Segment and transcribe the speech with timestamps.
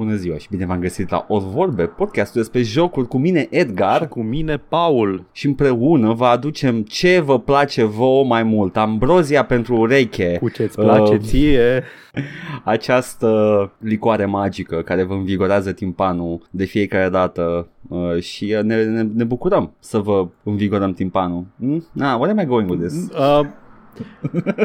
[0.00, 4.00] Bună ziua și bine v-am găsit la Ori Vorbe, podcastul despre jocuri cu mine Edgar
[4.00, 5.24] Și cu mine, Paul.
[5.32, 10.76] și împreună vă aducem ce vă place vouă mai mult, ambrozia pentru ureche, Cu ce-ți
[10.76, 11.82] place Uh, ție.
[12.64, 19.02] această licoare magică care vă învigorează timpanul de fiecare dată uh, și uh, ne, ne,
[19.02, 21.44] ne bucurăm să vă învigorăm timpanul.
[21.58, 21.86] Hmm?
[21.98, 23.08] Ah, what am I going with this?
[23.18, 23.46] Uh,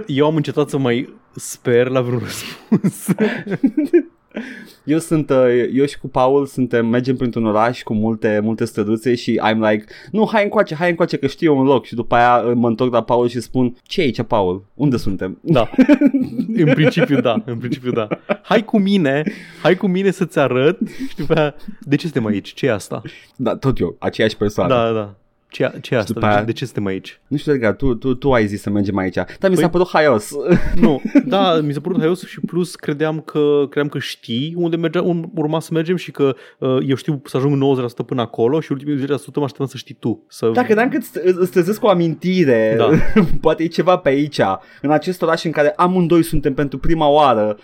[0.08, 3.08] eu am încetat să mai sper la vreun răspuns.
[4.84, 9.16] Eu sunt, uh, eu și cu Paul suntem, mergem printr-un oraș cu multe, multe străduțe
[9.16, 12.44] și I'm like, nu, hai încoace, hai încoace că știu un loc și după aia
[12.48, 14.66] uh, mă întorc la Paul și spun, ce e aici, Paul?
[14.74, 15.38] Unde suntem?
[15.42, 15.70] da.
[16.66, 18.08] În principiu da, în principiu da.
[18.42, 19.24] Hai cu mine,
[19.62, 20.80] hai cu mine să-ți arăt
[21.10, 22.54] și după aia, de ce suntem aici?
[22.54, 23.02] ce e asta?
[23.36, 24.74] Da, tot eu, aceeași persoană.
[24.74, 25.16] Da, da.
[25.48, 26.14] Ce, ce e asta?
[26.14, 27.20] după De ce, aia- de ce suntem aici?
[27.28, 29.72] Nu știu, Edgar, tu, tu, tu ai zis să mergem aici, dar mi s-a Păi-
[29.72, 30.32] părut haios.
[30.82, 35.02] Nu, da, mi s-a părut haios și plus credeam că, credeam că știi unde mergea,
[35.02, 38.72] un, urma să mergem și că uh, eu știu să ajung 90% până acolo și
[38.72, 40.24] ultimii 10% mă așteptam să știi tu.
[40.28, 40.50] Să...
[40.50, 42.90] Dacă credeam că îți, îți trezesc cu o amintire, Da.
[43.42, 44.40] poate e ceva pe aici,
[44.82, 47.58] în acest oraș în care amândoi suntem pentru prima oară.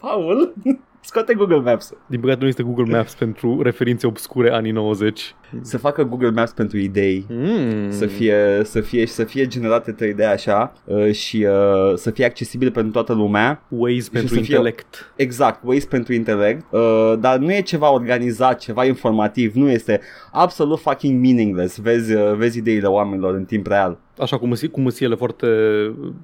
[0.00, 0.54] Paul,
[1.00, 1.92] scoate Google Maps.
[2.06, 5.34] Din păcate nu este Google Maps pentru referințe obscure anii 90.
[5.60, 7.26] Să facă Google Maps pentru idei.
[7.28, 7.90] Mm.
[7.90, 12.24] să fie, să fie și să fie generate 3D așa uh, și uh, să fie
[12.24, 13.62] accesibil pentru toată lumea.
[13.68, 15.12] Waze pentru să fie- intelect.
[15.16, 20.00] Exact, Waze pentru intelect, uh, dar nu e ceva organizat, ceva informativ, nu este
[20.32, 21.78] absolut fucking meaningless.
[21.78, 23.98] Vezi, uh, vezi ideile oamenilor în timp real.
[24.18, 25.46] Așa cum, îs- cum sunt ele foarte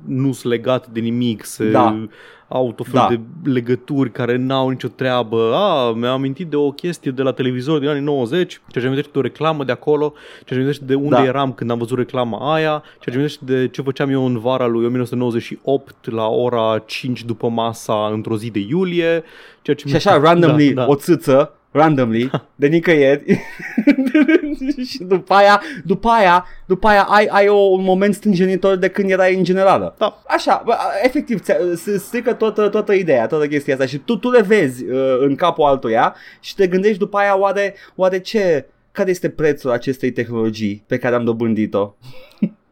[0.06, 2.06] nu sunt legat de nimic, se Da.
[2.48, 3.14] au tot fel Da.
[3.42, 5.52] de legături care n-au nicio treabă.
[5.54, 8.84] A, mi-am amintit de o chestie de la televizor din anii 90, ceea ce mi
[8.84, 11.24] amintește de o reclamă de acolo, ceea ce mi amintește de unde Da.
[11.24, 14.38] eram când am văzut reclama aia, ceea ce mi amintește de ce făceam eu în
[14.38, 19.22] vara lui 1998 la ora 5 după masa într-o zi de iulie.
[19.62, 20.88] Ceea ce Și așa, randomly, da, da.
[20.88, 23.24] o țâță, randomly, de nicăieri
[24.90, 29.10] și după aia, după aia, după aia ai, ai o, un moment stânjenitor de când
[29.10, 29.94] erai în generală.
[29.98, 30.22] Da.
[30.26, 34.30] Așa, bă, efectiv, ți- se strică toată, toată ideea, toată chestia asta și tu, tu
[34.30, 38.66] le vezi uh, în capul altuia și te gândești după aia oare, oare ce,
[38.98, 41.94] care este prețul acestei tehnologii pe care am dobândit-o?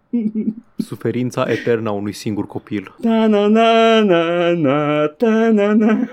[0.89, 2.95] Suferința eternă a unui singur copil.
[3.03, 6.09] Ta na na na na ta na na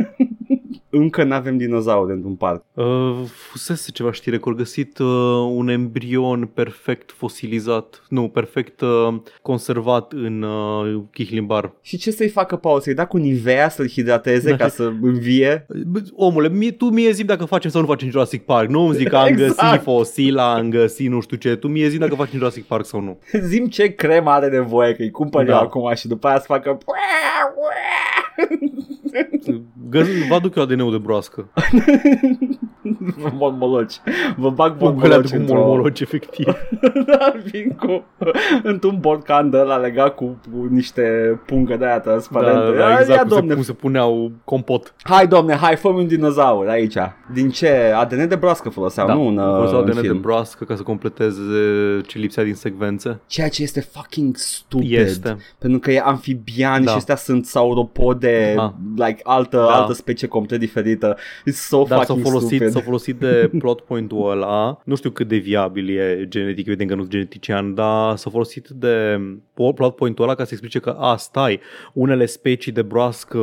[0.96, 2.64] Încă n-avem dinozauri într-un parc.
[2.74, 3.14] Uh,
[3.52, 5.08] fusese ceva știre că au găsit uh,
[5.56, 11.72] un embrion perfect fosilizat, nu, perfect uh, conservat în uh, Chihlimbar.
[11.82, 12.80] Și ce să-i facă Paul?
[12.82, 14.56] Să-i da cu Nivea să-l hidrateze Da.
[14.56, 15.66] ca să învie?
[15.88, 18.70] Bă, Omule, mie, tu mie zi dacă facem sau nu facem Jurassic Park.
[18.70, 19.60] Nu îmi zic că am Exact.
[19.62, 21.56] găsit fosil, am găsit nu știu ce.
[21.56, 23.20] Tu mie zi dacă facem Jurassic Park sau nu.
[23.42, 25.52] Zim ce cremă are nevoie, că îi cumpăr Da.
[25.52, 26.78] eu acum și după aia să facă...
[29.90, 31.48] Găs, vă aduc eu ADN-ul de broască.
[33.34, 33.94] Mormoloci.
[34.38, 35.56] Vă bag O găleată mormoloci cu într-o...
[35.56, 36.46] mormoloci, efectiv.
[37.08, 38.04] da, vin cu...
[38.64, 41.02] într-un borcan de ăla legat cu, cu niște
[41.46, 42.78] pungă de aia Da, transparente.
[42.78, 44.94] da, Ia, exact, cum, domne, se, cum se puneau compot.
[45.04, 46.98] Hai, domne, hai, fă un dinozaur aici.
[47.34, 47.92] Din ce?
[47.96, 50.22] ADN de broască foloseau, nu în, foloseau în ADN de film.
[50.22, 51.42] broască ca să completeze
[52.08, 53.20] ce lipsea din secvențe.
[53.28, 54.92] Ceea ce este fucking stupid.
[54.92, 55.38] Este.
[55.58, 56.92] Pentru că e amfibian Da.
[56.92, 58.74] și astea sunt sauropode, Da.
[59.06, 59.76] Like altă, Da.
[59.82, 61.16] altă specie complet diferită.
[61.50, 62.70] It's so Dar s-au fucking folosit, stupid.
[62.74, 64.82] s-au folosit de plot point-ul ăla.
[64.84, 68.68] Nu știu cât de viabil e genetic, vedem că nu sunt genetician, dar s-au folosit
[68.68, 69.20] de
[69.76, 71.60] plot point-ul ăla ca să explice că, a, stai,
[71.94, 73.38] unele specii de broască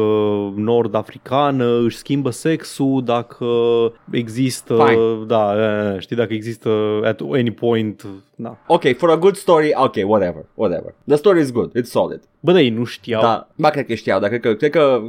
[0.57, 3.47] nord-africană își schimbă sexul dacă
[4.11, 5.25] există, Fine.
[5.27, 5.55] da,
[5.95, 8.07] e, știi, dacă există at any point,
[8.43, 8.57] da.
[8.67, 10.95] Ok, for a good story, ok, whatever, whatever.
[11.07, 12.21] The story is good, it's solid.
[12.41, 13.21] Bă, dar ei nu știau.
[13.23, 15.01] Da, ba, cred că știau, dar cred că, cred că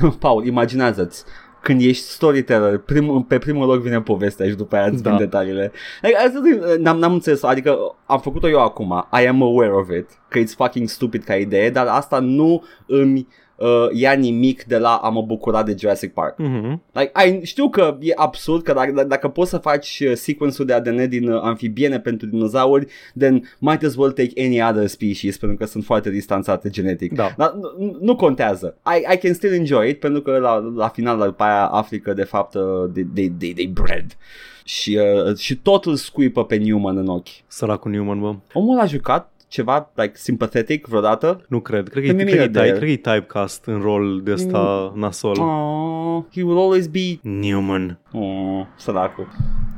[0.00, 1.24] uh, Paul, imaginează-ți
[1.62, 5.10] când ești storyteller, prim, pe primul loc vine povestea și după aia îți Da.
[5.10, 5.72] vin detaliile.
[6.02, 9.88] Like, asta e- n-am, n-am înțeles, adică am făcut-o eu acum, I am aware of
[9.90, 13.26] it, că it's fucking stupid ca idee, dar asta nu îmi
[13.58, 16.38] uh, ia nimic de la a mă bucura de Jurassic Park.
[16.38, 16.82] Mhm.
[16.92, 20.72] Like, ai, știu că e absurd că dacă, dacă poți să faci uh, sequence-ul de
[20.72, 22.86] ADN din uh, amfibiene pentru dinozauri,
[23.18, 27.14] then might as well take any other species pentru că sunt foarte distanțate genetic.
[27.14, 27.34] Da.
[27.36, 28.76] Dar nu, nu contează.
[28.96, 32.12] I, I can still enjoy it pentru că la, la final după aia afli că
[32.12, 32.62] de fapt uh,
[32.92, 34.16] they, they, they, they bred.
[34.64, 37.28] Și, uh, și totul scuipă pe Newman în ochi.
[37.46, 38.34] Săracul Newman, bă.
[38.52, 41.44] Omul a jucat ceva like sympathetic vreodată?
[41.48, 41.88] Nu cred.
[41.88, 42.76] Cred că, Pe e, mine cred, că e, de type, el.
[42.76, 45.40] cred că e typecast în rol de ăsta nasol.
[45.40, 47.98] Oh, he will always be Newman.
[48.12, 49.26] oh, săracul.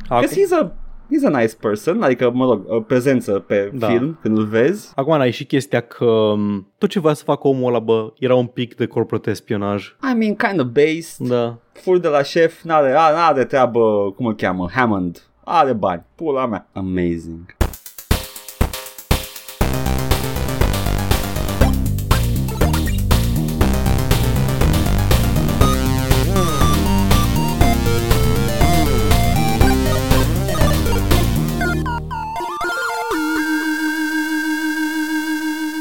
[0.08, 0.72] Acum, Because he's a
[1.10, 3.86] he's a nice person, adică, mă rog, uh, prezență pe Da.
[3.86, 4.92] film când îl vezi.
[4.94, 8.34] Acum ai și chestia că um, tot ce voia să facă omul ăla, bă, era
[8.34, 9.86] un pic de corporate espionaj.
[10.12, 11.28] I mean, kind of based.
[11.28, 11.58] Da.
[11.72, 15.22] Fur de la șef, n-are, a, n-are treabă, cum îl cheamă, Hammond.
[15.44, 16.68] Are bani, pula mea.
[16.72, 17.56] Amazing.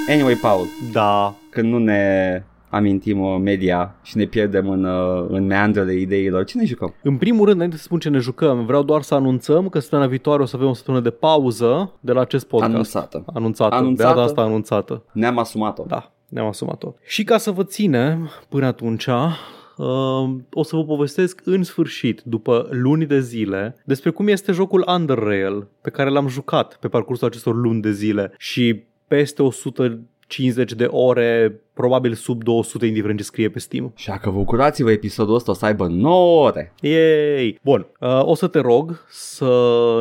[0.10, 1.36] Anyway, Paul, Da.
[1.50, 6.58] când nu ne amintim uh, media și ne pierdem în, uh, în meandrele ideilor, ce
[6.58, 6.94] ne jucăm?
[7.04, 10.08] În primul rând, înainte să spun ce ne jucăm, vreau doar să anunțăm că săptămâna
[10.08, 12.72] viitoare o să avem o săptămână de pauză de la acest podcast.
[12.72, 13.24] Anunțată.
[13.34, 13.76] Anunțată.
[13.76, 14.10] Anunțată.
[14.10, 15.04] De data asta anunțată.
[15.12, 15.84] Ne-am asumat-o.
[15.88, 16.94] Da, ne-am asumat-o.
[17.06, 22.68] Și ca să vă ținem până atunci, uh, o să vă povestesc în sfârșit, după
[22.72, 27.56] luni de zile, despre cum este jocul Underrail, pe care l-am jucat pe parcursul acestor
[27.56, 33.60] luni de zile și peste 150 de ore, probabil sub 200, indiferent ce scrie pe
[33.60, 33.94] Steam.
[33.96, 36.74] Așa că vă bucurați-vă, episodul ăsta o să aibă 9 ore.
[36.81, 37.60] Yay!
[37.64, 39.46] Bun, uh, o să te rog să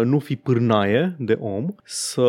[0.04, 2.26] nu fii pârnaie de om, să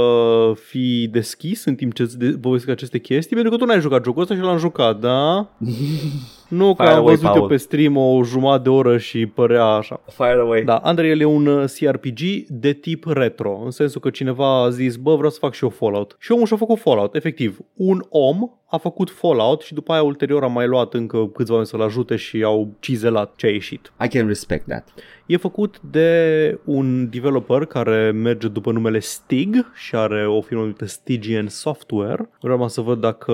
[0.66, 4.04] fii deschis în timp ce îți de- povestesc aceste chestii, pentru că tu n-ai jucat
[4.04, 5.48] jocul ăsta și l-am jucat, da?
[6.60, 7.48] nu că Fire am away, văzut eu Paul.
[7.48, 10.02] pe stream o jumătate de oră și părea așa.
[10.08, 10.64] Fire away.
[10.64, 14.96] Da, Unreal e un uh, CRPG de tip retro, în sensul că cineva a zis,
[14.96, 16.16] bă, vreau să fac și eu Fallout.
[16.20, 17.58] Și omul și-a făcut Fallout, efectiv.
[17.74, 21.70] Un om a făcut Fallout și după aia ulterior a mai luat încă câțiva oameni
[21.70, 23.92] să-l ajute și au cizelat ce a ieșit.
[24.04, 24.88] I can respect that.
[25.30, 30.86] E făcut de un developer care merge după numele Stig și are o firmă numită
[30.86, 32.30] Stygian Software.
[32.42, 33.34] Vreau să văd dacă,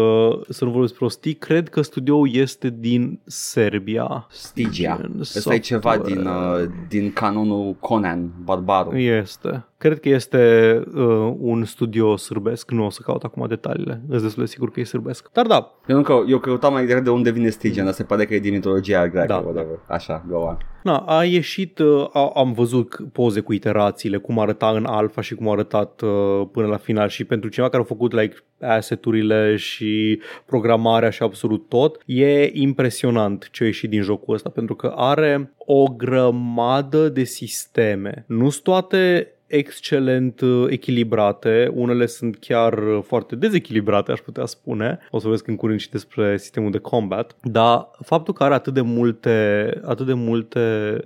[0.50, 4.28] să nu vorbesc prostii, cred că studioul este din Serbia.
[4.30, 4.98] Stygia.
[5.02, 6.16] Gen Ăsta e ceva software.
[6.16, 9.00] din, uh, din canonul Conan, barbarul.
[9.00, 9.66] Este.
[9.78, 12.72] Cred că este uh, un studio sârbesc.
[12.72, 14.02] Nu o să caut acum detaliile.
[14.10, 15.30] Îți destul de sigur că e sârbesc.
[15.32, 18.26] Dar da, Eu, încă, eu căutam mai degrabă de unde vine Stygian, dar se pare
[18.26, 19.28] că e din mitologia greacă.
[19.28, 19.36] Da.
[19.36, 19.80] whatever.
[19.88, 20.58] Așa, go on.
[20.84, 21.85] Na, a ieșit, uh, a,
[22.34, 26.68] am văzut poze cu iterațiile, cum arăta în alfa și cum a arătat uh, până
[26.68, 32.02] la final și pentru cineva care a făcut like asset-urile și programarea și absolut tot,
[32.06, 38.26] e impresionant ce a ieșit din jocul ăsta pentru că are o grămadă de sisteme.
[38.28, 45.00] Nu sunt toate excelent uh, echilibrate, unele sunt chiar uh, foarte dezechilibrate, aș putea spune.
[45.12, 48.74] O să vorbesc în curând și despre sistemul de combat, dar faptul că are atât
[48.74, 50.60] de multe, atât de multe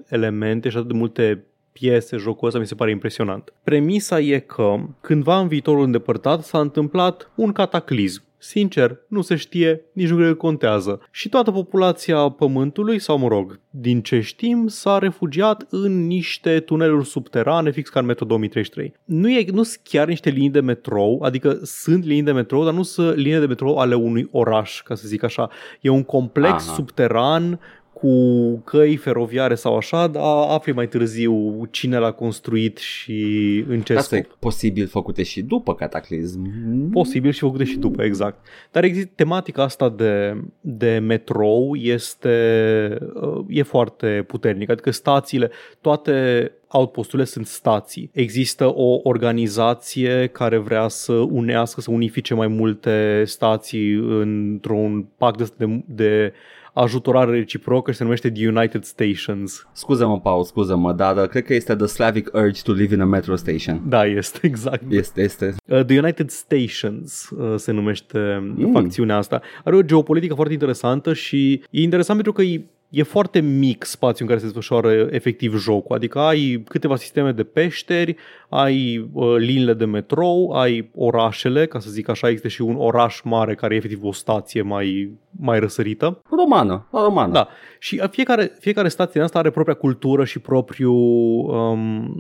[0.07, 3.53] elemente și atât de multe piese jocul ăsta mi se pare impresionant.
[3.63, 8.23] Premisa e că cândva în viitorul îndepărtat s-a întâmplat un cataclism.
[8.41, 11.01] Sincer, nu se știe, nici nu cred că contează.
[11.11, 17.05] Și toată populația Pământului, sau mă rog, din ce știm, s-a refugiat în niște tuneluri
[17.05, 18.93] subterane, fix ca în Metro 2033.
[19.03, 22.73] Nu, e, nu sunt chiar niște linii de metrou, adică sunt linii de metrou, dar
[22.73, 25.49] nu sunt linii de metrou ale unui oraș, ca să zic așa.
[25.81, 26.73] E un complex Aha.
[26.73, 27.59] subteran
[27.93, 33.93] cu căi feroviare sau așa, dar afli mai târziu cine l-a construit și în ce
[33.95, 34.31] Asta scop.
[34.31, 36.49] e posibil făcute și după cataclism.
[36.91, 38.45] Posibil și făcute și după, exact.
[38.71, 45.51] Dar există tematica asta de, de metrou este uh, e foarte puternică, adică stațiile,
[45.81, 48.09] toate outposturile sunt stații.
[48.13, 55.65] Există o organizație care vrea să unească, să unifice mai multe stații într-un pact de,
[55.65, 56.33] de, de
[56.73, 59.67] ajutorare reciprocă și se numește The United Stations.
[59.71, 63.05] Scuză-mă, Paul, scuză-mă, dar uh, cred că este the Slavic urge to live in a
[63.05, 63.81] metro station.
[63.87, 64.83] Da, este exact.
[64.89, 65.55] Este, este.
[65.65, 68.53] Uh, The United Stations uh, se numește Mm.
[68.57, 68.71] mm.
[68.71, 69.41] facțiunea asta.
[69.63, 74.21] Are o geopolitică foarte interesantă și e interesant pentru că e, e foarte mic spațiul
[74.21, 75.95] în care se desfășoară efectiv jocul.
[75.95, 78.15] Adică ai câteva sisteme de peșteri,
[78.49, 83.21] ai uh, liniile de metrou, ai orașele, ca să zic așa, există și un oraș
[83.21, 86.21] mare care e efectiv o stație mai, mai răsărită.
[86.29, 87.31] Romană, la romană.
[87.31, 87.47] Da.
[87.79, 92.15] Și uh, fiecare, fiecare stație din asta are propria cultură și propriu um,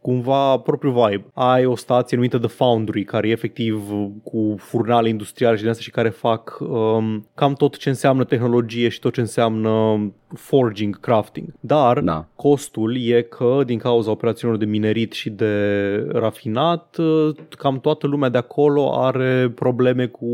[0.00, 1.24] cumva propriu vibe.
[1.32, 3.90] Ai o stație numită The Foundry, care e efectiv
[4.22, 8.88] cu furnale industriale și din astea și care fac um, cam tot ce înseamnă tehnologie
[8.88, 10.00] și tot ce înseamnă
[10.34, 11.46] forging, crafting.
[11.60, 12.26] Dar Da.
[12.36, 15.54] costul e că din cauza operațiunilor de minerit și de
[16.12, 20.26] rafinat, uh, cam toată lumea de acolo are probleme cu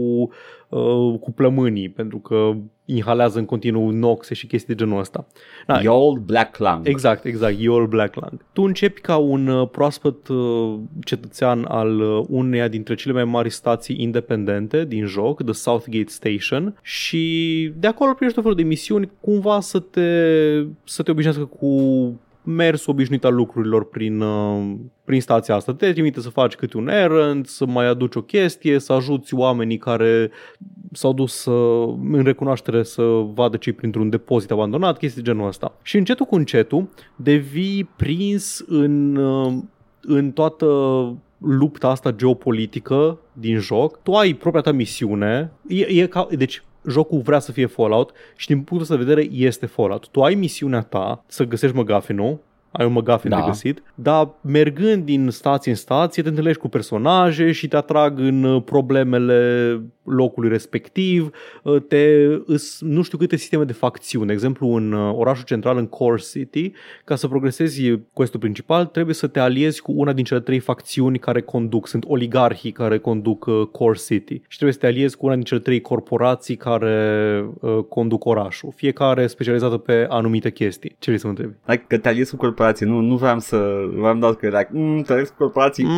[0.68, 2.52] uh, cu plămânii, pentru că
[2.86, 5.26] inhalează în continuu noxe și chestii de genul ăsta.
[5.66, 6.88] Da, The old Black Lung.
[6.88, 8.44] Exact, exact, e All Black Land.
[8.52, 10.74] Tu începi ca un uh, proaspăt uh,
[11.04, 16.78] cetățean al uh, uneia dintre cele mai mari stații independente din joc, The Southgate Station,
[16.82, 20.10] și de acolo primești tot felul de misiuni cumva să te,
[20.84, 21.70] să te obișnuiască cu
[22.46, 24.74] mers obișnuit al lucrurilor prin, uh,
[25.04, 25.74] prin stația asta.
[25.74, 29.78] Te trimite să faci câte un errand, să mai aduci o chestie, să ajuți oamenii
[29.78, 30.30] care
[30.92, 33.02] s-au dus uh, în recunoaștere să
[33.34, 35.78] vadă ce printr-un depozit abandonat, chestii de genul ăsta.
[35.82, 39.54] Și încetul cu încetul devii prins în, uh,
[40.02, 40.66] în toată
[41.38, 44.02] lupta asta geopolitică din joc.
[44.02, 45.52] Tu ai propria ta misiune.
[45.68, 49.28] E, e ca, deci jocul vrea să fie Fallout și din punctul ăsta de vedere
[49.32, 50.08] este Fallout.
[50.08, 52.38] Tu ai misiunea ta să găsești mcguffin
[52.78, 53.36] ai un McGuffin da.
[53.36, 58.18] de găsit, dar mergând din stație în stație te întâlnești cu personaje și te atrag
[58.18, 61.30] în uh, problemele locului respectiv,
[61.62, 64.26] uh, te, îs, nu știu câte sisteme de facțiuni.
[64.26, 66.72] De exemplu, în uh, orașul central, în Core City,
[67.04, 71.18] ca să progresezi questul principal, trebuie să te aliezi cu una din cele trei facțiuni
[71.18, 75.34] care conduc, sunt oligarhii care conduc Core City și trebuie să te aliezi cu una
[75.34, 80.96] din cele trei corporații care uh, conduc orașul, fiecare specializată pe anumite chestii.
[80.98, 81.54] Ce vrei să mă întrebi?
[81.66, 83.56] Like, că te aliezi cu corporații, nu, nu vreau să,
[83.96, 85.90] vreau doar că like, mm, te aliezi cu corporații, mm,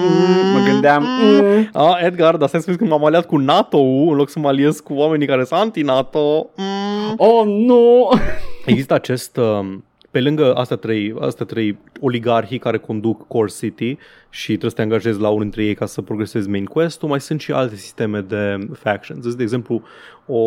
[0.52, 1.68] mă gândeam, mm.
[1.72, 4.80] Ah, Edgar, dar stai să că m-am aliat cu NATO în loc să mă aliez
[4.80, 6.50] cu oamenii care sunt anti-NATO.
[6.56, 7.14] Mm.
[7.16, 8.08] Oh, nu!
[8.66, 9.36] Există acest...
[9.36, 9.76] Uh,
[10.10, 13.96] pe lângă astea trei, astea trei oligarhii care conduc Core City
[14.30, 17.20] și trebuie să te angajezi la unul dintre ei ca să progresezi main quest-ul, mai
[17.20, 19.34] sunt și alte sisteme de factions.
[19.34, 19.82] De exemplu,
[20.26, 20.38] o,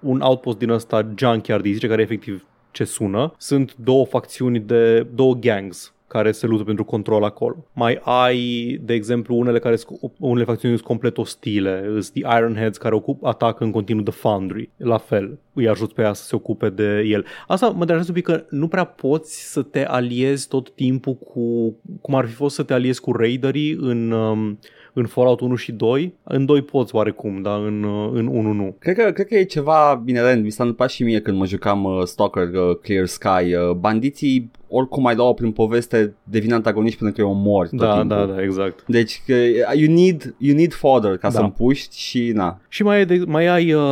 [0.00, 3.34] un outpost din ăsta Junkyard, zice, care e efectiv ce sună.
[3.38, 7.66] Sunt două facțiuni de două gangs care se luptă pentru control acolo.
[7.72, 8.38] Mai ai,
[8.82, 9.76] de exemplu, unele, care,
[10.18, 14.70] unele facțiuni sunt complet ostile, sunt The Ironheads care ocup, atacă în continuu The Foundry,
[14.76, 17.24] la fel, îi ajut pe ea să se ocupe de el.
[17.46, 21.74] Asta mă deranjează un pic că nu prea poți să te aliezi tot timpul cu,
[22.00, 24.58] cum ar fi fost să te aliezi cu raiderii în, um,
[24.92, 26.14] în Fallout 1 și 2.
[26.22, 28.76] În 2 poți oarecum, dar în, uh, în 1 nu.
[28.78, 31.84] Cred că, cred că e ceva bine, mi s-a întâmplat și mie când mă jucam
[31.84, 33.54] uh, Stalker uh, Clear Sky.
[33.54, 37.98] Uh, bandiții oricum mai dau prin poveste devin antagoniști pentru că îi omori tot da,
[37.98, 38.16] timpul.
[38.16, 38.84] Da, da, exact.
[38.86, 39.34] Deci că
[39.74, 41.34] you need, you need fodder ca da.
[41.34, 42.60] să împuști și na.
[42.68, 43.82] Și mai, ai, de, mai ai uh,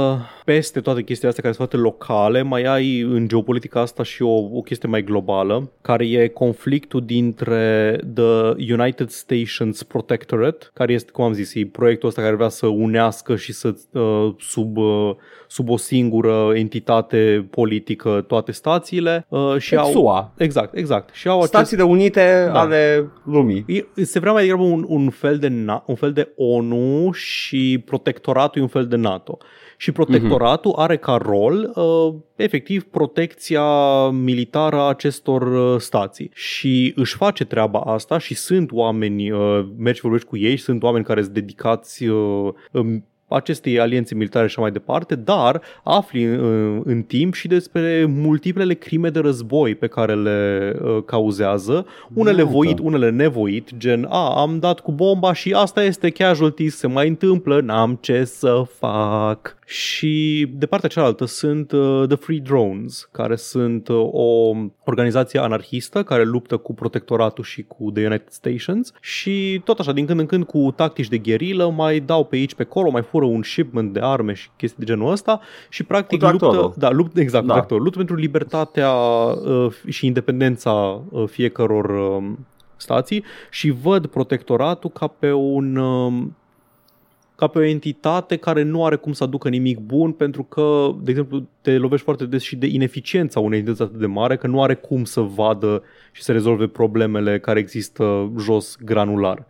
[0.44, 4.34] peste toate chestiile astea care sunt foarte locale, mai ai în geopolitica asta și o,
[4.52, 11.24] o chestie mai globală, care e conflictul dintre The United Stations Protectorate, care este, cum
[11.24, 15.10] am zis, e proiectul ăsta care vrea să unească și să uh, sub, uh,
[15.48, 19.26] sub o singură entitate politică toate stațiile.
[19.28, 20.32] Uh, și au, SUA.
[20.72, 21.14] Exact, exact.
[21.14, 21.96] Și au Stațiile acest...
[21.96, 22.60] Unite da.
[22.60, 23.64] ale lumii.
[23.66, 25.52] E, se vrea mai degrabă un, un, fel de,
[25.86, 29.38] un fel de ONU și protectoratul e un fel de NATO
[29.80, 30.82] și protectoratul uh-huh.
[30.82, 33.64] are ca rol uh, efectiv protecția
[34.08, 40.00] militară a acestor uh, stații și își face treaba asta și sunt oameni, uh, mergi
[40.00, 42.52] vorbești cu ei, sunt oameni care sunt dedicați uh,
[43.30, 48.74] acestei alianțe militare și așa mai departe, dar afli în, în timp și despre multiplele
[48.74, 52.50] crime de război pe care le uh, cauzează, unele Iată.
[52.50, 57.08] voit, unele nevoit, gen, a, am dat cu bomba și asta este casualties, se mai
[57.08, 59.58] întâmplă, n-am ce să fac.
[59.70, 64.52] Și de partea cealaltă sunt uh, The Free Drones, care sunt uh, o
[64.84, 70.06] organizație anarhistă care luptă cu protectoratul și cu The United Stations și tot așa, din
[70.06, 73.24] când în când cu tactici de gherilă, mai dau pe aici, pe acolo, mai fură
[73.24, 77.46] un shipment de arme și chestii de genul ăsta și practic luptă, da, luptă, exact,
[77.46, 77.52] da.
[77.52, 82.30] tractor, luptă pentru libertatea uh, și independența uh, fiecăror uh,
[82.76, 86.22] stații și văd protectoratul ca pe un uh,
[87.40, 91.10] ca pe o entitate care nu are cum să aducă nimic bun pentru că, de
[91.10, 94.62] exemplu, te lovești foarte des și de ineficiența unei entități atât de mare că nu
[94.62, 95.82] are cum să vadă
[96.12, 99.46] și să rezolve problemele care există jos granular.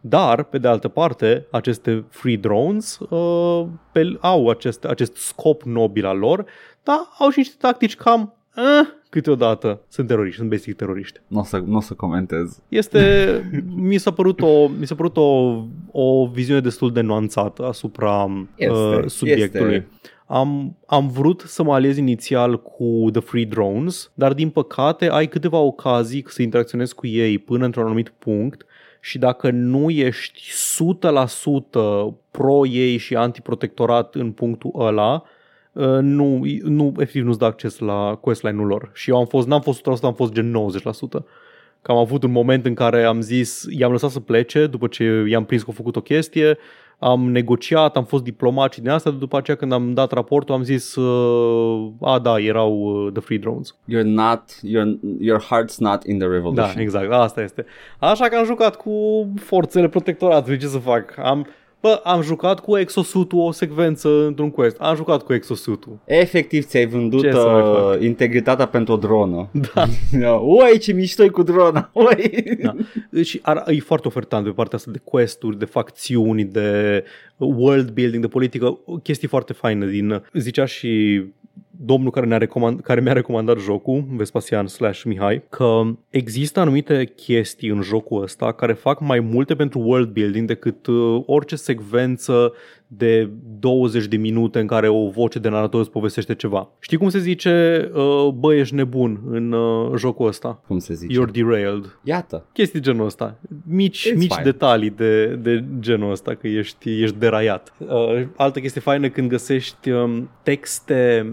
[0.00, 6.06] Dar, pe de altă parte, aceste free drones uh, pe, au acest, acest scop nobil
[6.06, 6.44] al lor,
[6.82, 11.20] dar au și niște tactici cam uh, câteodată sunt teroriști, sunt basic teroriști.
[11.26, 12.62] Nu o să, n-o să comentez.
[12.68, 18.46] Este, mi s-a părut, o, mi s-a părut o, o viziune destul de nuanțată asupra
[18.56, 19.74] este, uh, subiectului.
[19.74, 19.88] Este.
[20.26, 25.28] Am, am vrut să mă aliez inițial cu The Free Drones, dar din păcate ai
[25.28, 28.66] câteva ocazii să interacționezi cu ei până într-un anumit punct
[29.00, 30.50] și dacă nu ești
[32.10, 35.28] 100% pro ei și antiprotectorat în punctul ăla, Uh,
[36.00, 38.90] nu, nu, efectiv nu-ți dă acces la questline-ul lor.
[38.94, 40.54] Și eu am fost, n-am fost 100%, am fost gen
[41.20, 41.24] 90%.
[41.82, 45.24] Că am avut un moment în care am zis, i-am lăsat să plece după ce
[45.28, 46.58] i-am prins că au făcut o chestie,
[46.98, 50.62] am negociat, am fost diplomat și din asta, după aceea când am dat raportul am
[50.62, 53.74] zis, uh, a da, erau uh, the free drones.
[53.92, 56.74] You're not, your, your heart's not in the revolution.
[56.74, 57.64] Da, exact, asta este.
[57.98, 58.92] Așa că am jucat cu
[59.40, 61.18] forțele protectoratului, ce să fac?
[61.18, 61.46] Am,
[61.80, 64.76] Bă, am jucat cu exosutul o secvență într-un quest.
[64.78, 65.98] Am jucat cu exosutul.
[66.04, 68.02] Efectiv, ți-ai vândut Ce să mai uh, fac?
[68.02, 69.48] integritatea pentru o dronă.
[69.74, 69.88] Da.
[70.38, 71.90] Ui, ce mișto cu drona.
[71.94, 72.42] Ui.
[72.62, 72.74] da.
[73.22, 77.04] Și ar, e foarte ofertant pe partea asta de quest-uri, de facțiuni, de
[77.36, 80.22] world building, de politică, chestii foarte faine din...
[80.32, 81.22] Zicea și
[81.80, 87.68] domnul care, ne-a recomand, care mi-a recomandat jocul, Vespasian slash Mihai, că există anumite chestii
[87.68, 92.52] în jocul ăsta care fac mai multe pentru world building decât uh, orice secvență
[92.86, 96.70] de 20 de minute în care o voce de narator îți povestește ceva.
[96.78, 100.62] Știi cum se zice, uh, bă, ești nebun în uh, jocul ăsta?
[100.66, 101.20] Cum se zice?
[101.20, 101.98] You're derailed.
[102.04, 102.46] Iată.
[102.52, 103.38] Chestii genul ăsta.
[103.66, 104.50] Mici, It's mici fine.
[104.50, 107.72] detalii de, de genul ăsta, că ești, ești deraiat.
[107.78, 111.32] Uh, altă chestie faină când găsești um, texte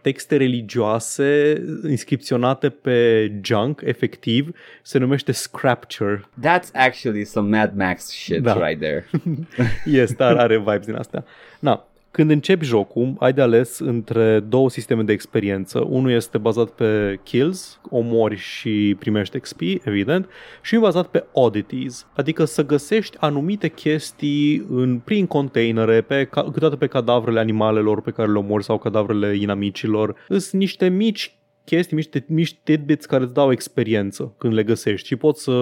[0.00, 6.22] texte religioase inscripționate pe junk, efectiv, se numește scripture.
[6.42, 8.68] That's actually some Mad Max shit Da.
[8.68, 9.04] right there.
[9.84, 11.24] Este, are, are vibes din astea.
[11.58, 11.85] Na,
[12.16, 15.86] când începi jocul, ai de ales între două sisteme de experiență.
[15.88, 20.28] Unul este bazat pe kills, omori și primești XP, evident,
[20.62, 26.42] și unul bazat pe oddities, adică să găsești anumite chestii în, prin containere, pe, ca-
[26.42, 30.14] câteodată pe cadavrele animalelor pe care le omori sau cadavrele inamicilor.
[30.28, 31.34] Sunt niște mici
[31.66, 35.52] chestii, mici, mici tidbits care îți dau experiență când le găsești și poți să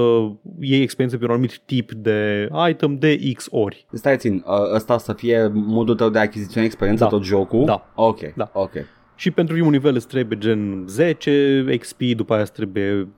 [0.61, 3.87] iei experiență pe un anumit tip de item de X ori.
[3.93, 7.11] Stai țin, uh, ăsta să fie modul tău de achizițiune experiență Da.
[7.11, 7.65] tot jocul?
[7.65, 7.93] Da.
[7.95, 8.51] Ok, Da.
[8.55, 8.73] ok.
[9.17, 13.09] Și pentru primul nivel îți trebuie gen 10 XP, după aia îți trebuie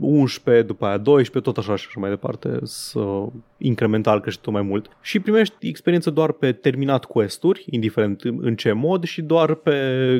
[0.00, 3.26] 11, după aia 12, tot așa și așa mai departe, să
[3.58, 4.88] incremental crești tot mai mult.
[5.00, 9.76] Și primești experiență doar pe terminat quest-uri, indiferent în ce mod, și doar pe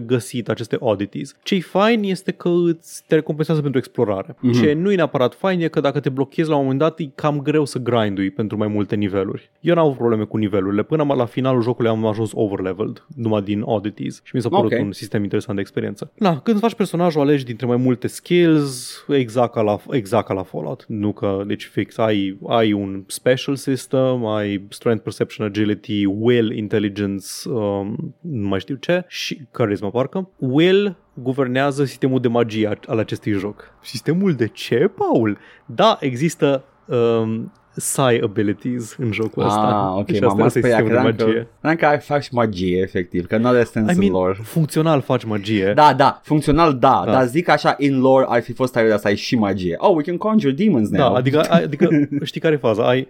[0.07, 1.37] găsit aceste oddities.
[1.43, 4.37] Ce-i fain este că îți te recompensează pentru explorare.
[4.41, 4.61] Mhm.
[4.61, 7.11] Ce nu e neapărat fain e că dacă te blochezi la un moment dat, e
[7.15, 9.51] cam greu să grindui pentru mai multe niveluri.
[9.61, 10.83] Eu n-am avut probleme cu nivelurile.
[10.83, 14.21] Până la finalul jocului am ajuns overleveled, numai din oddities.
[14.25, 14.81] Și mi s-a părut Ok.
[14.81, 16.11] un sistem interesant de experiență.
[16.15, 20.43] Na, când faci personajul, alegi dintre mai multe skills, exact ca la, exact ca la
[20.43, 20.85] Fallout.
[20.89, 27.27] Nu că, deci fix, ai, ai un special system, ai strength, perception, agility, will, intelligence,
[27.49, 30.31] um, nu mai știu ce, și charisma parcă.
[30.39, 33.75] Will guvernează sistemul de magie al acestui joc.
[33.83, 35.39] Sistemul de ce, Paul?
[35.67, 39.93] Da, există um, psi abilities în jocul ăsta.
[39.95, 41.49] Ah, ok, și m-am asta mas este pe ea, sistemul de credeam că, magie.
[41.61, 44.39] credeam că ai faci magie, efectiv, că nu are sens I în mean, lore.
[44.43, 45.73] funcțional faci magie.
[45.75, 47.13] Da, da, funcțional da, Da.
[47.13, 49.75] dar zic așa, in lore ar fi fost tare să ai și magie.
[49.79, 50.99] Oh, we can conjure demons now.
[51.13, 51.89] Da, adică, ai- adică
[52.25, 52.89] știi care e faza?
[52.89, 53.09] Ai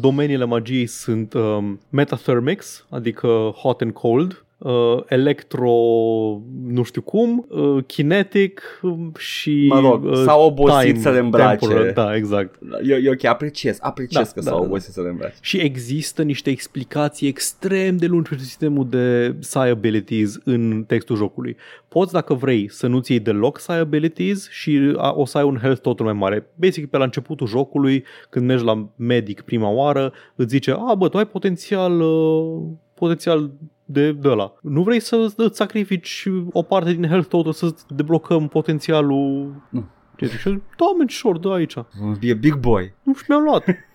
[0.00, 5.70] domeniile magiei sunt um, metathermics, adică hot and cold, uh, electro
[6.66, 11.18] nu știu cum, uh, kinetic um, și Mă rog, uh, s-au obosit time, să le
[11.18, 11.66] îmbrace.
[11.66, 12.58] temporal, da, exact.
[12.88, 15.34] Eu, eu ok, apreciez, apreciez Da, că da, s-au da, obosit să le îmbrace.
[15.40, 21.56] Și există niște explicații extrem de lungi pentru sistemul de psi abilities în textul jocului.
[21.88, 25.58] Poți, dacă vrei, să nu-ți iei deloc psi abilities și a- o să ai un
[25.60, 26.46] health totul mai mare.
[26.54, 31.08] Basic, pe la începutul jocului, când mergi la medic prima oară, îți zice, a, bă,
[31.08, 32.62] tu ai potențial, uh,
[33.00, 33.50] potențial
[33.84, 34.52] de, de ăla.
[34.62, 39.54] Nu vrei să îți sacrifici o parte din health total să-ți deblocăm potențialul...
[39.68, 39.84] Nu.
[40.16, 40.38] Ce zic?
[40.38, 41.74] Și eu zic, Da, man, sure, dă aici.
[42.20, 42.94] Be a big boy.
[43.02, 43.64] Nu și mi-am luat.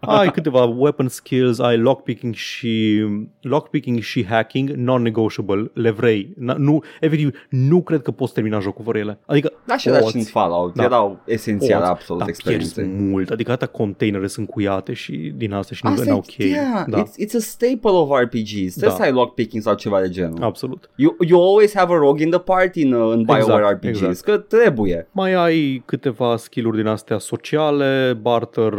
[0.00, 3.04] ai câteva weapon skills, ai lockpicking și
[3.40, 6.32] lockpicking și hacking non-negotiable, le vrei.
[6.36, 9.18] Na, nu, efectiv, nu cred că poți termina jocul fără ele.
[9.26, 10.74] Adică Da, și da, poți, și în Fallout.
[10.74, 10.82] Da.
[10.84, 13.02] Erau esențial poți, absolut dar pierzi experiențe.
[13.04, 13.30] mult.
[13.30, 16.48] Adică atâta containere sunt cuiate și din astea și nu Asta sunt e, ok.
[16.50, 18.70] yeah, da, it's, it's a staple of RPGs.
[18.74, 18.90] Trebuie Da.
[18.96, 20.42] să ai lockpicking sau ceva de genul.
[20.42, 20.90] absolut.
[20.96, 24.20] You, you always have a rogue in the party în, în BioWare Exact, RPGs, exact.
[24.20, 25.08] că trebuie.
[25.12, 28.72] Mai ai câteva skill-uri din astea sociale, barter,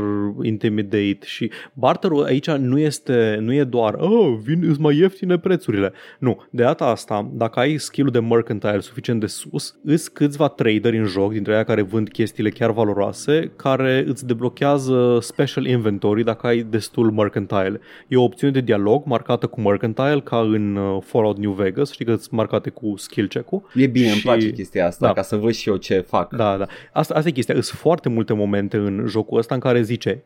[0.44, 5.92] intimidate și barterul aici nu este nu e doar oh, vin îți mai ieftine prețurile.
[6.20, 10.98] Nu, de data asta, dacă ai skill-ul de mercantile suficient de sus, îți câțiva traderi
[10.98, 16.48] în joc, dintre aia care vând chestiile chiar valoroase, care îți deblochează special inventory dacă
[16.48, 17.80] ai destul mercantile.
[18.08, 22.06] E o opțiune de dialog marcată cu mercantile ca în uh, Fallout New Vegas, știi
[22.06, 23.62] că îți marcate cu skill check-ul.
[23.76, 25.14] E bine, îmi Și- place chestia asta, da.
[25.14, 26.36] ca să văd și eu ce fac.
[26.36, 26.66] Da, da.
[26.94, 27.54] Asta, asta e chestia.
[27.54, 30.24] Sunt foarte multe momente în jocul ăsta în care zice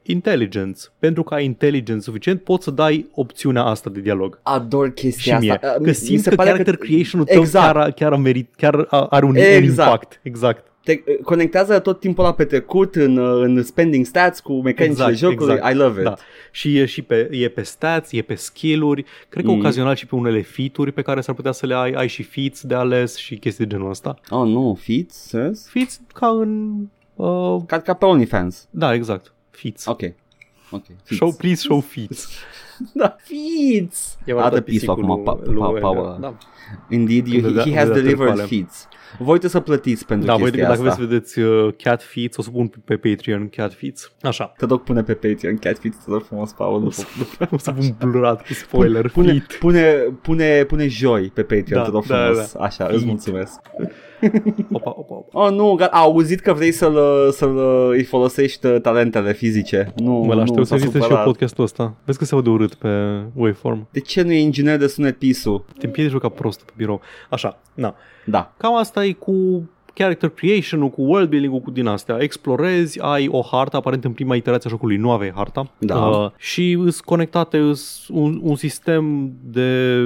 [0.73, 0.97] intelligence.
[0.99, 4.39] Pentru că ai intelligence suficient, poți să dai opțiunea asta de dialog.
[4.43, 5.51] Ador Și chestia mie.
[5.51, 5.67] asta.
[5.67, 7.65] Uh, Că mi simți se că pare character creation-ul tău Exact.
[7.73, 9.57] chiar, a- chiar, a merit, chiar a- are un, Exact.
[9.61, 10.19] un impact.
[10.23, 10.67] Exact.
[10.83, 15.53] te conectează tot timpul la petrecut în, uh, în spending stats cu mecanicile Exact, jocului.
[15.53, 15.73] exact.
[15.73, 16.05] I love it.
[16.05, 16.15] Da.
[16.51, 19.59] Și e și pe, e pe stats, e pe skill-uri, cred că Mm.
[19.59, 22.61] ocazional și pe unele feat-uri pe care s-ar putea să le ai, ai și feats
[22.63, 24.15] de ales și chestii de genul ăsta.
[24.29, 25.15] Oh, nu, feats?
[25.27, 25.67] Serios?
[25.69, 26.73] Feats ca în...
[27.15, 28.67] Uh, Ca, ca pe OnlyFans.
[28.69, 29.33] da, exact.
[29.49, 29.85] Feats.
[29.85, 30.01] Ok.
[30.71, 30.85] Ok.
[31.05, 31.17] Feats.
[31.17, 32.27] Show, please show feats.
[33.01, 34.17] da, feats!
[34.25, 36.17] E Arată pisul acum, pa, pa, Paul.
[36.21, 36.37] Da,
[36.89, 38.43] Indeed, you, Când he, dădea- has când dădea delivered târcoale.
[38.43, 38.87] feats.
[39.17, 40.83] Voi trebuie să plătiți pentru da voi, chestia dacă asta.
[40.83, 44.11] vreți să vedeți uh, cat feeds, o să pun pe, pe Patreon cat feeds.
[44.21, 44.53] Așa.
[44.57, 46.75] Te rog, pune pe Patreon cat feats, te rog frumos, Paul.
[46.75, 47.05] O După, să,
[47.51, 49.09] o să pun blurat cu spoiler.
[49.09, 49.45] pune, feed.
[49.59, 49.83] pune,
[50.21, 52.53] pune, pune joi pe Patreon, Da, te rog da, frumos.
[52.55, 53.05] Așa, îți Feat.
[53.05, 53.59] mulțumesc.
[54.71, 55.45] Opa, opa, opa.
[55.45, 56.97] Oh, nu, ga- a auzit că vrei să-l,
[57.31, 57.57] să-l
[57.89, 59.93] îi folosești uh, talentele fizice.
[59.95, 61.25] Nu, Mă, la nu, știu să s-a existe și eu supărat.
[61.25, 61.95] podcastul ăsta.
[62.05, 63.87] Vezi că se aude urât pe waveform.
[63.91, 65.65] De ce nu e inginer de sunet pisul?
[65.79, 67.01] Te împiedici ca prost pe birou.
[67.29, 67.95] Așa, na.
[68.25, 68.53] Da.
[68.57, 72.17] Cam asta e cu character creation-ul, cu world building-ul, cu din astea.
[72.19, 75.71] Explorezi, ai o hartă, aparent în prima iterație a jocului nu aveai harta.
[75.77, 76.05] Da.
[76.05, 79.99] Uh, și îs conectate, îs un, un sistem de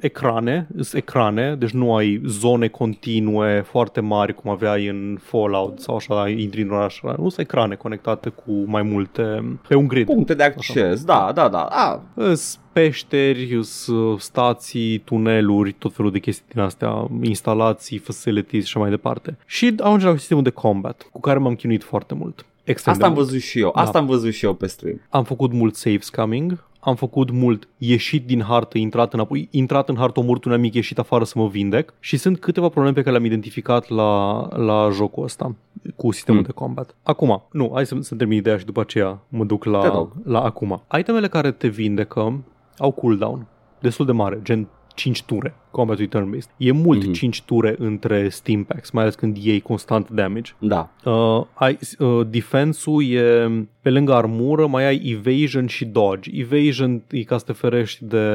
[0.00, 5.96] ecrane, îs ecrane, deci nu ai zone continue foarte mari cum aveai în Fallout sau
[5.96, 10.06] așa, intri în oraș, nu sunt ecrane conectate cu mai multe, pe un grid.
[10.06, 11.62] Puncte de acces, da, da, da.
[11.62, 18.64] A, Îs peșteri, îs uh, stații, tuneluri, tot felul de chestii din astea, instalații, facilities
[18.64, 19.36] și așa mai departe.
[19.46, 22.46] Și ajungem la sistemul de combat, cu care m-am chinuit foarte mult.
[22.64, 23.26] Extrem asta de am mult.
[23.26, 23.72] văzut și eu.
[23.74, 23.80] Da.
[23.80, 25.00] Asta am văzut și eu pe stream.
[25.08, 29.96] Am făcut mult save scamming, am făcut mult ieșit din hartă, intrat înapoi, intrat în
[29.96, 33.12] hartă, omorât un amic, ieșit afară să mă vindec și sunt câteva probleme pe care
[33.12, 35.54] le-am identificat la, la jocul ăsta
[35.96, 36.50] cu sistemul Hmm.
[36.54, 36.96] de combat.
[37.02, 40.12] Acum, nu, hai să, să termin ideea și după aceea mă duc Te la, rog.
[40.24, 40.82] la acum.
[40.98, 42.44] Itemele care te vindecă
[42.78, 43.46] au cooldown
[43.80, 46.50] destul de mare, gen 5 ture, combat turn-based.
[46.56, 47.12] E mult Mhm.
[47.12, 50.52] 5 ture între steam packs, mai ales când iei constant damage.
[50.58, 50.90] Da.
[51.04, 53.50] Uh, ai, uh, defense-ul e
[53.80, 56.30] pe lângă armură, mai ai evasion și dodge.
[56.34, 58.26] Evasion e ca să te ferești de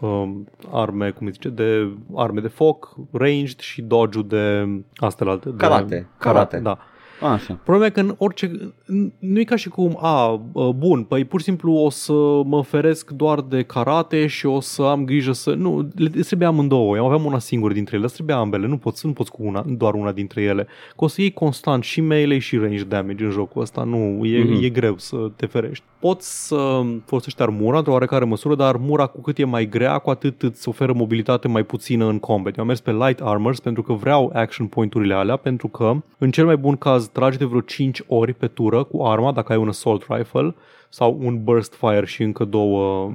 [0.00, 5.48] um, arme, cum îi zice, de arme de foc, ranged și dodge-ul de astea alte.
[5.48, 6.08] De, Karate.
[6.18, 6.58] Karate.
[6.58, 6.78] Da.
[7.22, 7.58] Așa.
[7.64, 8.72] Problema e că în orice...
[9.18, 10.40] Nu e ca și cum, a,
[10.76, 12.12] bun, păi pur și simplu o să
[12.44, 15.54] mă feresc doar de karate și o să am grijă să...
[15.54, 16.96] Nu, le îți trebuie amândouă.
[16.96, 18.66] Eu aveam una singură dintre ele, îți trebuie ambele.
[18.66, 20.66] Nu poți, nu poți cu una, doar una dintre ele.
[20.96, 23.82] Că o să iei constant și melee și range damage în jocul ăsta.
[23.82, 24.48] Nu, e, Mhm.
[24.58, 24.64] mm-hmm.
[24.64, 25.84] e greu să te ferești.
[26.00, 30.10] Poți să folosești armura într-o oarecare măsură, dar armura cu cât e mai grea, cu
[30.10, 32.56] atât îți oferă mobilitate mai puțină în combat.
[32.56, 36.30] Eu am mers pe light armors pentru că vreau action point-urile alea, pentru că în
[36.30, 39.58] cel mai bun caz tragi de vreo 5 ori pe tură cu arma, dacă ai
[39.58, 40.54] un assault rifle
[40.88, 43.12] sau un burst fire și încă două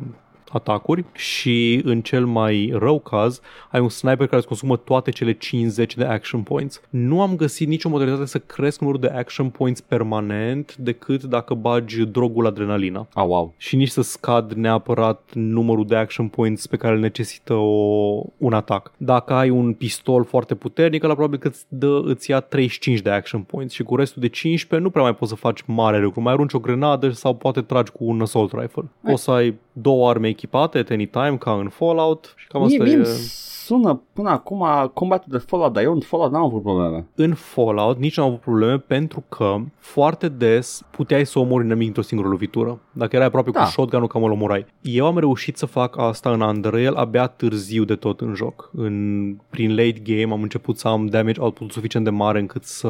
[0.52, 5.32] atacuri și în cel mai rău caz ai un sniper care îți consumă toate cele
[5.34, 6.82] 50 de action points.
[6.90, 12.06] Nu am găsit nicio modalitate să cresc numărul de action points permanent decât dacă bagi
[12.06, 13.54] drogul adrenalina Ah, wow.
[13.58, 18.54] și nici să scad neapărat numărul de action points pe care îl necesită o, un
[18.54, 18.92] atac.
[18.98, 23.10] Dacă ai un pistol foarte puternic, la probabil că îți, dă, îți ia 35 de
[23.10, 26.22] action points și cu restul de 15 nu prea mai poți să faci mare lucru.
[26.22, 28.84] Mai arunci o grenadă sau poate tragi cu un assault rifle.
[29.04, 32.71] O să ai două arme echipate at any time, ca în Fallout și cam Mie,
[32.71, 32.95] asta mie e...
[32.95, 33.06] îmi
[33.67, 37.08] sună până acum combatul de Fallout, dar eu în Fallout n-am avut probleme.
[37.15, 41.69] În Fallout nici nu am avut probleme pentru că foarte des puteai să omori un
[41.69, 42.80] nimic într-o singură lovitură.
[42.91, 43.63] Dacă erai aproape Da.
[43.63, 44.65] cu shotgun-ul, cam îl omorai.
[44.82, 48.69] Eu am reușit să fac asta în Unreal abia târziu de tot în joc.
[48.73, 52.88] În, prin late game am început să am damage output suficient de mare încât să,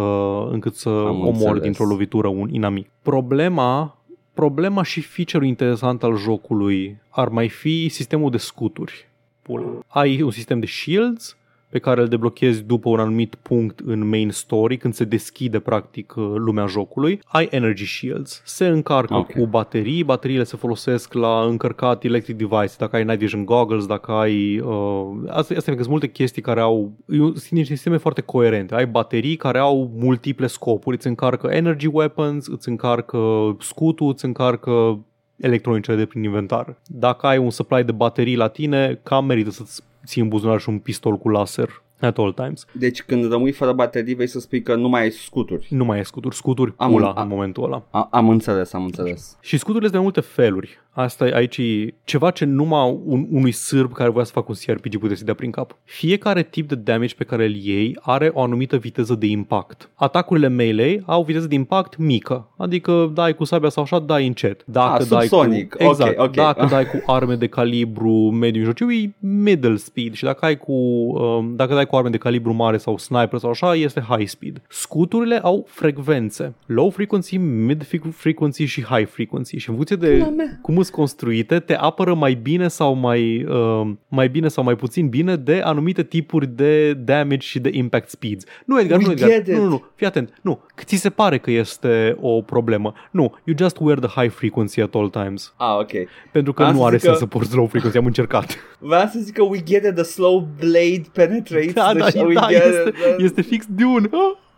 [0.51, 1.61] încât să omor înțeles.
[1.61, 2.89] dintr-o lovitură un inamic.
[3.01, 3.96] Problema
[4.37, 9.07] Problema și feature-ul interesant al jocului ar mai fi sistemul de scuturi.
[9.41, 9.79] Pula.
[9.87, 11.37] Ai un sistem de shields
[11.69, 16.13] pe care îl deblochezi după un anumit punct în main story, când se deschide practic
[16.15, 17.19] uh, lumea jocului.
[17.25, 18.41] Ai energy shields.
[18.45, 19.31] Se încarcă Ok.
[19.31, 24.11] cu baterii, bateriile se folosesc la încărcat electric device, dacă ai night vision goggles, dacă
[24.11, 24.59] ai...
[24.59, 26.91] Uh, asta, asta e că sunt multe chestii care au...
[27.09, 28.75] e un- Sunt niște sisteme foarte coerente.
[28.75, 34.99] Ai baterii care au multiple scopuri, îți încarcă energy weapons, îți încarcă scutul, îți încarcă
[35.37, 36.75] electronicele de prin inventar.
[36.85, 40.69] Dacă ai un supply de baterii la tine, cam merită să-ți ții în buzunar și
[40.69, 42.65] un pistol cu laser at all times.
[42.71, 45.67] Deci când rămâi fără baterii vei să spui că nu mai ai scuturi.
[45.69, 47.83] Nu mai ai scuturi, scuturi Am pula un- a- în momentul ăla.
[47.91, 49.37] A, am înțeles, am înțeles.
[49.41, 50.79] Și scuturile sunt de mai multe feluri.
[50.99, 54.55] Asta e aici e ceva ce numai un, unui sârb care voia să facă un
[54.65, 55.77] CRPG putea să dea prin cap.
[55.83, 59.89] Fiecare tip de damage pe care îl iei are o anumită viteză de impact.
[59.93, 64.63] Atacurile melee au viteză de impact mică, adică dai cu sabia sau așa, dai încet.
[64.65, 65.75] Dacă Ah, dai subsonic.
[65.75, 66.35] cu, exact, Ok, ok.
[66.35, 70.71] Dacă dai cu arme de calibru mediu mijlociu, e middle speed și dacă ai cu
[70.73, 74.61] um, dacă dai cu arme de calibru mare sau sniper sau așa, este high speed.
[74.69, 76.53] Scuturile au frecvențe.
[76.65, 80.59] Low frequency, mid frequency și high frequency și în funcție de Pula mea.
[80.61, 84.75] cum îți sunt construite te apără mai bine sau mai, uh, mai bine sau mai
[84.75, 88.45] puțin bine de anumite tipuri de damage și de impact speeds.
[88.65, 89.29] Nu, Edgar, We nu, Edgar.
[89.29, 89.53] get it.
[89.53, 90.33] Nu, nu, nu, fii atent.
[90.41, 92.93] Nu, ți se pare că este o problemă.
[93.11, 95.53] Nu, you just wear the high frequency at all times.
[95.57, 95.91] Ah, ok.
[96.31, 98.55] Pentru că Am nu să are zic că- sens să porți low frequency, am încercat.
[98.79, 102.33] Vreau să zic că we get it, the slow blade penetrates Da, the da, we
[102.33, 103.23] da get este, it.
[103.23, 104.09] este fix Dune.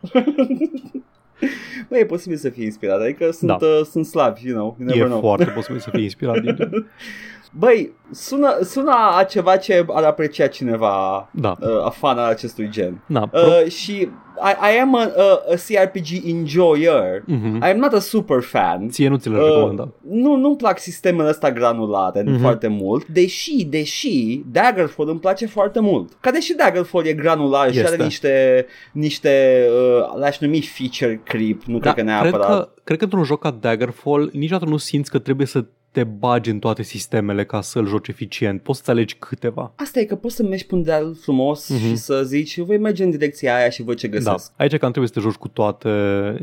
[1.41, 1.47] Ah!
[1.89, 3.65] Bă, e posibil să fie inspirat, adică sunt, Da.
[3.65, 5.19] uh, sunt slabi, you know, you never E know.
[5.19, 6.85] foarte posibil să fie inspirat din Dune.
[7.51, 12.69] Băi, sună, sună a ceva ce ar aprecia cineva, Da, uh, a fan al acestui
[12.69, 13.01] gen.
[13.05, 14.09] na, pro- Uh, și
[14.41, 17.23] I, I am a, a, a CRPG enjoyer.
[17.25, 17.55] Mhm.
[17.63, 18.89] I am not a super fan.
[18.89, 19.89] Ție nu ți le Uh, recomanda.
[20.09, 22.39] nu, nu-mi plac sistemele ăsta granulate Mhm.
[22.41, 26.11] foarte mult, deși, deși Daggerfall îmi place foarte mult.
[26.19, 27.93] Ca deși Daggerfall e granular și Este.
[27.93, 32.47] are niște, niște uh, l-aș numi feature creep, nu Da, cred că cred neapărat.
[32.59, 35.65] că, cred că într-un joc ca Daggerfall niciodată nu simți că trebuie să
[35.99, 38.61] te bagi în toate sistemele ca să-l joci eficient.
[38.61, 39.71] Poți să alegi câteva.
[39.75, 41.79] Asta e că poți să mergi pe un deal frumos Mhm.
[41.79, 44.17] și să zici voi merge în direcția aia și văd ce Da.
[44.17, 44.51] găsesc.
[44.57, 45.89] Aici cam trebuie să te joci cu toate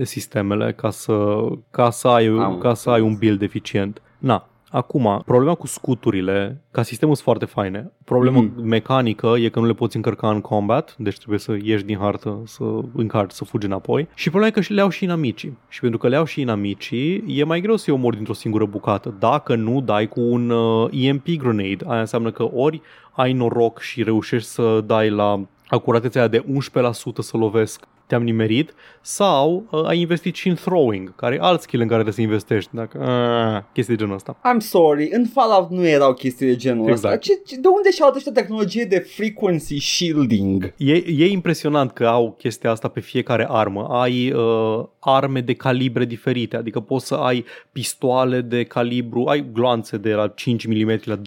[0.02, 1.36] sistemele ca să,
[1.70, 4.02] ca să, ai, Am ca să ai un build eficient.
[4.18, 7.92] Na, Acum, problema cu scuturile, ca sistemul sunt foarte faine.
[8.04, 8.66] Problema Mhm.
[8.68, 12.40] mecanică e că nu le poți încărca în combat, deci trebuie să ieși din hartă,
[12.44, 14.08] să încarci, să fugi înapoi.
[14.14, 15.58] Și problema e că și le au și inamicii.
[15.68, 19.14] Și pentru că le au și inamicii, e mai greu să-i omori dintr-o singură bucată.
[19.18, 22.80] Dacă nu dai cu un uh, EMP grenade, aia înseamnă că ori
[23.12, 28.74] ai noroc și reușești să dai la acuratețea aia de 11% să lovesc te-am nimerit
[29.00, 32.32] sau uh, ai investit și în throwing, care e alt skill în care trebuie să
[32.32, 34.36] investești, dacă uh, chestii de genul ăsta.
[34.36, 37.14] I'm sorry, în Fallout nu erau chestii de genul Exact.
[37.14, 37.16] ăsta.
[37.16, 40.74] Ce, ce, de unde și-au ăștia tehnologie de frequency shielding?
[40.76, 43.86] E, e impresionant că au chestia asta pe fiecare armă.
[43.90, 49.96] Ai uh, arme de calibre diferite, adică poți să ai pistoale de calibru, ai gloanțe
[49.96, 51.22] de la 5 mm la 12,7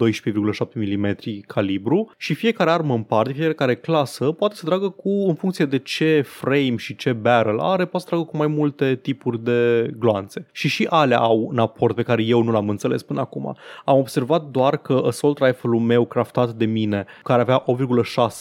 [0.73, 1.15] mm
[1.47, 5.77] calibru și fiecare armă în parte, fiecare clasă poate să tragă cu, în funcție de
[5.77, 10.47] ce frame și ce barrel are, poate să tragă cu mai multe tipuri de gloanțe.
[10.51, 13.55] Și și alea au un aport pe care eu nu l-am înțeles până acum.
[13.85, 17.63] Am observat doar că assault rifle-ul meu craftat de mine, care avea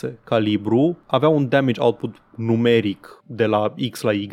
[0.04, 4.28] 8,6 calibru, avea un damage output numeric de la X la Y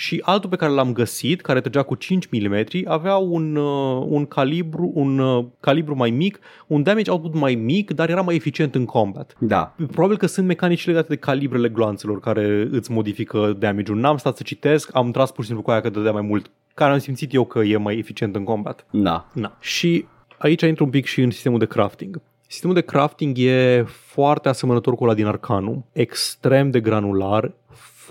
[0.00, 4.26] și altul pe care l-am găsit, care trăgea cu 5 mm, avea un, uh, un,
[4.26, 8.74] calibru, un uh, calibru mai mic, un damage output mai mic, dar era mai eficient
[8.74, 9.36] în combat.
[9.38, 9.74] Da.
[9.90, 13.98] Probabil că sunt mecanici legate de calibrele gloanțelor care îți modifică damage-ul.
[13.98, 16.50] N-am stat să citesc, am tras pur și simplu cu aia că dădea mai mult.
[16.74, 18.86] Care am simțit eu că e mai eficient în combat.
[18.90, 19.30] Da.
[19.32, 19.56] Na.
[19.60, 20.04] Și
[20.38, 22.20] aici intru un pic și în sistemul de crafting.
[22.46, 27.52] Sistemul de crafting e foarte asemănător cu ăla din Arcanum, extrem de granular,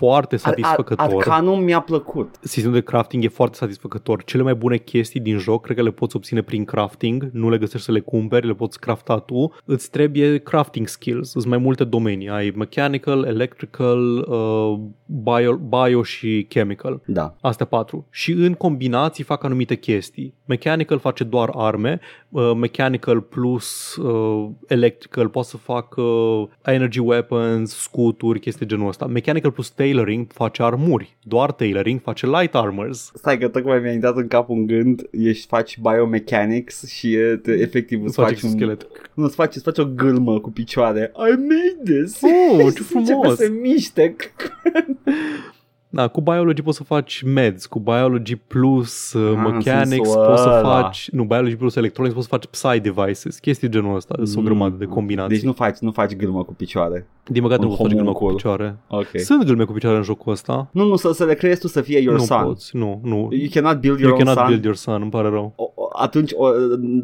[0.00, 1.06] foarte Ar, ar, satisfăcător.
[1.06, 2.38] Arcanum mi-a plăcut.
[2.40, 4.24] Sistemul de crafting e foarte satisfăcător.
[4.24, 7.58] Cele mai bune chestii din joc cred că le poți obține prin crafting, nu le
[7.58, 9.52] găsești să le cumperi, le poți crafta tu.
[9.64, 12.28] Îți trebuie crafting skills, sunt mai multe domenii.
[12.28, 17.00] Ai mechanical, electrical, uh, bio, bio și chemical.
[17.06, 17.34] Da.
[17.40, 18.06] Astea patru.
[18.10, 20.34] Și în combinații fac anumite chestii.
[20.44, 27.76] Mechanical face doar arme, uh, mechanical plus uh, electrical poate să fac uh, energy weapons,
[27.76, 29.06] scuturi, chestii de genul ăsta.
[29.06, 31.16] Mechanical plus tailoring face armuri.
[31.22, 33.10] Doar tailoring face light armors.
[33.14, 37.52] Stai că tocmai mi-a intrat în cap un gând, ești faci biomechanics și e, te,
[37.52, 38.50] efectiv îți Face faci un...
[38.50, 38.86] schelet.
[39.14, 41.12] Nu, îți faci, îți faci o gâlmă cu picioare.
[41.14, 42.20] I made this!
[42.22, 43.36] Oh, ce Și începe frumos!
[43.36, 44.16] să miște.
[45.92, 50.24] Da, cu biology poți să faci meds, cu biology plus uh, Ah, în mechanics sensul
[50.26, 50.80] poți să ăla.
[50.82, 54.36] faci, nu, biology plus electronics poți să faci psy devices, chestii de genul ăsta, sunt
[54.36, 55.34] o grămadă de combinații.
[55.36, 57.06] Deci nu faci, nu faci gâlmă cu picioare.
[57.26, 58.40] Din păcate un nu poți face gâlmă cu homuncul.
[58.50, 58.76] picioare.
[58.88, 59.06] Ok.
[59.20, 60.68] Sunt gâlme cu picioare în jocul ăsta.
[60.72, 62.44] Nu, nu, să, să le creezi tu să fie your nu son.
[62.44, 63.28] poți, nu, nu.
[63.30, 64.46] You cannot build your You own cannot son.
[64.46, 65.52] build your son, îmi pare rău.
[65.56, 66.48] O- o- atunci o,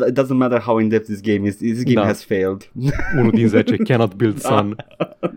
[0.09, 1.57] it doesn't matter how in depth this game is.
[1.57, 2.07] This game Da.
[2.07, 2.71] has failed.
[3.19, 4.77] Unul din 10, cannot build son.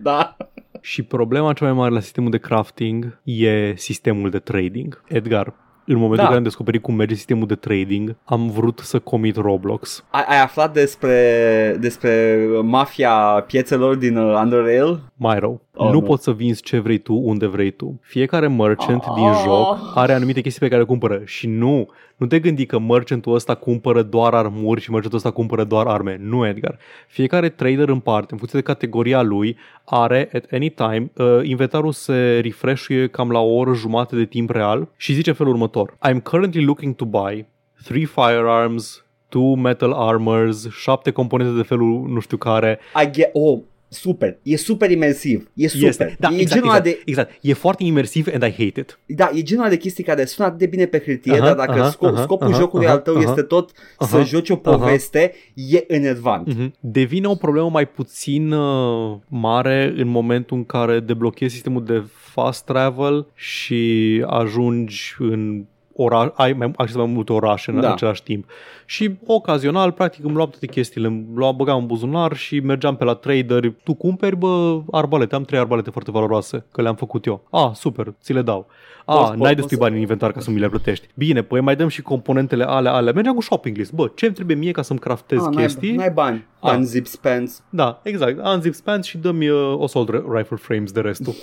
[0.03, 0.37] da.
[0.81, 5.03] Și problema cea mai mare la sistemul de crafting e sistemul de trading.
[5.07, 5.53] Edgar,
[5.85, 6.21] în momentul Da.
[6.21, 10.05] în care am descoperit cum merge sistemul de trading, am vrut să comit Roblox.
[10.11, 14.99] Ai, ai aflat despre, despre mafia piețelor din uh, Underrail?
[15.15, 16.01] Mai rău, Oh, nu nu.
[16.01, 17.99] poți să vinzi ce vrei tu, unde vrei tu.
[18.03, 19.13] Fiecare merchant Ah.
[19.15, 21.87] din joc are anumite chestii pe care le cumpără și nu,
[22.19, 26.17] nu te gândi că merchantul ăsta cumpără doar armuri și merchantul ăsta cumpără doar arme.
[26.21, 26.77] Nu, Edgar.
[27.07, 31.91] Fiecare trader în parte, în funcție de categoria lui, are at any time, uh, inventarul
[31.91, 35.97] se refresh cam la o oră jumate de timp real și zice în felul următor.
[36.07, 37.45] I'm currently looking to buy
[37.83, 43.59] three firearms, two metal armors, șapte componente de felul nu știu care, I get, oh,
[43.89, 45.87] super, e super imersiv, e super.
[45.87, 46.15] Este.
[46.19, 47.37] Da, e exact, genul exact, de, exact.
[47.41, 48.99] E foarte imersiv and I hate it.
[49.05, 51.81] da, e genul de chestii care sună atât de bine pe hârtie, Aha, dar dacă
[51.81, 54.49] aha, sco- aha, scopul aha, jocului aha, al tău aha, este tot să aha, joci
[54.49, 54.77] o aha.
[54.77, 56.47] poveste, e enervant.
[56.47, 56.73] Mhm.
[56.79, 62.65] Devine o problemă mai puțin uh, mare în momentul în care deblochezi sistemul de fast
[62.65, 65.65] travel și ajungi în
[66.07, 67.91] ora- ai mai, acces la mai multe orașe în Da.
[67.91, 68.45] același timp.
[68.85, 73.03] Și ocazional, practic, îmi luam toate chestiile, îmi luam, băgam în buzunar și mergeam pe
[73.03, 73.73] la trader.
[73.83, 75.35] Tu cumperi, bă, arbalete.
[75.35, 77.47] Am trei arbalete foarte valoroase, că le-am făcut eu.
[77.51, 78.67] Ah, super, ți le dau.
[79.05, 81.07] Ah, Poți- n-ai poți- destui poți bani în inventar ca să mi le plătești.
[81.15, 83.13] Bine, păi mai dăm și componentele alea, alea.
[83.13, 83.93] Mergeam cu shopping list.
[83.93, 85.87] Bă, ce îmi trebuie mie ca să-mi craftez Ah, chestii?
[85.87, 86.45] n-ai, n-ai bani.
[86.61, 86.71] Da.
[86.71, 87.63] Unzip spends.
[87.69, 88.45] Da, exact.
[88.45, 91.33] Unzip pants și dă-mi uh, assault ri- rifle frames de restul.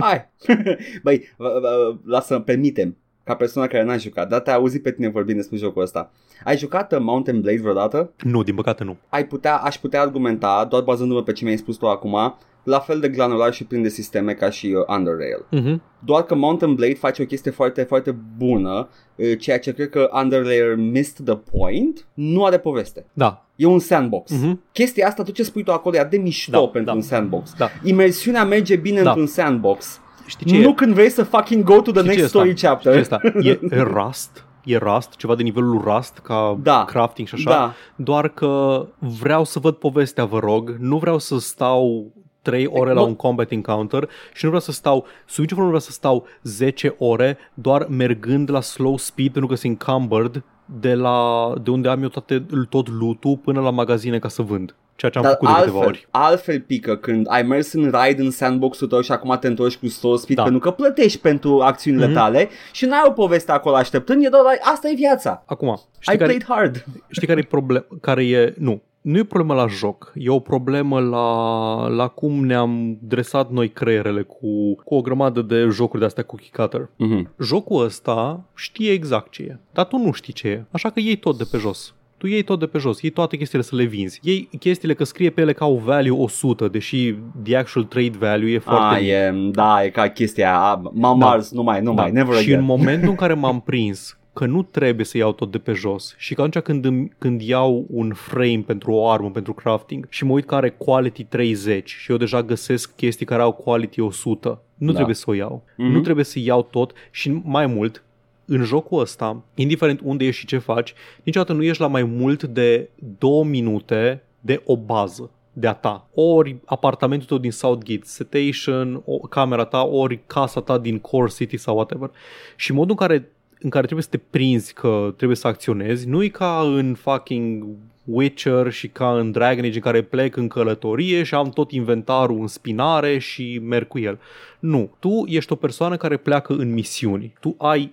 [0.00, 0.30] Hai.
[1.04, 5.08] Băi, v- v- lasă, permitem ca persoana care n-a jucat, dar te-a auzit pe tine
[5.08, 6.10] vorbind despre jocul ăsta.
[6.44, 8.12] Ai jucat uh, Mountain Blade vreodată?
[8.22, 8.96] nu, din păcate nu.
[9.08, 13.00] Ai putea, aș putea argumenta, doar bazându-mă pe ce mi-ai spus tu acum, la fel
[13.00, 15.44] de granular și plin de sisteme ca și uh, Underrail.
[15.52, 15.80] Uh-huh.
[15.98, 20.10] Doar că Mountain Blade face o chestie foarte, foarte bună, uh, ceea ce cred că
[20.22, 23.06] Underrail missed the point, nu are poveste.
[23.12, 23.44] Da.
[23.56, 24.30] E un sandbox.
[24.32, 24.60] Mhm.
[24.72, 26.92] Chestia asta, tot ce spui tu acolo, e atât de mișto Da, pentru da.
[26.92, 27.54] un sandbox.
[27.58, 27.68] Da.
[27.82, 29.08] Imersiunea merge bine Da.
[29.08, 30.00] într-un sandbox.
[30.26, 30.72] Știi ce nu e?
[30.72, 32.68] când vrei să fucking go to the Știi ce next e story asta?
[32.68, 32.92] chapter.
[33.04, 33.76] Știi ce e asta?
[33.76, 34.44] E Rust.
[34.64, 36.84] E Rust, ceva de nivelul Rust, ca Da.
[36.84, 37.50] crafting și așa.
[37.50, 37.72] Da.
[37.96, 40.76] Doar că vreau să văd povestea, vă rog.
[40.78, 43.06] Nu vreau să stau 3 ore la Nu.
[43.06, 46.26] un combat encounter și nu vreau să stau, sub nicio formă nu vreau să stau
[46.42, 51.88] 10 ore doar mergând la slow speed pentru că sunt encumbered de, la, de unde
[51.88, 54.74] am eu toate, tot loot până la magazine ca să vând.
[54.96, 56.06] Ceea ce am Dar făcut de câteva altfel, ori.
[56.10, 59.86] altfel pică când ai mers în ride în sandbox-ul tău și acum te întorci cu
[59.88, 60.42] slow speed Da.
[60.42, 62.14] pentru că plătești pentru acțiunile Mhm.
[62.14, 65.42] tale și n-ai o poveste acolo așteptând, e doar asta e viața.
[65.46, 66.84] Acum, știi I care, played hard.
[67.08, 67.84] Știi care e problema?
[68.00, 72.44] Care e, nu, nu e o problemă la joc, e o problemă la, la cum
[72.44, 76.80] ne-am dresat noi creierele cu, cu o grămadă de jocuri de astea cookie cutter.
[76.88, 77.36] Mm-hmm.
[77.40, 81.16] Jocul ăsta știe exact ce e, dar tu nu știi ce e, așa că iei
[81.16, 81.94] tot de pe jos.
[82.24, 84.20] Tu iei tot de pe jos, iei toate chestiile să le vinzi.
[84.22, 88.52] Iei chestiile că scrie pe ele ca o value 100, deși the actual trade value
[88.52, 89.08] e foarte Ah, mic.
[89.10, 91.30] e, da, e ca chestia aia, m-am Da.
[91.30, 92.58] ars, nu mai, nu mai, never și again.
[92.58, 96.14] în momentul în care m-am prins că nu trebuie să iau tot de pe jos
[96.18, 100.24] și că atunci când, îmi, când iau un frame pentru o armă, pentru crafting și
[100.24, 104.62] mă uit că are quality 30 și eu deja găsesc chestii care au quality 100,
[104.74, 104.94] nu Da.
[104.94, 105.64] trebuie să o iau.
[105.76, 105.90] Mhm.
[105.90, 108.03] Nu trebuie să iau tot și mai mult,
[108.44, 112.42] în jocul ăsta, indiferent unde ești și ce faci, niciodată nu ești la mai mult
[112.42, 116.08] de două minute de o bază de a ta.
[116.14, 121.56] Ori apartamentul tău din Southgate Station, o, camera ta, ori casa ta din Core City
[121.56, 122.10] sau whatever.
[122.56, 123.28] Și modul în care,
[123.60, 127.66] în care trebuie să te prinzi că trebuie să acționezi, nu e ca în fucking
[128.04, 132.40] Witcher și ca în Dragon Age în care plec în călătorie și am tot inventarul
[132.40, 134.18] în spinare și merg cu el.
[134.58, 137.32] Nu, tu ești o persoană care pleacă în misiuni.
[137.40, 137.92] Tu ai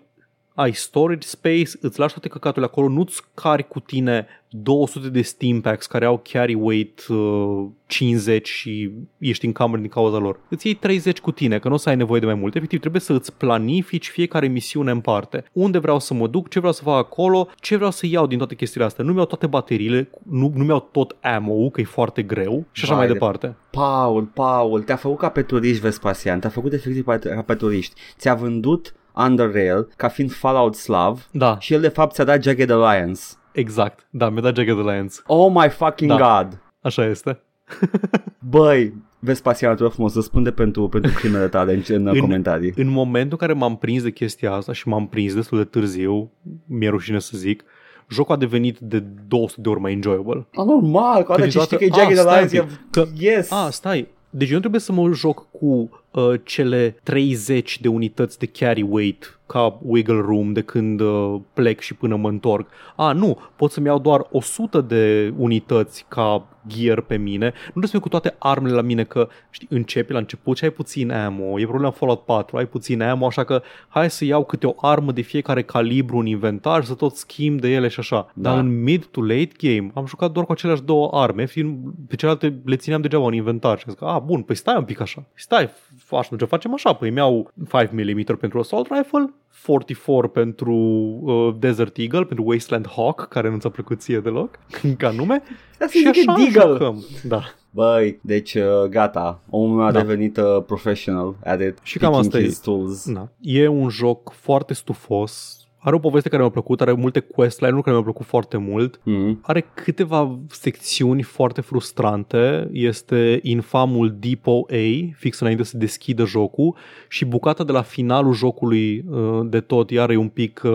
[0.54, 5.62] ai storage space, îți lași toate căcaturile acolo, nu-ți cari cu tine 200 de Steam
[5.62, 10.40] Packs care au carry weight uh, 50 și ești în cameră din cauza lor.
[10.50, 12.56] Îți iei 30 cu tine, că nu o să ai nevoie de mai mult.
[12.56, 15.44] Efectiv, trebuie să îți planifici fiecare misiune în parte.
[15.52, 18.38] Unde vreau să mă duc, ce vreau să fac acolo, ce vreau să iau din
[18.38, 19.04] toate chestiile astea.
[19.04, 22.94] Nu mi-au toate bateriile, nu, nu mi-au tot ammo că e foarte greu și așa
[22.96, 23.56] Vai mai de- departe.
[23.72, 27.94] Paul, Paul, te-a făcut ca pe turiști Vespasian, te-a făcut efectiv ca ca pe turiști.
[28.18, 28.94] Ți-a vândut
[29.28, 33.22] Underrail ca fiind Fallout Slav Da, și el de fapt ți-a dat Jagged Alliance.
[33.52, 34.08] exact.
[34.10, 35.16] Da, mi-a dat Jagged Alliance.
[35.26, 36.18] Oh my fucking Da.
[36.18, 36.62] god!
[36.82, 37.40] Așa este.
[38.50, 42.74] Băi, Vespasian, te rog frumos, răspunde pentru, pentru crimele tale în, în, În- comentarii.
[42.76, 46.32] În momentul în care m-am prins de chestia asta și m-am prins destul de târziu,
[46.68, 47.64] mi-e rușine să zic,
[48.10, 50.48] jocul a devenit de 200 de ori mai enjoyable.
[50.56, 52.70] A, normal, că Că ce știi deodată- că e Jagged Ah, stai Alliance, un e...
[52.70, 53.52] pic, că- Yes!
[53.52, 54.08] A, stai.
[54.30, 58.82] Deci eu nu trebuie să mă joc cu uh, cele 30 de unități de carry
[58.82, 62.68] weight ca wiggle room de când uh, plec și până mă întorc.
[62.96, 67.46] A, nu, pot să-mi iau doar 100 de unități ca gear pe mine.
[67.46, 70.70] Nu trebuie să cu toate armele la mine că știi, începi la început și ai
[70.70, 71.60] puțin ammo.
[71.60, 75.12] E problema Fallout 4, ai puțin ammo, așa că hai să iau câte o armă
[75.12, 78.32] de fiecare calibru în inventar, să tot schimb de ele și așa.
[78.34, 78.50] Da.
[78.50, 82.16] Dar în mid to late game am jucat doar cu aceleași două arme, fiind pe
[82.16, 84.86] celelalte le țineam degeaba în inventar și am zis că, a, bun, păi stai un
[84.86, 85.24] pic așa.
[85.34, 85.70] Stai,
[86.06, 89.34] faci, ce facem așa, păi mi-au 5 mm pentru assault rifle,
[89.66, 90.74] 44 pentru
[91.22, 94.60] uh, Desert Eagle, pentru Wasteland Hawk, care nu ți-a plăcut ție deloc,
[94.98, 96.72] ca nume, Asta și se zice așa Deagle.
[96.72, 97.06] jucăm.
[97.24, 97.42] Da.
[97.74, 100.00] Băi, deci uh, gata, omul a Da.
[100.02, 101.78] devenit uh, professional at it.
[101.84, 102.44] Și cam picking asta e.
[102.44, 103.12] his tools.
[103.12, 103.28] Da.
[103.42, 107.92] E un joc foarte stufos, Are o poveste care mi-a plăcut, are multe questline-uri care
[107.92, 109.00] mi-au plăcut foarte mult.
[109.04, 109.40] Mm.
[109.42, 112.70] Are câteva secțiuni foarte frustrante.
[112.72, 116.76] Este infamul Depot A, fix înainte să deschidă jocul
[117.08, 120.72] și bucata de la finalul jocului uh, de tot, iar e un pic, uh,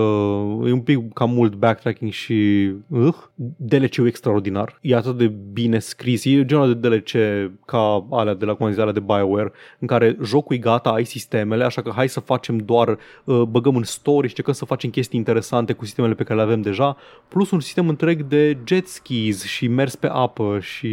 [0.67, 3.15] e un pic cam mult backtracking și uh,
[3.55, 4.77] DLC-ul extraordinar.
[4.81, 6.25] E atât de bine scris.
[6.25, 7.11] E genul de DLC
[7.65, 10.89] ca alea de la cum am zis, alea de BioWare, în care jocul e gata,
[10.89, 14.65] ai sistemele, așa că hai să facem doar, uh, băgăm în story și încercăm să
[14.65, 18.57] facem chestii interesante cu sistemele pe care le avem deja, plus un sistem întreg de
[18.63, 20.89] jet skis și mers pe apă și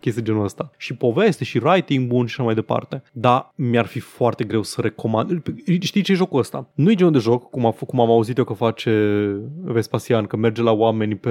[0.00, 0.70] chestii genul ăsta.
[0.76, 3.02] Și poveste și writing bun și așa mai departe.
[3.12, 5.42] Dar mi-ar fi foarte greu să recomand.
[5.80, 6.68] Știi ce e jocul ăsta?
[6.74, 8.90] Nu e genul de joc, cum, a, f- cum am auzit eu că face
[9.62, 11.30] Vespasian, că merge la oameni pe,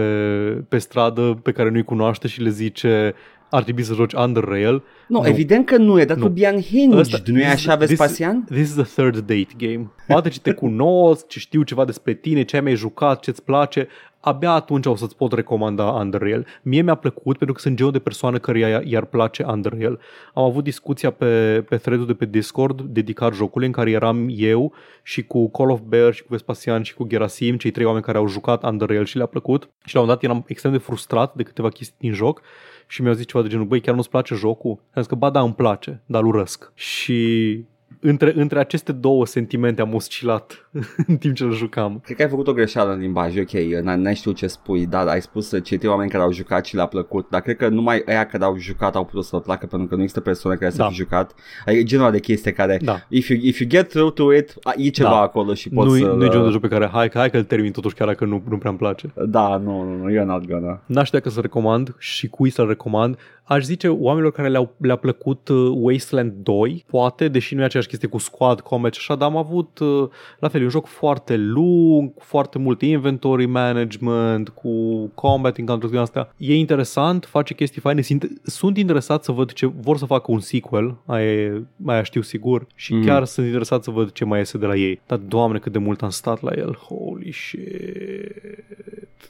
[0.69, 3.13] pe stradă pe care nu-i cunoaște și le zice
[3.55, 4.83] ar trebui să joci Under Rail.
[5.07, 5.27] Nu, Nu.
[5.27, 6.23] evident că nu, e that Nu.
[6.23, 6.99] would be unhinged.
[6.99, 8.43] Ăsta- nu e this- așa, this- Vespasian?
[8.49, 9.91] This is the third date game.
[10.07, 13.87] Poate ce te cunosc, ce știu ceva despre tine, ce ai mai jucat, ce-ți place,
[14.19, 16.45] abia atunci o să-ți pot recomanda Underrail.
[16.61, 19.99] Mie mi-a plăcut pentru că sunt genul de persoană care i- i-ar place Underrail.
[20.33, 24.73] Am avut discuția pe, pe thread de pe Discord dedicat jocului în care eram eu
[25.03, 28.17] și cu Call of Bear și cu Vespasian și cu Gerasim, cei trei oameni care
[28.17, 29.69] au jucat Underrail și le-a plăcut.
[29.85, 32.41] Și la un moment dat eram extrem de frustrat de câteva chestii din joc
[32.87, 34.71] și mi-au zis ceva de genul, băi, chiar nu-ți place jocul?
[34.71, 36.71] Am zis că, ba da, îmi place, dar îl urăsc.
[36.73, 37.65] Și
[38.07, 40.69] între, între aceste două sentimente am oscilat
[41.07, 41.99] în timp ce îl jucam.
[42.03, 45.07] Cred că ai făcut o greșeală în limbaj, ok, n- n-ai știut ce spui, dar
[45.07, 47.67] ai spus uh, cei trei oameni care au jucat și le-a plăcut, dar cred că
[47.67, 50.71] numai ăia care au jucat au putut să-l placă pentru că nu există persoane care
[50.71, 50.87] să Da.
[50.87, 51.33] fi jucat.
[51.65, 52.99] Adică genul de chestie care, Da.
[53.09, 55.19] if, you, if you get through to it, a, e ceva Da.
[55.21, 56.05] acolo și poți Nu-i, să...
[56.05, 58.43] nu-i genul de joc pe care, hai, hai că îl termin totuși chiar dacă nu,
[58.49, 59.13] nu prea îmi place.
[59.27, 60.81] Da, nu, nu, nu, you're not gonna.
[60.85, 63.17] N-aș știa că să recomand și cui să-l recomand.
[63.47, 67.87] Aș zice oamenilor care le-au, le-a plăcut uh, Wasteland 2, poate, deși nu e aceeași
[67.97, 70.07] chestie cu squad combat și așa, dar am avut, uh,
[70.39, 75.91] la fel, e un joc foarte lung, cu foarte mult inventory management, cu combat encounters
[75.91, 76.33] din astea.
[76.37, 80.39] E interesant, face chestii faine, sunt, sunt interesat să văd ce vor să facă un
[80.39, 83.03] sequel, aia, e- aia știu sigur, și Mm.
[83.05, 85.01] chiar sunt interesat să văd ce mai iese de la ei.
[85.07, 87.61] Dar, doamne, cât de mult am stat la el, holy shit.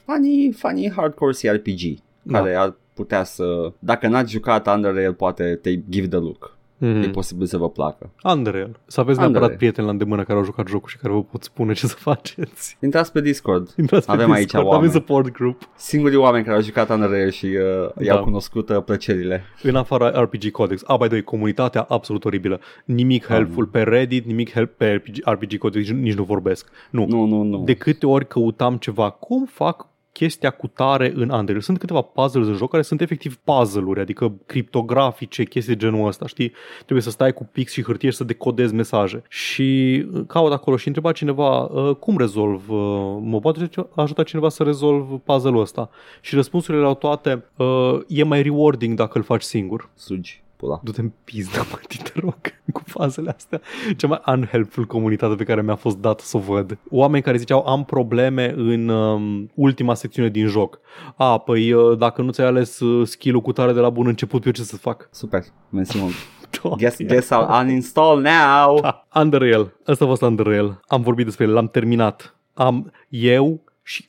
[0.04, 2.38] Funny, funny hardcore CRPG Da.
[2.38, 3.72] care ar putea să...
[3.78, 6.55] Dacă n-ați jucat Under Rail, poate te give the look.
[6.78, 7.02] Mm.
[7.02, 8.10] E posibil să vă placă.
[8.22, 8.78] Underrail.
[8.86, 9.30] Să aveți Underrail.
[9.30, 11.94] neapărat prieteni la îndemână care au jucat jocul și care vă pot spune ce să
[11.98, 12.76] faceți.
[12.82, 13.74] Intrați pe Discord.
[13.78, 14.88] Intrați pe Avem aici Discord, oameni.
[14.88, 15.68] Avem support group.
[15.76, 18.22] Singurii oameni care au jucat Under Rail și uh, i-au Da.
[18.22, 19.42] cunoscut uh, plăcerile.
[19.62, 20.82] În afara RPG Codex.
[20.86, 22.60] A, by the way, comunitatea absolut oribilă.
[22.84, 26.68] Nimic helpful pe Reddit, nimic help pe RPG, RPG Codex, nici nu vorbesc.
[26.90, 27.06] Nu.
[27.08, 27.62] Nu, nu, nu.
[27.64, 31.60] De câte ori căutam ceva, cum fac chestia cu tare în Underrail.
[31.60, 36.26] Sunt câteva puzzles în joc care sunt efectiv puzzle-uri, adică criptografice, chestii de genul ăsta,
[36.26, 36.52] știi?
[36.76, 39.22] Trebuie să stai cu pix și hârtie și să decodezi mesaje.
[39.28, 44.48] Și uh, caut acolo și întreba cineva uh, cum rezolv, uh, mă poate ajuta cineva
[44.48, 45.90] să rezolv puzzle-ul ăsta.
[46.20, 49.90] Și răspunsurile erau toate, uh, e mai rewarding dacă îl faci singur.
[49.94, 50.45] Sugi.
[50.56, 50.80] Pula.
[50.82, 52.34] Du-te în pizda, mă, te rog,
[52.72, 53.60] cu fazele astea.
[53.96, 56.78] Cea mai unhelpful comunitate pe care mi-a fost dat să o văd.
[56.90, 60.80] Oameni care ziceau, am probleme în um, ultima secțiune din joc.
[61.16, 64.44] A, păi uh, dacă nu ți-ai ales uh, skill-ul cu tare de la bun început,
[64.44, 65.08] eu ce să fac?
[65.12, 65.44] Super.
[65.68, 66.14] Mersi mult.
[66.62, 67.06] Doamne, Guess, ia.
[67.06, 68.78] guess I'll uninstall now.
[68.82, 69.76] Ha, Underrail.
[69.86, 70.80] Asta a fost Underrail.
[70.86, 72.36] Am vorbit despre el, l-am terminat.
[72.54, 74.08] Am eu și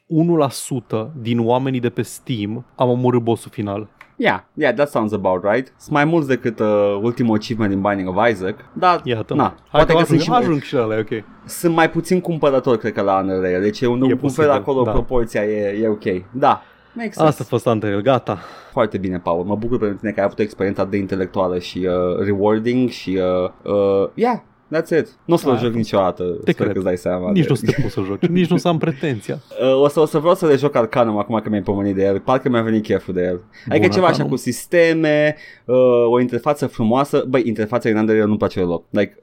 [0.99, 3.87] 1% din oamenii de pe Steam am omorât bossul final.
[4.19, 5.73] Yeah, yeah, that sounds about right.
[5.77, 9.55] Sunt mai mulți decât uh, ultimul achievement din Binding of Isaac, dar Iată, na, Hai
[9.69, 11.23] poate că că ajung, sunt, și, ajung și la alea, ok.
[11.45, 13.61] sunt mai puțin cumpărători, cred că, la Under Rail.
[13.61, 14.91] Deci e un, E un posibil, fel acolo, da.
[14.91, 16.03] proporția e, e ok.
[16.31, 16.61] Da,
[16.93, 17.29] makes sense.
[17.29, 18.37] Asta a fost Underrail, gata.
[18.71, 19.43] Foarte bine, Paul.
[19.43, 22.89] Mă bucur pentru tine că ai avut o experiență atât de intelectuală și uh, rewarding
[22.89, 23.19] și
[23.63, 24.39] uh, uh, yeah,
[24.75, 25.07] that's it.
[25.25, 25.83] Nu o să-l Aia a joc fost.
[25.83, 26.71] niciodată, Te sper cred.
[26.71, 27.31] că îți dai seama.
[27.31, 29.39] Nici de- nu o să te pot să joci, nici nu o să am pretenția.
[29.61, 32.03] Uh, o, să, o să vreau să le joc Arcanum acum că mi-ai pomenit de
[32.03, 32.19] el.
[32.19, 33.41] Parcă mi-a venit cheful de el.
[33.69, 34.31] Adică Bun, ceva așa Arcanum.
[34.31, 35.75] cu sisteme, uh,
[36.11, 37.25] o interfață frumoasă.
[37.29, 38.83] Băi, interfața din Under Rail nu-mi place deloc.
[38.89, 39.15] Like,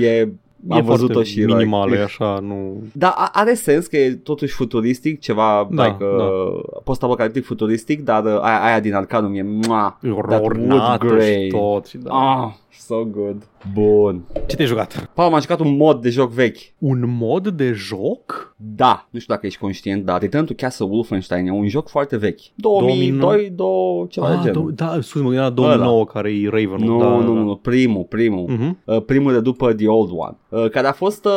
[0.00, 0.28] e...
[0.68, 2.82] Am e văzut-o foarte și minimală, like, e așa, nu...
[2.92, 8.24] Da, a- are sens că e totuși futuristic, ceva Da, like, uh, post-apocaliptic futuristic, dar
[8.24, 11.48] uh, aia, aia din Arcanum e mua, that wood Ornată și grey.
[11.48, 11.86] tot.
[11.86, 12.10] Și da.
[12.12, 12.52] Ah,
[12.86, 13.42] so good.
[13.74, 14.22] Bun.
[14.46, 15.10] Ce te-ai jucat?
[15.14, 16.58] Paul, m-am jucat un mod de joc vechi.
[16.78, 18.54] Un mod de joc?
[18.56, 22.16] Da, nu știu dacă ești conștient, dar Return to Castle Wolfenstein e un joc foarte
[22.16, 22.40] vechi.
[22.54, 24.72] 2002, 2, ceva de Ah, genul.
[24.72, 26.86] do- da, scuze, mă gândeam la 2009 care e Raven.
[26.86, 27.24] Nu, da, nu, da.
[27.24, 28.44] nu, nu, primul, primul.
[28.48, 28.78] Mhm.
[28.84, 31.32] Uh, primul de după The Old One, uh, care a fost, uh,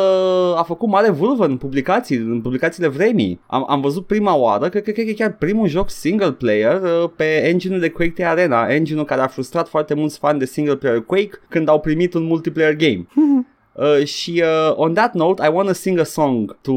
[0.58, 3.40] a făcut mare vârvă în publicații, în publicațiile vremii.
[3.46, 6.80] Am, am văzut prima oară, cred că cred că e chiar primul joc single player
[6.82, 10.44] uh, pe engine-ul de Quake 3 Arena, engine-ul care a frustrat foarte mulți fani de
[10.44, 13.06] single player Quake când au primit un multiplayer game.
[13.76, 16.72] Uh, și uh, on that note, I want to sing a song to,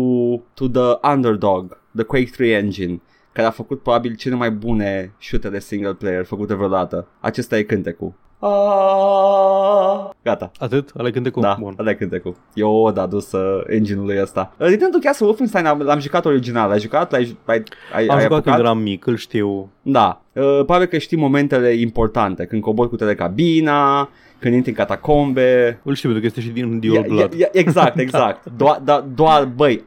[0.53, 3.01] to the underdog, the Quake 3 engine
[3.37, 7.07] care a făcut probabil cele mai bune shootere single player făcute vreodată.
[7.19, 8.13] Acesta e cântecul.
[8.39, 10.09] Ah.
[10.23, 10.51] Gata.
[10.59, 10.91] Atât?
[10.99, 11.41] Ăla cântecul?
[11.41, 11.75] Da, Bun.
[11.79, 12.35] ăla e cântecul.
[12.53, 14.53] E o odă adusă engine-ului ăsta.
[14.57, 16.69] Return to Castle Wolfenstein am- l-am jucat original.
[16.69, 17.11] L-ai jucat?
[17.11, 17.63] L-ai, ai,
[17.95, 18.43] ai, Am ai jucat apucat?
[18.43, 19.69] când eram mic, îl știu.
[19.81, 20.21] Da.
[20.33, 22.45] Uh, probabil că știi momentele importante.
[22.45, 24.09] Când cobori cu telecabina,
[24.39, 25.79] când intri în catacombe.
[25.83, 27.33] Îl știu pentru că este și din The Yeah, Old Blood.
[27.33, 28.45] yeah, yeah, exact, exact.
[28.57, 29.83] doar, doar, doar, băi,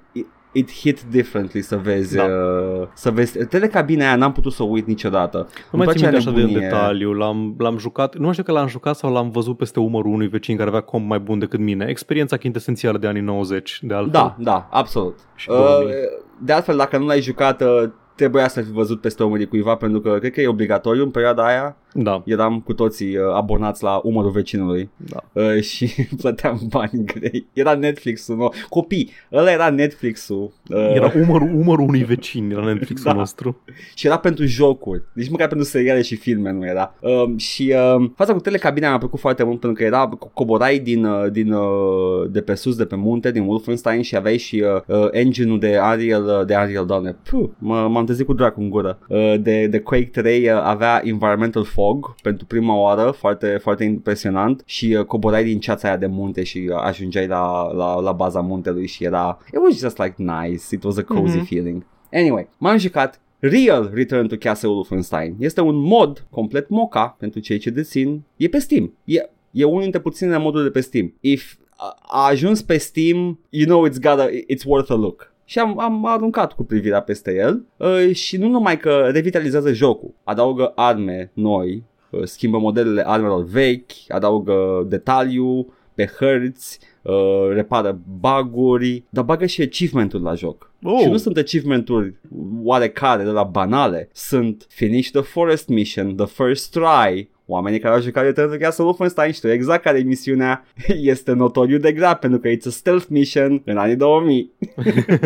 [0.53, 2.25] it- it hit differently să vezi, Da.
[2.25, 3.47] uh, să vezi.
[3.47, 5.37] Telecabina aia n-am putut să o uit niciodată.
[5.39, 6.69] Nu Îmi mai țin place minte așa de în nebunie.
[6.69, 10.29] detaliu, l-am, l-am jucat, nu știu că l-am jucat sau l-am văzut peste umărul unui
[10.29, 11.87] vecin care avea comp mai bun decât mine.
[11.89, 14.13] Experiența chintesențială de anii 90, de altfel.
[14.13, 15.19] Da, da, absolut.
[15.35, 15.95] Și Uh, 2000.
[16.43, 17.89] de altfel, dacă nu l-ai jucat, uh,
[18.21, 21.47] trebuia să fi văzut peste umărul cuiva, pentru că cred că e obligatoriu în perioada
[21.47, 21.77] aia.
[21.93, 25.43] Da, Eram cu toții uh, abonați la umărul vecinului da.
[25.43, 25.91] uh, și
[26.21, 27.47] plăteam bani grei.
[27.53, 28.55] Era Netflix-ul nou.
[28.69, 30.53] Copii, ăla era Netflix-ul.
[30.69, 33.19] Uh, Era umărul, umărul unui vecin, era Netflix-ul Da.
[33.19, 33.63] nostru.
[33.95, 35.03] și era pentru jocuri.
[35.13, 36.95] Nici măcar pentru seriale și filme nu era.
[37.01, 40.79] Um, și um, fața cu telecabina mi-a plăcut foarte mult pentru că era co- coborai
[40.79, 44.65] din, uh, din, uh, de pe sus, de pe munte, din Wolfenstein și aveai și
[44.87, 48.61] uh, uh, engine-ul de Ariel, uh, de Ariel, doamne, Puh, mă, m-am trezit cu dracu
[48.61, 48.99] în gură.
[49.09, 54.63] Uh, de, de Quake 3 uh, avea Environmental Fog pentru prima oară, foarte, foarte impresionant
[54.67, 58.41] și uh, coborai din ceața aia de munte și uh, ajungeai la, la, la baza
[58.41, 61.45] muntelui și era, it was just like nice, it was a cozy Mhm.
[61.45, 61.87] feeling.
[62.13, 65.35] Anyway, m-am jucat Real Return to Castle Wolfenstein.
[65.39, 68.23] Este un mod complet moca pentru cei ce dețin.
[68.37, 68.93] E pe Steam.
[69.05, 71.15] E, e unul dintre puținele moduri de pe Steam.
[71.21, 75.30] If a, a ajuns pe Steam, you know it's, gotta, it's worth a look.
[75.51, 80.15] Și am, am aruncat cu privirea peste el uh, și nu numai că revitalizează jocul,
[80.25, 89.05] adaugă arme noi, uh, schimbă modelele armelor vechi, adaugă detaliu pe hărți, uh, repară buguri,
[89.09, 90.73] dar bagă și achievement-uri la joc.
[90.83, 91.01] Oh.
[91.01, 92.15] Și nu sunt achievement-uri
[92.63, 98.01] oarecare de la banale, sunt Finish the Forest Mission, The First Try, Oamenii care au
[98.01, 100.65] jucat Return to Castle Wolfenstein știu exact care e misiunea.
[101.15, 104.51] Este notoriu de grea pentru că it's a stealth mission în anii 2000.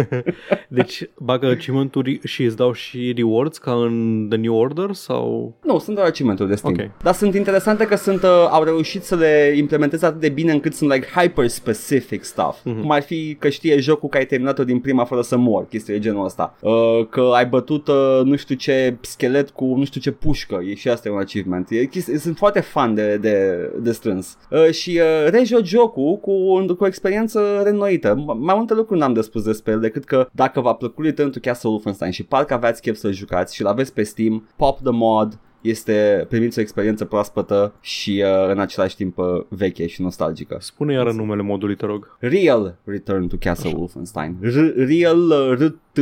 [0.68, 5.55] Deci bagă achievement-uri și îți dau și rewards ca în The New Order sau...
[5.62, 6.75] Nu, sunt doar achievement de Steam.
[6.79, 7.03] Ok.
[7.03, 10.75] Dar sunt interesante că sunt, uh, au reușit să le implementeze atât de bine încât
[10.75, 12.59] sunt like hyper specific stuff.
[12.64, 12.81] Mhm.
[12.81, 15.93] Cum ar fi că știe jocul că ai terminat-o din prima fără să mor, chestii
[15.93, 16.57] de genul ăsta.
[16.61, 20.75] Uh, că ai bătut uh, nu știu ce schelet cu nu știu ce pușcă, e
[20.75, 21.70] și asta e un achievement.
[21.70, 24.39] E, chesti- sunt foarte fan de, de, de strâns.
[24.51, 28.15] Uh, și uh, rejoc jocul cu, cu o experiență renoită.
[28.15, 31.31] M- Mai multe lucruri n-am de spus despre el decât că dacă v-a plăcut Return
[31.31, 34.79] to Castle Wolfenstein și parcă aveați chef să jucați și l aveți pe Steam, pop
[34.81, 40.03] the mod, este primiți o experiență proaspătă și uh, în același timp uh, veche și
[40.03, 40.57] nostalgică.
[40.61, 42.17] Spune iară numele modului, te rog.
[42.19, 44.37] Real Return to Castle Wolfenstein.
[44.43, 46.01] R- Real uh, R T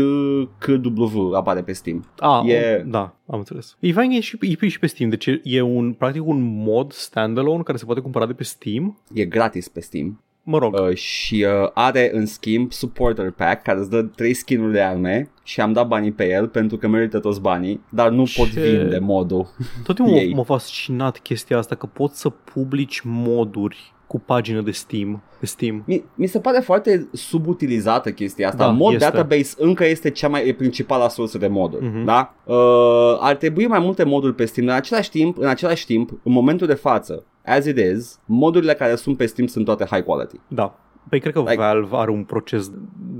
[0.58, 2.04] K W apare pe Steam.
[2.18, 2.84] Ah, E- e...
[2.86, 3.76] da, am înțeles.
[3.80, 6.92] E fain, e și, e și pe Steam, deci e- e un, practic un mod
[6.92, 8.98] standalone care se poate cumpăra de pe Steam.
[9.14, 13.78] E gratis pe Steam Mă rog, uh, și uh, are în schimb supporter pack care
[13.78, 17.18] îți dă 3 skin-uri de arme și am dat banii pe el pentru că merită
[17.18, 19.46] toți banii, dar nu pot Ce- vinde modul.
[19.84, 20.32] tot timpul ei.
[20.32, 25.46] m- m-a fascinat chestia asta că poți să publici moduri cu pagină de Steam, de
[25.46, 25.82] Steam.
[25.86, 28.64] Mi, mi se pare foarte subutilizată chestia asta.
[28.64, 29.04] Da, Mod este.
[29.10, 32.04] database încă este cea mai e principala sursă de moduri, Mhm.
[32.04, 32.34] da?
[32.44, 36.10] Uh, ar trebui mai multe moduri pe Steam, dar în același timp, în același timp,
[36.22, 40.02] în momentul de față, as it is, modurile care sunt pe Steam sunt toate high
[40.04, 40.36] quality.
[40.48, 40.76] Da.
[41.08, 42.70] Păi cred că Like- Valve are un proces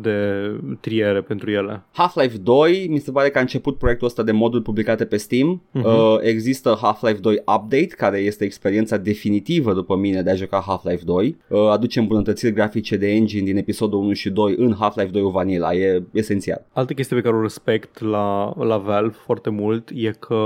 [0.01, 0.51] de
[0.81, 1.83] triere pentru ele.
[1.93, 5.63] Half-Life 2, mi se pare că a început proiectul ăsta de moduri publicate pe Steam.
[5.71, 5.85] Mhm.
[5.85, 11.03] Uh, există Half-Life 2 Update, care este experiența definitivă după mine de a juca Half-Life
[11.05, 11.37] 2.
[11.49, 15.75] Uh, aduce îmbunătățiri grafice de engine din episodul 1 și 2 în Half-Life 2 Vanilla,
[15.75, 16.67] e esențial.
[16.73, 20.39] Altă chestie pe care o respect la, la Valve foarte mult e că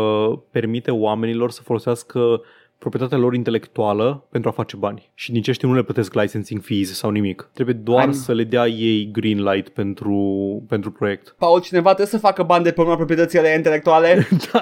[0.51, 2.41] permite oamenilor să folosească
[2.87, 5.11] proprietatea lor intelectuală pentru a face bani.
[5.15, 7.51] Și nici ăștia nu le plătesc licensing fees sau nimic.
[7.53, 10.17] Trebuie doar Am- să le dea ei green light pentru,
[10.69, 11.35] pentru proiect.
[11.39, 14.29] Paul, cineva trebuie să facă bani de pe urma proprietățile intelectuale?
[14.53, 14.61] da,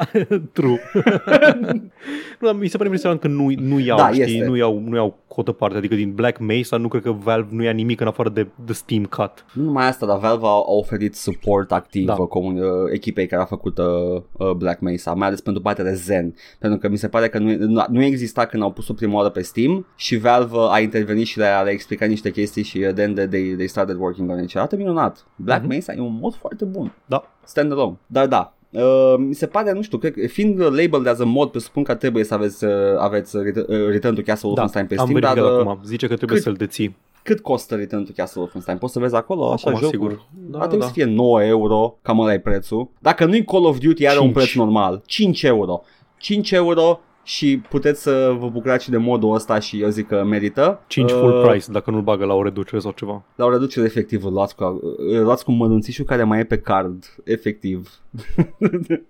[0.53, 0.81] true.
[2.41, 4.47] nu, dar mi se pare impresionant că nu, nu iau, Da, știi, este.
[4.47, 7.63] nu iau, nu iau cotă parte, adică din Black Mesa nu cred că Valve nu
[7.63, 9.45] ia nimic în afară de, de Steam Cut.
[9.53, 12.15] Nu numai asta, dar Valve a a oferit support activ Da.
[12.19, 12.23] da.
[12.25, 13.85] comun, uh, echipei care a făcut uh,
[14.33, 17.39] uh, Black Mesa, mai ales pentru partea de Zen, pentru că mi se pare că
[17.39, 20.79] nu, nu, nu exista când au pus-o prima oară pe Steam și Valve uh, a
[20.81, 24.31] intervenit și le-a, le-a explicat niște chestii și uh, then they, they, they started working
[24.31, 25.27] on it și arată minunat.
[25.37, 25.69] Black Mhm.
[25.71, 27.31] Mesa e un mod foarte bun, Da.
[27.45, 28.55] standalone, dar da.
[28.71, 31.95] Uh, mi se pare, nu știu, cred, că fiind labeled as a mod, presupun că
[31.95, 33.45] trebuie să aveți, uh, aveți uh,
[33.91, 35.81] Return to Castle Da, Wolfenstein pe am Steam, dar verificat uh, acum.
[35.85, 36.97] Zice că trebuie cât- să-l deții.
[37.23, 38.79] Cât costă Return to Castle Wolfenstein?
[38.79, 39.93] Poți să vezi acolo așa Acum, jocul?
[39.99, 40.27] sigur.
[40.35, 40.87] Da, Da, Ar trebui da.
[40.87, 42.89] să fie 9 euro, cam ăla e prețul.
[42.99, 44.35] Dacă nu-i Call of Duty, are un Cinci.
[44.37, 45.03] preț normal.
[45.07, 45.83] 5 euro.
[46.19, 50.25] 5 euro și puteți să vă bucurați și de modul ăsta și eu zic că
[50.25, 50.81] merită.
[50.87, 53.25] 5 Uh, full price dacă nu-l bagă la o reducere sau ceva.
[53.35, 56.59] La o reducere efectiv îl luați cu, îl luați cu mănunțișul care mai e pe
[56.59, 57.91] card, efectiv.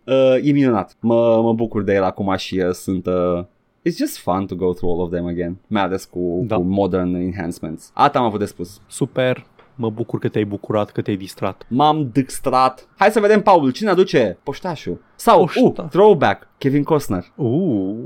[0.04, 0.96] uh, e minunat.
[1.00, 3.06] Mă, mă bucur de el acum și uh, sunt...
[3.06, 3.44] Uh,
[3.88, 6.56] It's just fun to go through all of them again, mai ales cu, Da.
[6.56, 7.90] cu modern enhancements.
[7.94, 8.80] Asta am avut de spus.
[8.86, 11.66] Super, mă bucur că te-ai bucurat, că te-ai distrat.
[11.68, 12.89] M-am dixtrat.
[12.97, 15.01] Hai să vedem, Paul, cine aduce poștașul?
[15.14, 15.83] Sau, Poșta.
[15.83, 17.25] uh, throwback, Kevin Costner.
[17.35, 17.97] Uh,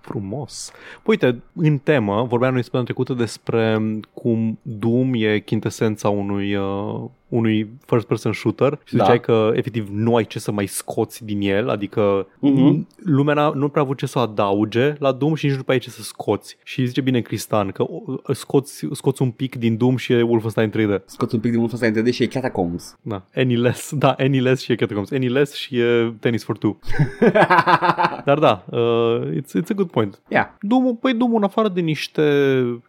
[0.00, 0.70] frumos.
[1.02, 3.80] Păi uite, în temă, vorbeam noi săptămâna trecută despre
[4.14, 9.02] cum Doom e chintesența unui, uh, unui first-person shooter și Da.
[9.02, 12.86] ziceai că efectiv nu ai ce să mai scoți din el, adică Mhm.
[13.04, 15.74] lumea n-a- nu prea a avut ce să adauge la Doom și nici nu prea
[15.74, 16.56] ai ce să scoți.
[16.64, 18.02] Și zice bine Cristan că o,
[18.32, 21.02] scoți, scoți un pic din Doom și e Wolfenstein 3D.
[21.04, 22.96] Scot un pic din multul ăsta în 3D și e Catacombs.
[23.02, 26.58] Da, any less, da, any less și e Catacombs, any less și e Tennis for
[26.58, 26.76] Two.
[28.24, 30.20] Dar da, uh, it's, it's a good point.
[30.28, 30.46] yeah.
[30.60, 32.22] Doom, păi Doom, în afară de niște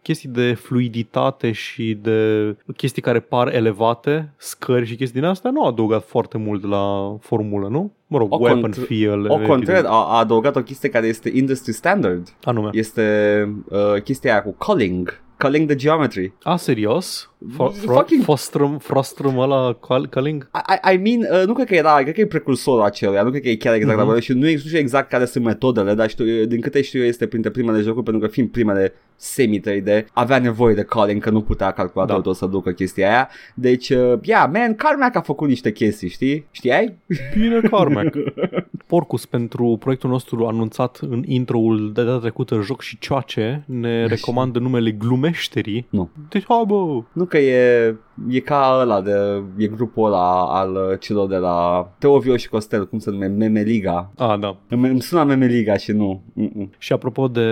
[0.02, 5.64] chestii de fluiditate și de chestii care par elevate, scări și chestii din astea, nu
[5.64, 7.92] a adăugat foarte mult la formulă, nu?
[8.06, 9.18] Mă rog, O weapon contr- feel.
[9.20, 9.46] O evident.
[9.46, 12.28] contrar, a, a adăugat o chestie care este industry standard.
[12.44, 12.68] Anume.
[12.72, 15.20] Este uh, chestia aia cu culling.
[15.38, 16.32] Culling the geometry.
[16.42, 17.30] A, serios?
[17.54, 20.50] Fro- fro- Fucking- Frostrum, Frostrum ăla cal- Culling?
[20.54, 23.30] I, I I mean, uh, nu cred că era, cred că e precursorul acelui, nu
[23.30, 24.16] cred că e chiar exact Mhm.
[24.16, 24.20] mm-hmm.
[24.20, 27.50] și nu știu exact care sunt metodele, dar știu, din câte știu eu este printre
[27.50, 31.70] primele jocuri, pentru că fiind primele semi 3D, avea nevoie de calling, că nu putea
[31.70, 32.28] calculatorul Da.
[32.28, 32.34] da.
[32.36, 33.28] să ducă chestia aia.
[33.54, 36.46] Deci, uh, yeah, man, Carmack a făcut niște chestii, știi?
[36.50, 36.98] Știai?
[37.34, 38.14] Bine, Carmack.
[38.88, 44.06] Porcus, pentru proiectul nostru anunțat în intro-ul de data trecută, Joc și Cioace, ne Așa.
[44.06, 45.86] recomandă numele Glumeșterii.
[45.90, 46.10] Nu.
[46.28, 47.94] Deci, ha, bă, Nu că e,
[48.28, 52.88] e ca ăla de, e grupul ăla al uh, celor de la Teovio și Costel,
[52.88, 54.10] cum se numește, Memeliga.
[54.16, 54.56] a, da.
[54.68, 56.22] Îmi, îmi sună Memeliga și nu.
[56.40, 56.68] Mm-mm.
[56.78, 57.48] Și apropo de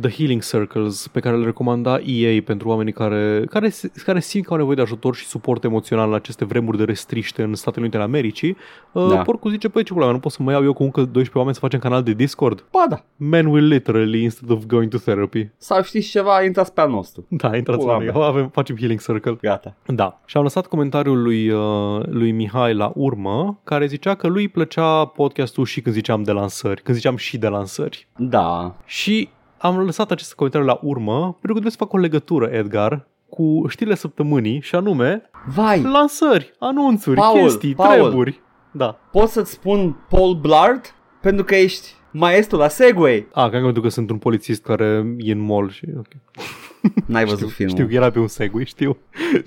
[0.00, 4.44] The Healing Circles, pe care le recomanda EA pentru oamenii care, care, se- care simt
[4.44, 7.80] că au nevoie de ajutor și suport emoțional în aceste vremuri de restriște în Statele
[7.82, 8.56] Unite ale Americii,
[8.92, 9.06] da.
[9.08, 9.22] Da.
[9.22, 11.54] Porcul zice, păi ce problema, nu pot să mă iau eu cu încă 12 oameni
[11.54, 12.64] să facem canal de Discord?
[12.72, 13.04] Ba da.
[13.16, 15.48] Men will literally instead of going to therapy.
[15.56, 17.26] Sau știți ceva, intrați pe al nostru.
[17.28, 18.24] Da, intrați Pula la noi, mea.
[18.26, 19.38] avem, facem Healing Circle.
[19.40, 19.74] Gata.
[19.86, 20.05] Da.
[20.24, 24.48] Și am lăsat comentariul lui, uh, lui Mihai la urmă, care zicea că lui îi
[24.48, 28.08] plăcea podcastul și când ziceam de lansări, când ziceam și de lansări.
[28.16, 28.74] Da.
[28.84, 29.28] Și
[29.58, 33.64] am lăsat acest comentariu la urmă, pentru că trebuie să fac o legătură, Edgar, cu
[33.68, 38.00] știrile săptămânii și anume Vai, lansări, anunțuri, Paul, chestii, Paul.
[38.00, 38.40] treburi.
[38.70, 38.98] Da.
[39.12, 40.94] pot să-ți spun Paul Blart?
[41.20, 43.26] Pentru că ești maestru la Segway.
[43.32, 45.84] A, că pentru că sunt un polițist care e în mall și...
[45.90, 46.20] Okay.
[47.06, 47.74] N-ai văzut Știu, filmul.
[47.74, 48.96] știu că era pe un Segway, știu.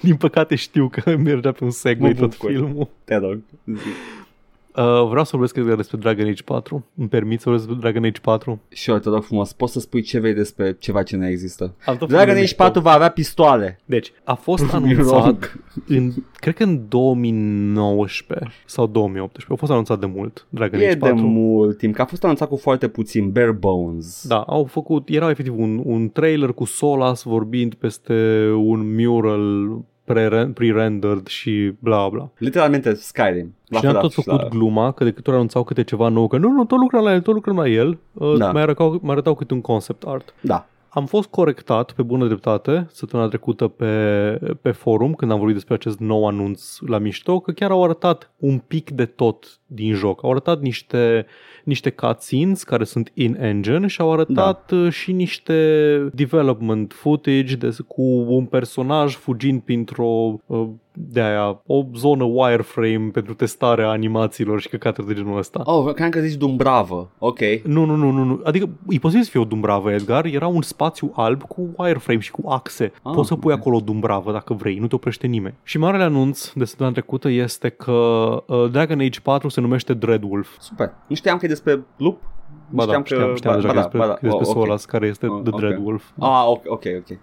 [0.01, 2.49] Din păcate știu că mergea pe un Segway Mă tot bucur.
[2.51, 2.89] filmul.
[3.03, 3.39] Te rog.
[4.75, 4.79] Zi.
[4.81, 6.85] Uh, vreau să vorbesc Edgar, despre Dragon Age 4.
[6.97, 8.59] Îmi permit să vorbesc despre Dragon Age 4?
[8.69, 9.53] Sure, te rog frumos.
[9.53, 11.63] Poți să spui ce vrei despre ceva ce nu există.
[11.85, 13.79] Am tot Dragon felul de Age 4 va avea pistoale.
[13.85, 15.63] Deci, a fost You're anunțat, wrong.
[15.87, 19.53] în, cred că în 2019 sau 2018.
[19.53, 21.15] A fost anunțat de mult Dragon E Age de 4.
[21.25, 24.27] mult timp, că a fost anunțat cu foarte puțin, bare bones.
[24.27, 28.13] Da, au făcut, era efectiv un, un trailer cu Solas vorbind peste
[28.57, 29.83] un mural pre-
[30.53, 32.29] pre-rendered și bla bla.
[32.37, 33.55] Literalmente Skyrim.
[33.67, 34.47] La și fel am a tot fost făcut la...
[34.47, 37.13] gluma că de câte ori anunțau câte ceva nou, că nu, nu, tot lucrăm la
[37.13, 38.51] el, tot lucrăm la el, uh, Da.
[38.51, 40.33] mai, arătau, mai arătau câte un concept art.
[40.41, 40.67] Da.
[40.89, 45.73] Am fost corectat pe bună dreptate săptămâna trecută pe, pe forum când am vorbit despre
[45.73, 50.23] acest nou anunț la mișto, că chiar au arătat un pic de tot din joc.
[50.23, 51.25] Au arătat niște,
[51.63, 54.89] niște cutscenes care sunt in-engine și au arătat da.
[54.89, 60.67] și niște development footage de, cu un personaj fugind printr-o uh,
[61.01, 65.61] de aia, o zonă wireframe pentru testarea animațiilor și căcaturi de genul ăsta.
[65.65, 67.11] Oh, cred că zici Dumbravă.
[67.17, 67.39] Ok.
[67.63, 68.41] Nu, nu, nu, nu, nu.
[68.43, 70.25] Adică e posibil să fie o dumbravă, Edgar.
[70.25, 72.91] Era un spațiu alb cu wireframe și cu axe.
[73.03, 73.59] Ah, Poți să pui ok.
[73.59, 75.55] acolo o dumbravă dacă vrei, nu te oprește nimeni.
[75.63, 77.91] Și marele anunț de săptămâna trecută este că
[78.45, 80.57] uh, Dragon Age 4 se numește Dreadwolf.
[80.59, 80.93] Super.
[81.07, 82.23] Nu știam că e despre lup?
[82.71, 84.63] Ba da, știam, știam deja că e despre, că e despre Oh, ok.
[84.63, 85.59] Solas, care este Oh, The ok.
[85.59, 86.03] Dreadwolf.
[86.19, 87.17] Ah, ok, ok, ok.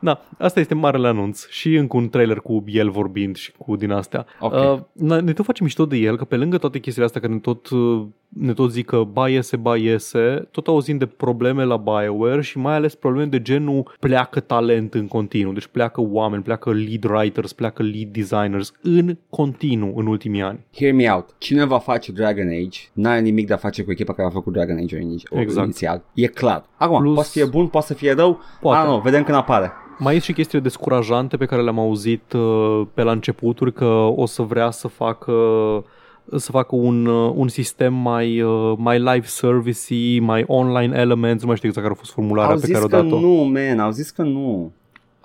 [0.00, 3.90] Da, asta este marele anunț și încă un trailer cu el vorbind și cu din
[3.90, 4.26] astea.
[4.40, 4.52] Ok.
[4.52, 7.32] Uh, na- ne tot facem mișto de el, că pe lângă toate chestiile astea care
[7.32, 11.64] ne tot, uh, ne tot zic că ba iese, ba iese, tot auzim de probleme
[11.64, 15.52] la BioWare și mai ales probleme de genul pleacă talent în continuu.
[15.52, 20.58] Deci pleacă oameni, pleacă lead writers, pleacă lead designers în continuu în ultimii ani.
[20.76, 21.34] Hear me out.
[21.38, 24.52] Cine va face Dragon Age n-are nimic de a face cu echipa care a făcut
[24.52, 25.64] Dragon Age inici- Exact.
[25.64, 26.02] inițial.
[26.14, 26.64] E clar.
[26.76, 28.40] Acum, Plus- poate să fie bun, poate să fie rău.
[28.60, 28.80] Poate.
[28.80, 29.72] Ah, nu, vedem când apare.
[29.98, 33.84] Mai sunt și chestiile descurajante pe care le-am auzit uh, pe la începuturi că
[34.16, 35.32] o să vrea să facă
[36.36, 41.46] să facă un, uh, un sistem mai, uh, mai live service mai online elements, nu
[41.46, 43.20] mai știu exact care a fost formularea Au pe zis care o că dat-o.
[43.20, 44.72] nu, man, au zis că nu.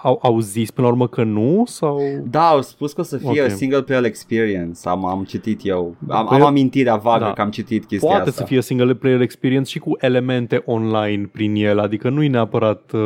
[0.06, 1.64] Au, au zis până la urmă că nu?
[1.68, 2.00] Sau...
[2.30, 3.36] Da, au spus că o să fie Ok.
[3.36, 3.50] okay.
[3.50, 4.80] single player experience.
[4.90, 5.96] Am, am citit eu.
[6.08, 7.34] Am, Păi am eu- amintirea vagă da.
[7.34, 8.42] că am citit chestia Poate asta.
[8.42, 12.92] să fie single player experience și cu elemente online prin el, adică nu e neapărat,
[12.94, 13.00] uh,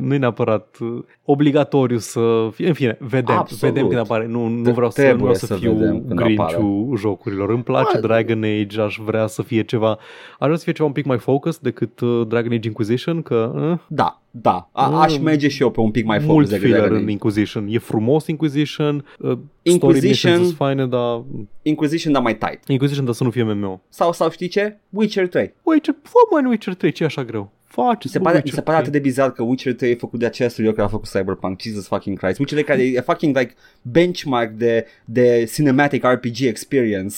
[0.00, 3.74] nu e neapărat uh, obligatoriu să fie, în fine, vedem, Absolut.
[3.74, 6.04] vedem când apare, nu, nu Te- vreau să, nu trebuie vreau să, să fiu vedem
[6.06, 9.90] când grinciu jocurilor, îmi place Bă, Dragon Age, aș vrea să fie ceva,
[10.38, 13.52] aș vrea să fie ceva un pic mai focus decât uh, Dragon Age Inquisition, că
[13.70, 14.68] uh, Da, da.
[14.72, 14.94] A, Mm.
[14.94, 17.12] aș merge și eu pe un pic mai mult focus decât filler Dragon în Age.
[17.12, 21.22] Inquisition, e frumos Inquisition, uh, Inquisition- story sunt faine, dar
[21.62, 22.68] Inquisition, dar mai tight.
[22.68, 23.80] Inquisition, dar să nu fie MMO.
[23.88, 24.76] Sau, sau știi ce?
[24.90, 25.54] Witcher 3.
[25.62, 27.54] Witcher, fă mă în Witcher 3, ce e așa greu?
[27.64, 28.88] Faceți Mi se bă, pare, mi Witcher se pare 3.
[28.88, 31.60] atât de bizar că Witcher 3 e făcut de aceeași studio care a făcut Cyberpunk.
[31.60, 32.38] Jesus fucking Christ.
[32.38, 37.16] Witcher 3 care e fucking like benchmark de, de cinematic RPG experience.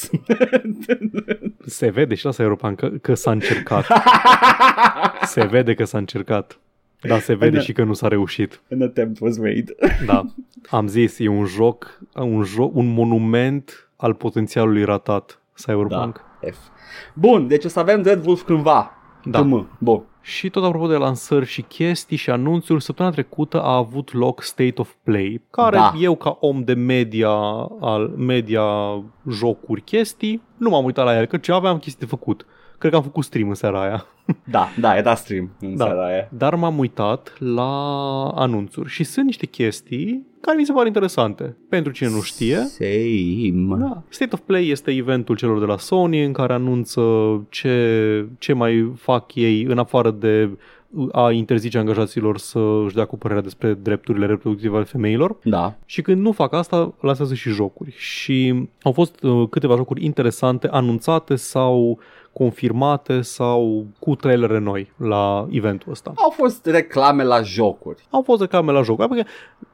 [1.67, 3.87] Se vede și la Cyberpunk că, că s-a încercat.
[5.35, 6.59] se vede că s-a încercat.
[7.03, 7.63] Dar se vede Da.
[7.63, 8.61] și că nu s-a reușit.
[8.71, 9.65] An attempt was made.
[10.07, 10.25] Da.
[10.79, 16.21] Am zis, e un joc, un joc, un monument al potențialului ratat Cyberpunk.
[16.51, 16.57] F.
[17.15, 18.91] Bun, deci o să avem Red Wolf cândva.
[19.25, 19.39] Da.
[19.41, 19.69] Cum?
[19.79, 20.03] Bun.
[20.21, 24.73] Și tot apropo de lansări și chestii și anunțuri, săptămâna trecută a avut loc State
[24.77, 25.93] of Play, care Da.
[26.01, 27.31] eu ca om de media,
[27.81, 28.63] al media
[29.31, 32.47] jocuri chestii, nu m-am uitat la el, că ce aveam chestii de făcut.
[32.79, 34.07] Cred că am făcut stream în seara aia.
[34.45, 35.85] Da, da, era stream în Da.
[35.85, 36.29] seara aia.
[36.33, 37.71] Dar m-am uitat la
[38.29, 41.57] anunțuri și sunt niște chestii care mi se par interesante.
[41.69, 43.77] Pentru cine nu știe, Same.
[43.79, 44.03] da.
[44.09, 47.03] State of Play este eventul celor de la Sony în care anunță
[47.49, 50.51] ce, ce mai fac ei în afară de
[51.13, 55.37] a interzice angajaților să își dea cu părerea despre drepturile reproductive ale femeilor.
[55.45, 55.75] Da.
[55.85, 57.95] Și când nu fac asta, lansează și jocuri.
[57.97, 61.99] Și au fost uh, câteva jocuri interesante anunțate sau
[62.39, 66.13] confirmate sau cu trailere noi la eventul ăsta.
[66.17, 68.07] Au fost reclame la jocuri.
[68.11, 69.01] Au fost reclame la joc.
[69.01, 69.27] Adică,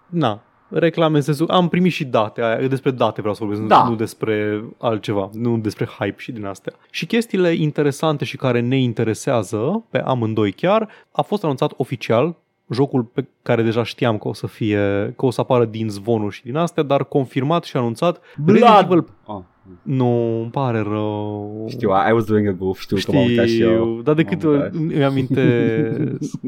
[0.09, 3.89] na, reclame în sensul, am primit și date, aia, despre date vreau să vorbesc, Da.
[3.89, 6.73] nu despre altceva, nu despre hype și din astea.
[6.91, 12.37] Și chestiile interesante și care ne interesează, pe amândoi chiar, a fost anunțat oficial
[12.71, 16.35] jocul pe care deja știam că o să fie, că o să apară din zvonuri
[16.35, 19.05] și din astea, dar confirmat și anunțat Resident Evil...
[19.27, 19.41] Oh,
[19.83, 21.67] Nu, îmi pare rău.
[21.69, 23.71] știu, I was doing a goof, știu, că m-am uitat și eu.
[23.71, 24.75] Știu, dar de M-am câte uitat.
[24.75, 25.41] ori îmi aminte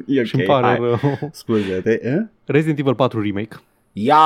[0.06, 0.76] E și îmi ok, pare hai.
[0.78, 0.98] rău.
[1.32, 2.16] Scuze, te, eh?
[2.44, 3.56] Resident Evil 4 Remake.
[3.92, 4.16] Ia,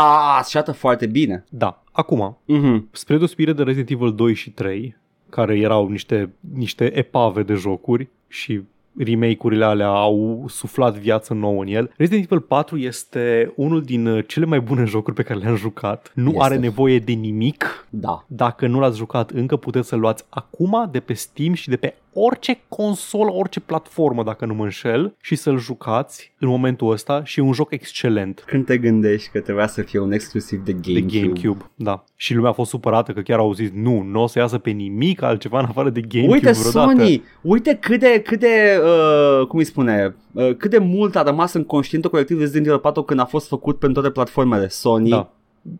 [0.48, 1.44] șată foarte bine.
[1.50, 2.88] Da, acum, Mhm.
[2.92, 4.96] spre deosebire de Resident Evil 2 și 3,
[5.28, 8.60] care erau niște, niște epave de jocuri și
[8.98, 11.92] remake-urile alea au suflat viață nouă în el.
[11.96, 16.12] Resident Evil 4 este unul din uh, cele mai bune jocuri pe care le-am jucat.
[16.14, 16.42] Nu Este.
[16.42, 17.86] are nevoie de nimic.
[17.90, 18.24] Da.
[18.26, 21.94] Dacă nu l-ați jucat încă, puteți să-l luați acum de pe Steam și de pe
[22.12, 27.38] orice consolă, orice platformă, dacă nu mă înșel, și să-l jucați în momentul ăsta și
[27.38, 28.44] e un joc excelent.
[28.46, 31.18] Când te gândești că trebuia să fie un exclusiv de De GameCube.
[31.18, 32.04] GameCube, da.
[32.16, 34.70] Și lumea a fost supărată că chiar au zis nu, nu o să iasă pe
[34.70, 37.02] nimic altceva în afară de GameCube Uite vreodată.
[37.02, 41.22] Sony, uite cât de, cât de uh, cum îi spune, uh, cât de mult a
[41.22, 45.10] rămas în conștientul colectiv Resident Evil 4 când a fost făcut pe toate platformele Sony.
[45.10, 45.32] Da.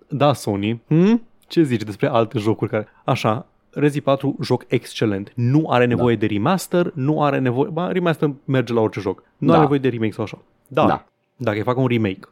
[0.09, 0.81] Da, Sony.
[0.87, 1.23] Hmm?
[1.47, 2.87] Ce zici despre alte jocuri care...
[3.05, 5.33] Așa, Rezi 4, joc excelent.
[5.35, 7.71] Nu are nevoie de remaster, nu are nevoie...
[7.71, 9.23] Ba, remaster merge la orice joc.
[9.39, 9.53] Nu Da.
[9.53, 10.39] are nevoie de remake sau așa.
[10.69, 10.87] Da.
[10.87, 11.07] Da.
[11.37, 12.29] Dacă îi fac un remake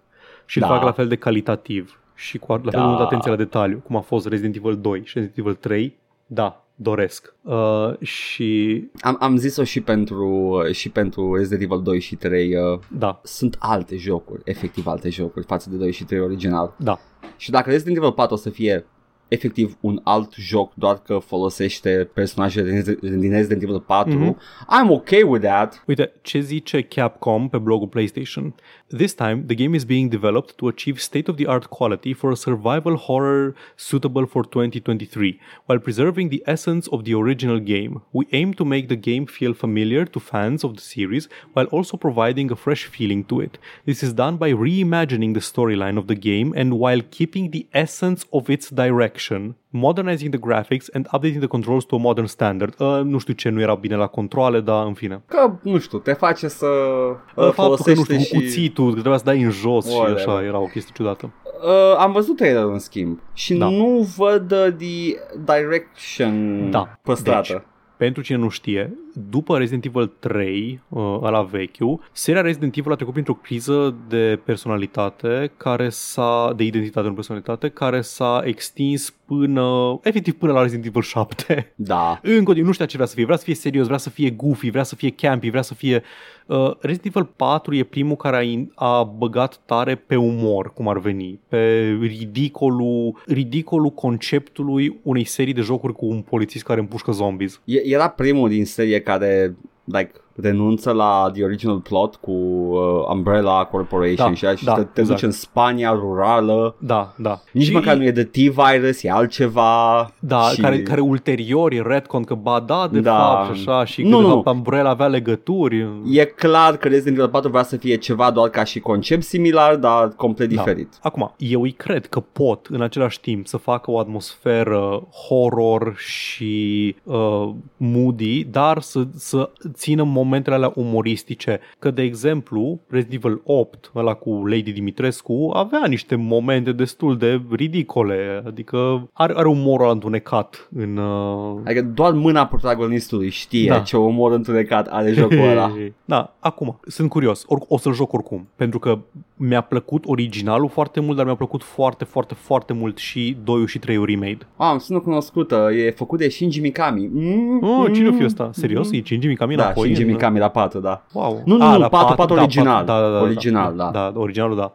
[0.46, 0.74] și îl Da.
[0.74, 2.78] fac la fel de calitativ și cu la fel Da.
[2.78, 5.96] de multă atenție la detaliu, cum a fost Resident Evil 2 și Resident Evil 3,
[6.26, 7.34] da, doresc.
[7.42, 12.54] Uh, și Am, am zis-o și pentru, și pentru Resident Evil 2 și 3.
[12.56, 16.74] Uh, da, sunt alte jocuri, efectiv alte jocuri față de 2 și 3 original.
[16.76, 16.98] da.
[17.36, 18.86] Și dacă Resident Evil 4 o să fie
[19.28, 22.70] efectiv un alt joc doar că folosește personajele
[23.00, 24.36] din- din Resident Evil 4, Mhm.
[24.62, 25.82] I'm okay with that.
[25.86, 28.54] Uite, ce zice Capcom pe blogul PlayStation?
[28.90, 33.54] This time, the game is being developed to achieve state-of-the-art quality for a survival horror
[33.76, 38.00] suitable for 2023, while preserving the essence of the original game.
[38.14, 41.98] We aim to make the game feel familiar to fans of the series, while also
[41.98, 43.58] providing a fresh feeling to it.
[43.84, 48.24] This is done by reimagining the storyline of the game and while keeping the essence
[48.32, 52.74] of its direction, modernizing the graphics and updating the controls to a modern standard.
[52.80, 55.22] Uh, nu știu ce nu era bine la controle, dar în fine.
[55.26, 58.46] Că, nu știu, te face să uh, Uh, Faptul că, nu folosește știu, cu și...
[58.46, 60.20] cuțitul, că trebuia să dai în jos și Whatever.
[60.28, 61.30] așa, era o chestie ciudată.
[61.64, 63.68] Uh, am văzut trailerul în schimb și Da.
[63.68, 65.14] nu văd uh, the
[65.54, 67.52] direction Da, păstrată.
[67.52, 67.62] Deci,
[67.96, 68.98] pentru cine nu știe,
[69.30, 74.40] după Resident Evil 3, uh, la vechiul, seria Resident Evil a trecut printr-o criză de
[74.44, 80.86] personalitate care s-a, de identitate în personalitate, care s-a extins până, efectiv până la Resident
[80.86, 81.72] Evil 7.
[81.76, 82.20] Da.
[82.38, 84.70] Încă nu știa ce vrea să fie, vrea să fie serios, vrea să fie goofy,
[84.70, 86.02] vrea să fie campy, vrea să fie...
[86.46, 90.88] Uh, Resident Evil 4 e primul care a, in- a băgat tare pe umor, cum
[90.88, 97.12] ar veni, pe ridicolul, ridicolul conceptului unei serii de jocuri cu un polițist care împușcă
[97.12, 97.60] zombies.
[97.64, 100.10] E- Era primul din serie care like,
[100.42, 102.80] renunță la the original plot cu uh,
[103.14, 105.20] Umbrella Corporation Da, și, aia și da, te, te exact.
[105.20, 106.74] duci în Spania rurală.
[106.78, 107.40] Da, da.
[107.52, 110.10] Nici Și- măcar nu e de T-Virus, e altceva.
[110.18, 110.60] Da, și...
[110.60, 113.14] care, care ulterior e retcon că ba da, de Da.
[113.14, 114.42] fapt și așa și că Nu, de nu.
[114.42, 115.88] fapt Umbrella avea legături.
[116.12, 119.76] E clar că Resident Evil 4 vrea să fie ceva doar ca și concept similar,
[119.76, 120.54] dar complet Da.
[120.56, 120.94] diferit.
[121.02, 126.96] Acum, eu îi cred că pot în același timp să facă o atmosferă horror și
[127.04, 131.60] uh, moody, dar să, să țină momentele alea umoristice.
[131.78, 137.40] Că, de exemplu, Resident Evil 8, ăla cu Lady Dimitrescu, avea niște momente destul de
[137.50, 140.96] ridicole, adică are, are umorul întunecat în...
[140.96, 143.78] Uh, Adică doar mâna protagonistului știe Da.
[143.78, 145.72] ce umor întunecat are jocul ăla.
[146.04, 148.98] Da, acum, sunt curios, or, o să-l joc oricum, pentru că
[149.36, 153.78] mi-a plăcut originalul foarte mult, dar mi-a plăcut foarte, foarte, foarte mult și 2 și
[153.78, 154.38] 3 remade.
[154.56, 157.08] Ah, am sună cunoscută, e făcut de Shinji Mikami.
[157.12, 158.50] Mm, Oh, cine o fi mm, ăsta?
[158.52, 158.90] Serios?
[158.90, 158.98] mm.
[158.98, 159.82] E Shinji Mikami Da, înapoi?
[159.84, 161.02] Shinji în- Mikami la 4, da.
[161.12, 161.42] Wow.
[161.44, 162.84] Nu, nu, Ah, nu, la patru, patru da, original.
[162.84, 163.90] patru, da, da, da, Original, da.
[163.90, 164.10] da.
[164.10, 164.72] Da, originalul, da.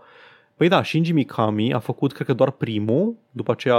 [0.56, 3.76] Păi da, Shinji Mikami a făcut, cred că doar primul, după aceea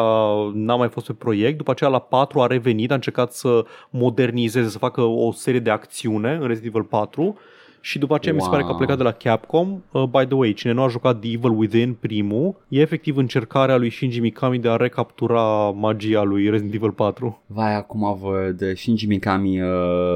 [0.53, 4.69] n-a mai fost pe proiect, după aceea la 4 a revenit, a încercat să modernizeze,
[4.69, 7.37] să facă o serie de acțiune în Resident Evil 4
[7.85, 8.79] și după aceea mi se pare că a Wow.
[8.79, 9.83] plecat de la Capcom.
[9.93, 13.77] Uh, by the way, cine nu a jucat The Evil Within primul, e efectiv încercarea
[13.77, 17.43] lui Shinji Mikami de a recaptura magia lui Resident Evil 4.
[17.47, 19.69] Vai, acum văd, Shinji Mikami uh,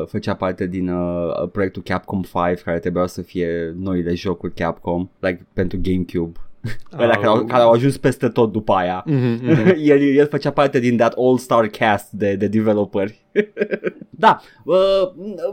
[0.06, 5.46] făcea parte din uh, proiectul Capcom 5 care trebuia să fie noile jocuri Capcom, like
[5.52, 6.38] pentru GameCube.
[6.90, 9.02] Alea care, au, care au ajuns peste tot după aia.
[9.06, 9.74] Mhm, mhm.
[9.90, 13.26] el, el făcea parte din that all-star cast de, de developeri.
[14.10, 14.74] da, uh,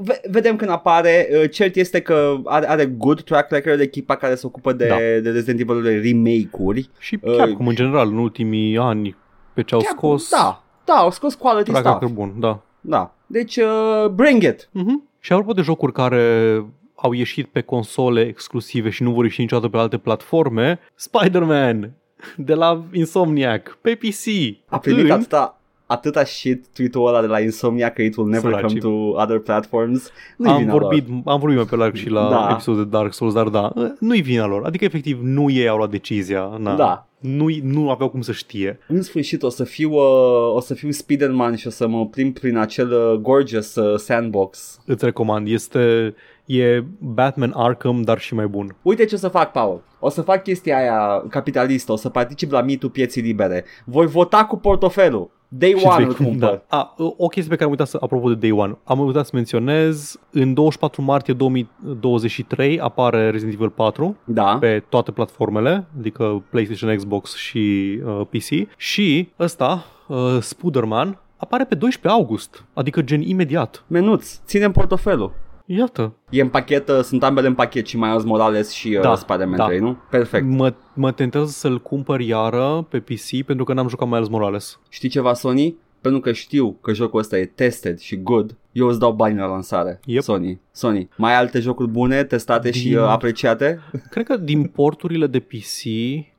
[0.01, 1.27] ve- vedem când apare.
[1.33, 4.95] Uh, cert este că are, are good track record echipa care se ocupă de, Da.
[4.95, 6.89] de Resident Evil remake-uri.
[6.99, 9.15] Și Uh, Capcom în general, în ultimii ani
[9.53, 11.99] pe ce au Chiar- scos, Da, da, au scos quality track stuff.
[12.01, 12.59] record bun, da.
[12.81, 13.13] Da.
[13.27, 14.69] Deci, uh, bring it.
[14.71, 15.07] Mhm.
[15.19, 16.55] Și apropo de jocuri care
[16.95, 21.91] au ieșit pe console exclusive și nu vor ieși niciodată pe alte platforme, Spider-Man
[22.37, 24.55] de la Insomniac pe PC.
[24.67, 25.11] A primit în...
[25.11, 28.79] atâta, atâta shit tweet-ul ăla de la Insomnia că it will never Săracii.
[28.79, 30.11] come to other platforms.
[30.37, 31.21] Nu-i am vina vorbit, lor.
[31.25, 32.47] am vorbit mai pe larg și la Da.
[32.51, 34.65] episodul de Dark Souls, dar da, nu-i vina lor.
[34.65, 36.57] Adică efectiv nu ei au luat decizia.
[36.59, 36.75] Na.
[36.75, 37.07] Da.
[37.19, 38.79] Nu, nu aveau cum să știe.
[38.87, 42.39] În sfârșit o să fiu uh, o să fiu Spider-Man și o să mă plimb
[42.39, 44.79] prin acel uh, gorgeous uh, sandbox.
[44.85, 45.47] Îți recomand.
[45.47, 46.13] Este
[46.45, 48.75] e Batman Arkham, dar și mai bun.
[48.81, 49.81] Uite ce o să fac, Paul.
[49.99, 53.65] O să fac chestia aia capitalistă, o să particip la mitul pieții libere.
[53.85, 55.33] Voi vota cu portofelul.
[55.47, 56.61] Day Și one îți îl vei- cumpăr.
[56.69, 56.77] Da.
[56.77, 59.31] A, o chestie pe care am uitat să, apropo de Day One, am uitat să
[59.33, 64.57] menționez, în 24 martie 2023 apare Resident Evil 4 Da.
[64.59, 71.75] pe toate platformele, adică PlayStation, Xbox și uh, PC și ăsta, uh, Spider-Man, apare pe
[71.75, 73.83] 12 august, adică gen imediat.
[73.87, 75.33] Menuț, ținem portofelul.
[75.65, 79.15] Iată, E în pachet, uh, sunt ambele în pachet și Miles Morales și uh, Da,
[79.15, 79.65] Spider-Man da.
[79.65, 79.97] 3, nu?
[80.09, 80.45] Perfect.
[80.45, 84.79] mă, mă tentează să-l cumpăr iară pe PC pentru că n-am jucat Miles Morales.
[84.89, 85.75] Știi ceva, Sony?
[86.01, 89.45] Pentru că știu că jocul ăsta e tested și good, eu îți dau bani la
[89.45, 89.99] lansare.
[90.05, 90.21] Yep.
[90.21, 90.59] Sony.
[90.71, 91.09] Sony.
[91.17, 93.79] Mai ai alte jocuri bune, testate și Din- uh, apreciate?
[94.11, 95.83] Cred că din porturile de PC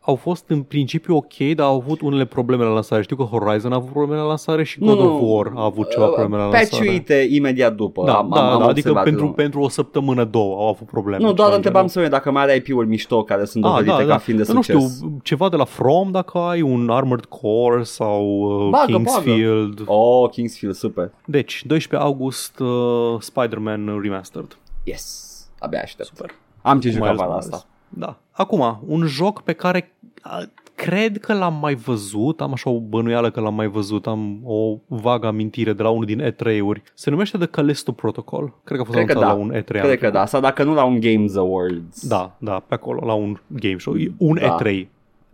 [0.00, 3.02] au fost în principiu ok, dar au avut unele probleme la lansare.
[3.02, 6.04] Știu că Horizon a avut probleme la lansare și God of War a avut ceva
[6.06, 6.68] Uh, probleme la lansare.
[6.70, 8.02] Patch-uite imediat după.
[8.06, 9.30] Da, am, da, am, am da adică observat, pentru, nu.
[9.32, 11.22] pentru o săptămână, două au avut probleme.
[11.24, 13.78] Nu, doar ceva întrebam în Sony dacă mai are IP-uri mișto care sunt genul.
[13.84, 14.24] dovedite Ah, da, ca da.
[14.24, 14.94] fiind de Nu succes.
[14.96, 19.82] știu, ceva de la From dacă ai, un Armored Core sau uh, Bagă, Kingsfield.
[19.86, 21.10] Oh, Kingsfield, super.
[21.24, 22.25] Deci, 12 august,
[22.58, 24.56] uh, Spider-Man Remastered.
[24.84, 25.34] Yes.
[25.58, 26.08] Abia aștept.
[26.08, 26.30] Super.
[26.62, 27.52] Am ce Cu juca Miles vara Morales.
[27.52, 27.66] asta.
[27.88, 28.16] Da.
[28.30, 30.42] Acum, un joc pe care a,
[30.74, 34.76] cred că l-am mai văzut, am așa o bănuială că l-am mai văzut, am o
[34.86, 36.82] vagă amintire de la unul din E3-uri.
[36.94, 38.52] Se numește The Callisto Protocol.
[38.64, 39.42] Cred că a fost Cred că anunțat da.
[39.50, 40.14] la un E3 Cred anul că trecut.
[40.18, 42.06] da, sau dacă nu la un Games Awards.
[42.08, 43.94] Da, da, pe acolo, la un game show.
[43.96, 44.56] E Un Da.
[44.62, 44.86] E3.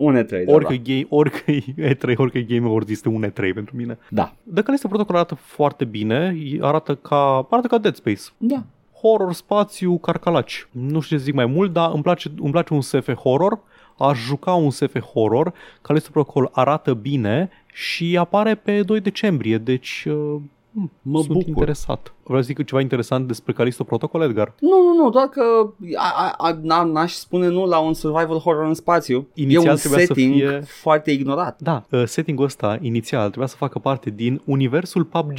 [0.05, 0.83] Un E3, da, Orică, da.
[0.85, 3.99] game, orică e E3, orică e Game Awards este un E3 pentru mine.
[4.09, 4.35] Da.
[4.55, 8.21] The Callisto Protocol arată foarte bine, arată ca, arată ca Dead Space.
[8.39, 8.63] Da.
[9.01, 10.69] horror, spațiu, carcalaci.
[10.71, 13.59] Nu știu ce zic mai mult, dar îmi place, îmi place un SF horror.
[13.99, 15.53] Aș juca un SF horror.
[15.83, 20.41] Callisto Protocol arată bine și apare pe 2 decembrie, deci uh,
[21.03, 21.47] Mă Sunt bucur.
[21.49, 22.15] interesat.
[22.25, 24.55] Vreau să zic ceva interesant despre Callisto Protocol, Edgar.
[24.61, 25.43] Nu, nu, nu, doar că
[25.97, 29.27] a, a, a, n- n-aș spune nu la un survival horror în spațiu.
[29.35, 31.61] Inițial e un trebuia să setting fie- foarte ignorat.
[31.63, 35.39] Da, uh, setting-ul ăsta inițial trebuia să facă parte din universul PUBG.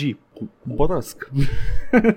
[0.61, 1.29] Borăsc.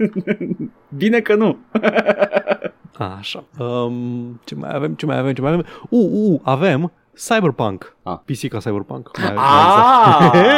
[0.97, 1.57] Bine că nu.
[3.19, 3.45] Așa.
[3.59, 5.65] Um, ce mai avem, ce mai avem, ce mai avem?
[5.91, 7.97] U, uh, uh, avem Cyberpunk.
[8.03, 8.19] Ah.
[8.25, 9.11] PC ca Cyberpunk.
[9.19, 10.31] Mai, Ah!
[10.33, 10.43] mai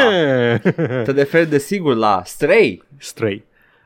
[0.54, 1.04] exact.
[1.04, 2.82] Te referi de sigur la Stray?
[2.98, 3.44] Stray.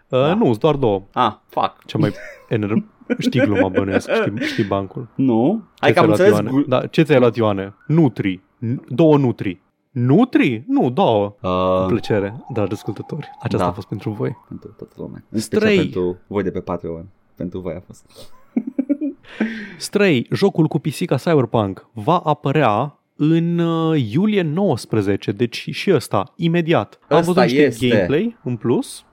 [0.08, 0.34] Uh, Da.
[0.34, 1.02] Nu, sunt doar două.
[1.12, 1.84] Ah, fuck.
[1.84, 2.12] Cea mai
[2.48, 2.74] ener...
[3.18, 5.08] Știi gluma, bănuiesc, știi, știi bancul.
[5.14, 5.62] Nu?
[5.74, 6.50] Ce Adică am ți-ai luat, înțeles...
[6.50, 6.50] Ioane?
[6.50, 7.74] gu- Da, ce ți-ai luat, Ioane?
[7.86, 8.40] Nutri.
[8.66, 9.60] N- două Nutri.
[9.90, 10.64] Nutri?
[10.66, 11.28] Nu, două.
[11.40, 13.30] Cu Uh, plăcere, dragi ascultători.
[13.42, 13.70] Aceasta Da.
[13.70, 14.36] a fost pentru voi.
[14.48, 15.22] pentru toată lumea.
[15.30, 15.76] În special Stray.
[15.84, 17.06] pentru voi de pe Patreon.
[17.34, 18.04] Pentru voi a fost.
[19.78, 26.98] Stray, jocul cu pisica Cyberpunk, va apărea în uh, iulie 19, deci și ăsta, imediat.
[27.08, 27.88] Am Ăsta văzut niște este.
[27.88, 29.04] gameplay în plus.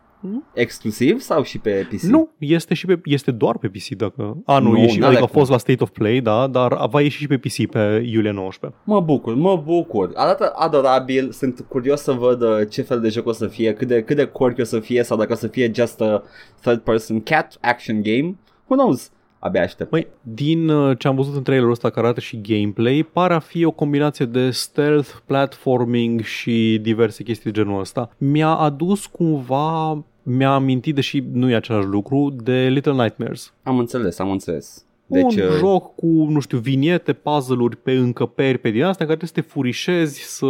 [0.54, 2.02] Exclusiv sau și pe PC?
[2.02, 4.38] Nu, este și pe, este doar pe PC dacă...
[4.46, 5.40] A, nu, Nu, e și, n-are adică a cum.
[5.40, 8.80] fost la State of Play, da, dar va ieși și pe PC pe iulie 19.
[8.84, 10.12] Mă bucur, mă bucur.
[10.14, 13.88] Arată adorabil, sunt curios să văd uh, ce fel de joc o să fie, cât
[13.88, 16.24] de, cât de quirky o să fie sau dacă o să fie just a
[16.62, 18.36] third person cat action game.
[18.68, 19.12] Who knows?
[19.40, 19.92] Abia aștept.
[19.92, 23.40] Măi, din uh, ce am văzut în trailerul ăsta care arată și gameplay, pare a
[23.40, 28.10] fi o combinație de stealth, platforming și diverse chestii de genul ăsta.
[28.18, 33.54] Mi-a adus cumva, mi-a amintit, deși nu e același lucru, de Little Nightmares.
[33.64, 34.84] Am înțeles, am înțeles.
[35.06, 39.06] Deci, Deci, un uh, joc cu, nu știu, viniete, puzzle-uri pe încăperi, pe din astea,
[39.06, 40.48] în care trebuie să te furișezi, să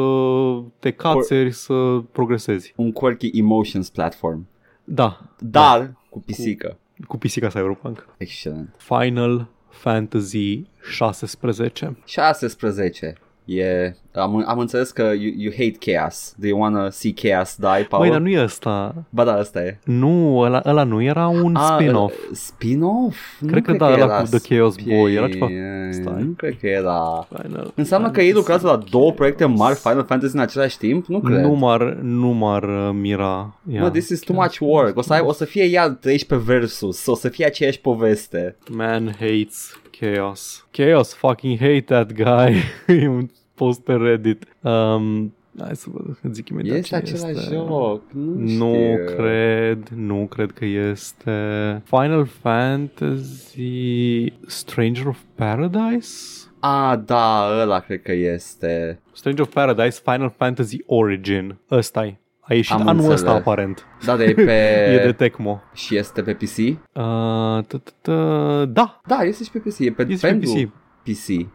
[0.80, 2.74] te cațeri, să progresezi.
[2.76, 4.48] un quirky emotions platform.
[4.84, 6.68] Da, Dar cu pisică.
[6.68, 6.78] cu
[7.18, 8.04] pisica Cyberpunk.
[8.20, 8.70] Excelent.
[8.80, 11.96] Final Fantasy 16.
[12.06, 13.16] 16.
[13.58, 16.34] E, am, am înțeles că you, you hate chaos.
[16.38, 18.02] Do you wanna see chaos die, Paul?
[18.04, 18.96] Băi, dar nu e ăsta.
[19.10, 19.80] Ba da, asta e.
[19.86, 22.14] Nu, ăla, ăla nu era un Ah, spin-off.
[22.14, 23.18] uh, Spin-off?
[23.40, 25.48] Nu Cred că da, ăla era cu The Chaos Boy, era spin- ceva-
[25.92, 26.22] Stai.
[26.24, 27.28] Nu cred că era.
[27.36, 31.06] Final Înseamnă că ei lucrează la două proiecte mari Final Fantasy în același timp?
[31.06, 31.40] Nu cred.
[31.40, 33.60] Nu m-ar, nu m-ar uh, mira.
[33.72, 33.82] Ia.
[33.82, 34.98] Mă, this is too much work.
[34.98, 38.56] O să, ai, o să fie iar 13 versus, o să fie aceeași poveste.
[38.72, 40.68] Man hates chaos.
[40.72, 42.56] Chaos fucking hate that guy.
[43.04, 43.28] e un
[43.60, 44.44] post pe Reddit.
[44.62, 47.54] Um, hai să văd, îți zic imediat Este cine același este.
[47.56, 48.02] joc.
[48.14, 49.16] Nu, Nu știu.
[49.16, 56.44] cred, nu cred că este Final Fantasy Stranger of Paradise?
[56.60, 59.00] Ah, da, ăla cred că este.
[59.14, 61.58] Stranger of Paradise Final Fantasy Origin.
[61.72, 62.18] ăsta e.
[62.40, 63.20] A ieșit Am anul înțeles.
[63.20, 63.86] ăsta aparent.
[64.06, 64.52] Da, de e pe...
[64.94, 65.62] E de Tecmo.
[65.74, 66.58] Și este pe PC?
[66.58, 69.80] Uh, t-t-t- Da, Da, este și pe PC.
[69.80, 70.72] E pe, este pe pentru
[71.04, 71.48] PC.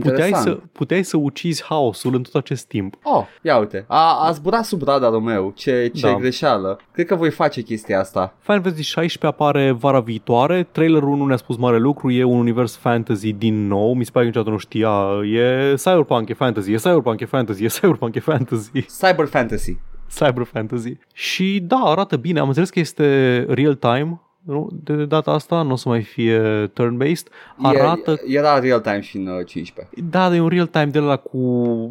[0.00, 0.08] PC.
[0.08, 0.58] Puteai Interesant.
[0.62, 2.94] să, puteai să ucizi haosul în tot acest timp.
[3.02, 3.84] Oh, ia uite.
[3.88, 5.52] A, a zburat sub radarul meu.
[5.56, 6.14] Ce, ce Da.
[6.14, 6.78] greșeală.
[6.92, 8.34] Cred că voi face chestia asta.
[8.40, 12.76] Final Fantasy 16 apare vara viitoare, trailerul nu ne-a spus mare lucru, e un univers
[12.76, 14.90] fantasy din nou, mi se pare că niciodată nu știa,
[15.34, 18.70] e cyberpunk, e fantasy, e cyberpunk, e fantasy, e cyberpunk, e fantasy,
[19.00, 19.76] Cyber Fantasy.
[20.18, 20.96] cyber fantasy.
[21.14, 24.68] Și da, arată bine, am înțeles că este real time, nu?
[24.72, 27.26] de, de data asta nu o să mai fie turn-based,
[27.62, 29.94] arată E, era real time și în uh, 15.
[30.10, 31.38] Da, dar e un real time de la cu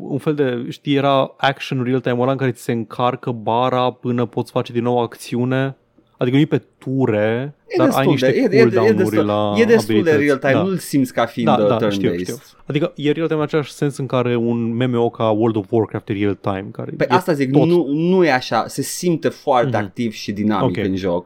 [0.01, 3.91] un fel de, știi, era action real time ăla în care ți se încarcă bara
[3.91, 5.75] până poți face din nou acțiune.
[6.21, 8.95] Adică nu e pe ture, E dar destul ai niște de, e, e, e, cooldown-uri
[8.95, 10.25] destul, la e destul de abilități.
[10.25, 10.61] real time, Da.
[10.63, 11.91] nu-l simți ca fiind Da, uh, da, turn-based.
[11.91, 12.35] știu, știu.
[12.65, 16.09] Adică e real time în același sens în care un MMO ca World of Warcraft
[16.09, 16.65] e real time.
[16.71, 17.67] Care Pe e asta zic, tot.
[17.67, 19.85] nu, nu e așa, se simte foarte Mhm.
[19.85, 20.85] activ și dinamic Ok.
[20.85, 21.25] în joc.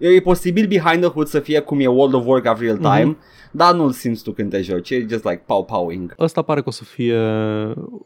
[0.00, 3.04] E, e posibil behind the hood să fie cum e World of Warcraft real time,
[3.04, 3.16] Mhm.
[3.50, 6.14] dar nu-l simți tu când te joci, e just like pow-powing.
[6.18, 7.18] Ăsta pare că o să fie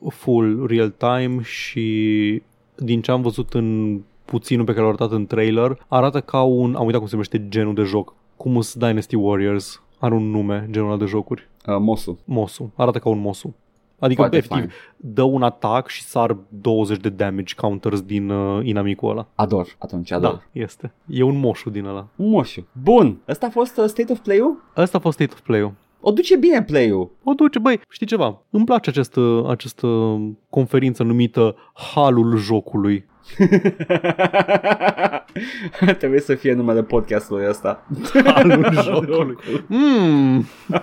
[0.09, 2.43] full real time și
[2.77, 6.75] din ce am văzut în puținul pe care l-au arătat în trailer, arată ca un,
[6.75, 10.69] am uitat cum se numește genul de joc, cum sunt Dynasty Warriors, are un nume
[10.71, 12.19] genul ăla de jocuri, Uh, Mosu.
[12.25, 13.55] Mosu, arată ca un Mosu.
[13.99, 14.71] Adică, Foarte efectiv, fain.
[14.97, 19.27] dă un atac și sar 20 de damage counters din uh, inamicul ăla.
[19.35, 20.31] Ador, atunci ador.
[20.33, 20.93] Da, este.
[21.07, 22.07] E un moșu din ăla.
[22.17, 22.67] Un moșu.
[22.83, 24.63] Bun, ăsta a fost uh, State of Play-ul?
[24.77, 25.73] Ăsta a fost State of Play-ul.
[26.01, 27.11] O duce bine play-ul.
[27.23, 28.43] O duce, băi, știi ceva?
[28.51, 30.19] Îmi place această, această
[30.51, 31.57] conferință numită
[31.95, 33.05] Halul jocului.
[35.99, 37.87] Trebuie să fie numele podcastului ăsta.
[38.25, 39.37] Halul jocului.
[39.67, 40.47] Mm.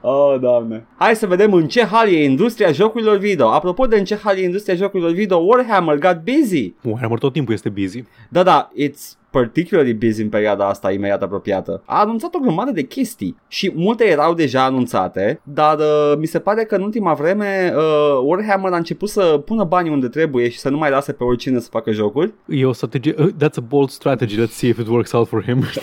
[0.00, 0.86] Oh, doamne.
[0.96, 3.48] Hai să vedem în ce hal e industria jocurilor video.
[3.48, 6.74] Apropo de în ce hal e industria jocurilor video, Warhammer got busy.
[6.82, 8.04] Warhammer tot timpul este busy.
[8.28, 11.82] Da, da, it's particularly busy în perioada asta imediat apropiată.
[11.84, 16.38] A anunțat o grămadă de chestii și multe erau deja anunțate, dar uh, mi se
[16.38, 20.58] pare că în ultima vreme uh, Warhammer a început să pună banii unde trebuie și
[20.58, 22.32] să nu mai lase pe oricine să facă jocuri.
[22.48, 25.42] E o strategie, uh, that's a bold strategy, let's see if it works out for
[25.42, 25.64] him.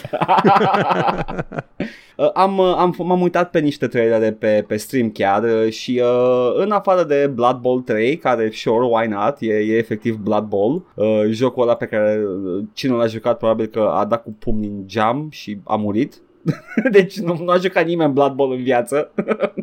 [2.16, 6.02] Uh, am, uh, am, m-am uitat pe niște trailere pe, pe stream chiar uh, și
[6.04, 10.44] uh, în afară de Blood Bowl 3, care sure, why not, e, e efectiv Blood
[10.44, 14.32] Bowl, uh, jocul ăla pe care uh, cine l-a jucat probabil că a dat cu
[14.40, 16.22] pumni în geam și a murit.
[16.92, 19.12] deci nu, nu a jucat nimeni Blood Bowl în viață.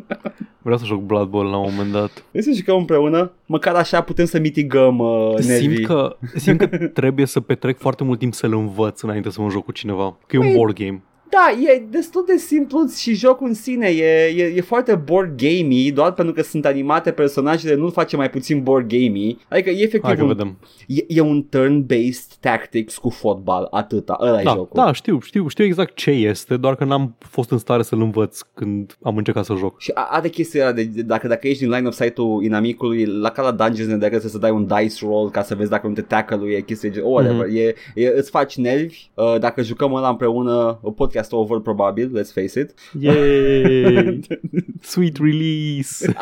[0.63, 2.23] Vreau să joc Blood Bowl la un moment dat.
[2.31, 3.31] Vrei să jucăm împreună?
[3.45, 5.75] Măcar așa putem să mitigăm uh, nervii.
[5.75, 6.67] Simt că, simt că
[7.01, 10.17] trebuie să petrec foarte mult timp să-l învăț înainte să mă joc cu cineva.
[10.27, 11.01] Că e un Păi- board game.
[11.31, 15.91] Da, e destul de simplu și jocul în sine e, e, e foarte board gamey,
[15.91, 19.37] doar pentru că sunt animate personajele nu-l face mai puțin board gamey.
[19.49, 20.57] Adică e Hai efectiv că un, vedem.
[20.87, 24.83] e, e un turn-based tactics cu fotbal, atâta, ăla e Da, jocul.
[24.83, 28.39] da, știu, știu, știu exact ce este, doar că n-am fost în stare să-l învăț
[28.53, 29.79] când am încercat să joc.
[29.79, 33.05] Și a- are chestia aia de, de dacă, dacă ești din line of sight-ul inamicului,
[33.05, 35.87] la ca la Dungeons and Dragons să dai un dice roll ca să vezi dacă
[35.87, 37.47] nu te tackle e chestia de whatever.
[37.47, 37.55] Mhm.
[37.55, 42.59] E, e, îți faci nervi, uh, dacă jucăm ăla împreună, podcast over probabil, let's face
[42.59, 42.73] it.
[42.99, 44.21] Yay!
[44.81, 46.13] Sweet release!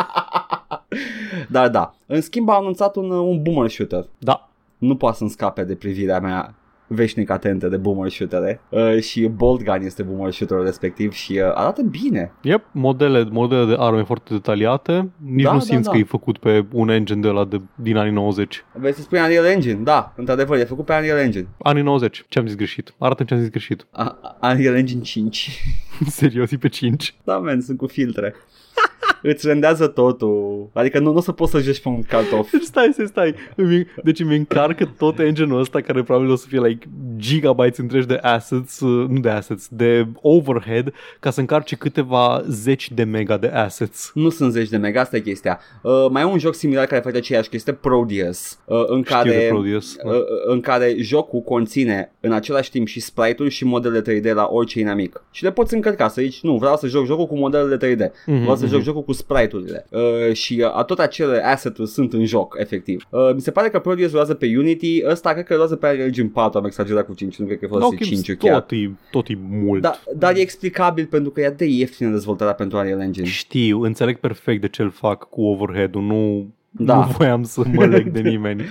[1.49, 4.05] Dar da, în schimb a anunțat un, un boomer shooter.
[4.17, 6.55] Da, Nu poate să-mi scape de privirea mea
[6.91, 11.51] veșnic atentă de boomer shootere uh, și Bolt Gun este boomer shooterul respectiv și uh,
[11.53, 12.31] arată bine.
[12.41, 15.09] yep, modele, modele de arme foarte detaliate.
[15.25, 15.91] Nici Da, nu da, simți da.
[15.91, 18.63] că e făcut pe un engine de la de, din anii 90.
[18.73, 19.73] Vrei să spui Unreal Engine?
[19.83, 21.47] Da, într-adevăr, e făcut pe Unreal Engine.
[21.63, 22.25] Anii 90.
[22.27, 22.93] Ce am zis greșit?
[22.97, 23.87] Arată ce am zis greșit.
[23.91, 25.49] A- Unreal Engine 5.
[26.07, 27.15] Serios, e pe 5.
[27.23, 28.33] da, men, sunt cu filtre.
[29.21, 30.69] Îți rendează totul.
[30.73, 32.51] Adică nu, nu o să poți să joci pe un cut-off.
[32.51, 33.35] Deci stai, stai, stai.
[33.55, 38.07] Îmi, deci îmi încarcă tot engine-ul ăsta care probabil o să fie like gigabytes întregi
[38.07, 43.37] de assets, uh, nu de assets, de overhead ca să încarce câteva zeci de mega
[43.37, 44.11] de assets.
[44.13, 45.59] Nu sunt zeci de mega, asta e chestia.
[45.83, 49.29] Uh, mai e un joc similar care face aceeași chestie, Prodeus, uh, în Știu care...
[49.29, 49.93] de Prodeus.
[50.03, 50.11] uh,
[50.45, 55.23] în care jocul conține în același timp și sprite-uri și modele 3D la orice inamic.
[55.31, 58.39] Și le poți încărca să zici, nu, vreau să joc jocul cu modelele 3D, Mhm,
[58.39, 58.73] vreau să mhm.
[58.73, 59.85] joc jocul cu sprite-urile.
[59.89, 63.07] Uh, și uh, tot acele asset-uri sunt în joc, efectiv.
[63.09, 66.05] Uh, mi se pare că Prodeus rulează pe Unity, ăsta cred că rulează pe Unreal
[66.05, 68.59] Engine 4, am exagerat cu 5, nu cred că folosește 5 chiar.
[68.59, 69.81] tot, e, tot e mult.
[69.81, 73.25] Da, dar e explicabil pentru că e de ieftină dezvoltarea pentru Unreal Engine.
[73.25, 76.95] Știu, înțeleg perfect de ce îl fac cu overhead-ul, nu, Da.
[76.95, 78.63] nu voiam să mă leg de nimeni.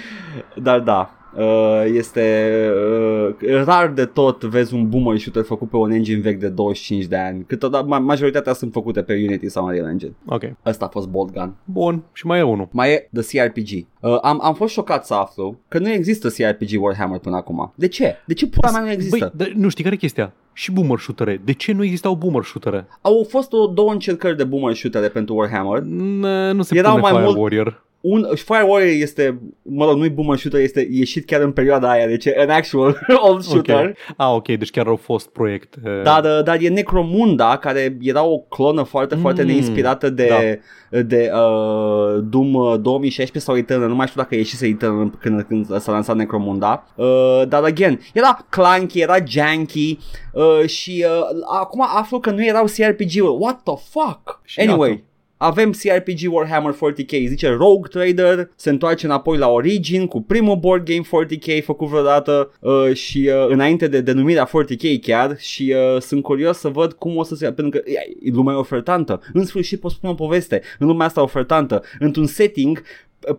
[0.63, 1.18] Dar da, uh,
[1.85, 2.51] este
[3.49, 7.05] uh, rar de tot vezi un boomer shooter făcut pe un engine vechi de 25
[7.05, 7.45] de ani.
[7.47, 10.13] Câteodată ma- majoritatea sunt făcute pe Unity sau Unreal Engine.
[10.27, 11.55] Ok, Ăsta a fost Bolt Gun.
[11.65, 12.69] bun, și mai e unul.
[12.73, 13.87] Mai e The CRPG.
[14.01, 17.73] Uh, am, am fost șocat să aflu că nu există CRPG Warhammer până acum.
[17.75, 18.17] De ce?
[18.27, 19.33] De ce pula mea nu există?
[19.37, 20.33] Băi, dar nu știi care e chestia?
[20.53, 21.41] Și boomer shootere.
[21.45, 22.87] De ce nu existau boomer shootere?
[23.01, 25.81] Au fost o, două încercări de boomer shooter pentru Warhammer.
[25.83, 27.85] N- Nu se Erau pune mai Fire mult- Warrior.
[28.01, 32.07] Un, Fire Warrior este, mă rog, nu-i boomer shooter, este ieșit chiar în perioada aia,
[32.07, 33.85] deci e an actual old shooter.
[33.89, 33.97] Ok.
[34.17, 35.79] Ah, ok, deci chiar au fost proiecte.
[36.03, 40.29] Dar, uh, dar e Necromunda, care era o clonă foarte, mm, foarte Mm, neinspirată de,
[40.91, 41.01] da.
[41.01, 45.81] de uh, Doom uh, 2016 sau Eternal, nu mai știu dacă ieșise Eternal când, când
[45.81, 46.87] s-a lansat Necromunda.
[46.95, 49.99] Uh, dar, again, era clunky, era janky
[50.33, 53.37] uh, și uh, acum aflu că nu erau CRPG-uri.
[53.39, 54.41] What the fuck?
[54.45, 54.91] Și anyway.
[54.91, 55.03] iată.
[55.41, 60.85] Avem CRPG Warhammer 40k, zice Rogue Trader, se întoarce înapoi la Origin cu primul board
[60.85, 66.23] game 40k făcut vreodată uh, și uh, înainte de denumirea 40k chiar și uh, sunt
[66.23, 67.53] curios să văd cum o să se...
[67.53, 71.23] pentru că e, lumea e ofertantă, în sfârșit pot spune o poveste, în lumea asta
[71.23, 72.83] ofertantă, într-un setting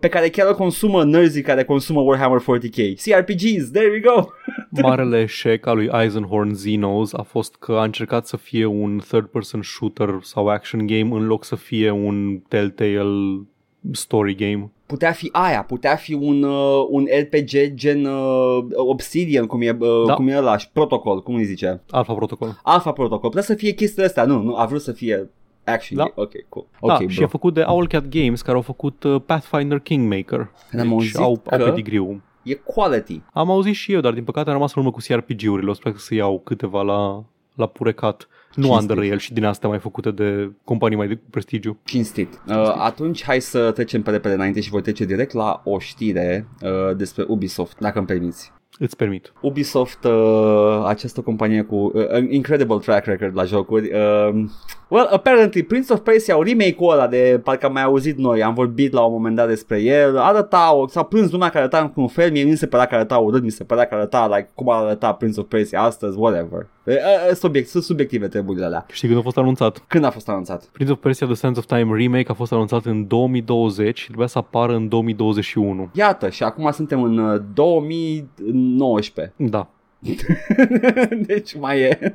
[0.00, 3.02] pe care chiar îl consumă nerdzii care consumă Warhammer 40k.
[3.04, 4.24] CRPGs, there we go!
[4.82, 9.62] Marele eșec al lui Eisenhorn Xenos a fost că a încercat să fie un third-person
[9.62, 13.46] shooter sau action game în loc să fie un Telltale
[13.92, 14.70] story game.
[14.86, 20.06] Putea fi aia, putea fi un, uh, un RPG gen uh, Obsidian, cum e, uh,
[20.06, 20.14] Da.
[20.14, 21.80] cum e ăla, și Protocol, cum îi zice?
[21.90, 22.60] Alpha Protocol.
[22.62, 25.30] Alpha Protocol, putea să fie chestiile astea, nu, nu, a vrut să fie
[25.64, 26.02] action Da.
[26.02, 26.12] game.
[26.14, 26.66] Ok, cool.
[26.86, 27.24] Da, Ok, și bro.
[27.24, 30.38] a făcut de Owlcat Games care au făcut uh, Pathfinder Kingmaker.
[30.40, 33.20] Am Deci auzit au, au că- pedigree E quality.
[33.32, 35.70] Am auzit și eu, dar din păcate am rămas în urmă cu CRPG-urile.
[35.70, 38.28] O să să iau câteva la, la purecat.
[38.54, 38.80] Nu Cinstit.
[38.80, 41.78] Underrail și din astea mai făcute de companii mai de prestigiu.
[41.84, 42.40] Cinstit.
[42.48, 46.46] Uh, atunci hai să trecem pe repede înainte și voi trece direct la o știre
[46.62, 48.52] uh, despre Ubisoft, dacă îmi permiți.
[48.78, 49.32] Îți permit.
[49.42, 54.44] Ubisoft, uh, această companie cu uh, incredible track record la jocuri, uh,
[54.90, 58.54] Well, apparently Prince of Persia, au remake-ul ăla de parcă am mai auzit noi, am
[58.54, 62.30] vorbit la un moment dat despre el, arăta, s-a plâns lumea că arăta într-un fel,
[62.30, 64.84] mie mi se părea că arăta urât, mi se părea că arăta like, cum ar
[64.84, 66.66] arăta Prince of Persia astăzi, whatever.
[66.84, 66.92] E,
[67.30, 68.86] e, subiect, sunt subiective treburile alea.
[68.92, 69.84] Știi când a fost anunțat?
[69.86, 70.64] Când a fost anunțat?
[70.72, 74.26] Prince of Persia The Sands of Time Remake a fost anunțat în 2020 și trebuia
[74.26, 75.90] să apară în 2021.
[75.92, 79.34] Iată, și acum suntem în uh, 2019.
[79.36, 79.68] Da.
[81.26, 82.12] deci mai e.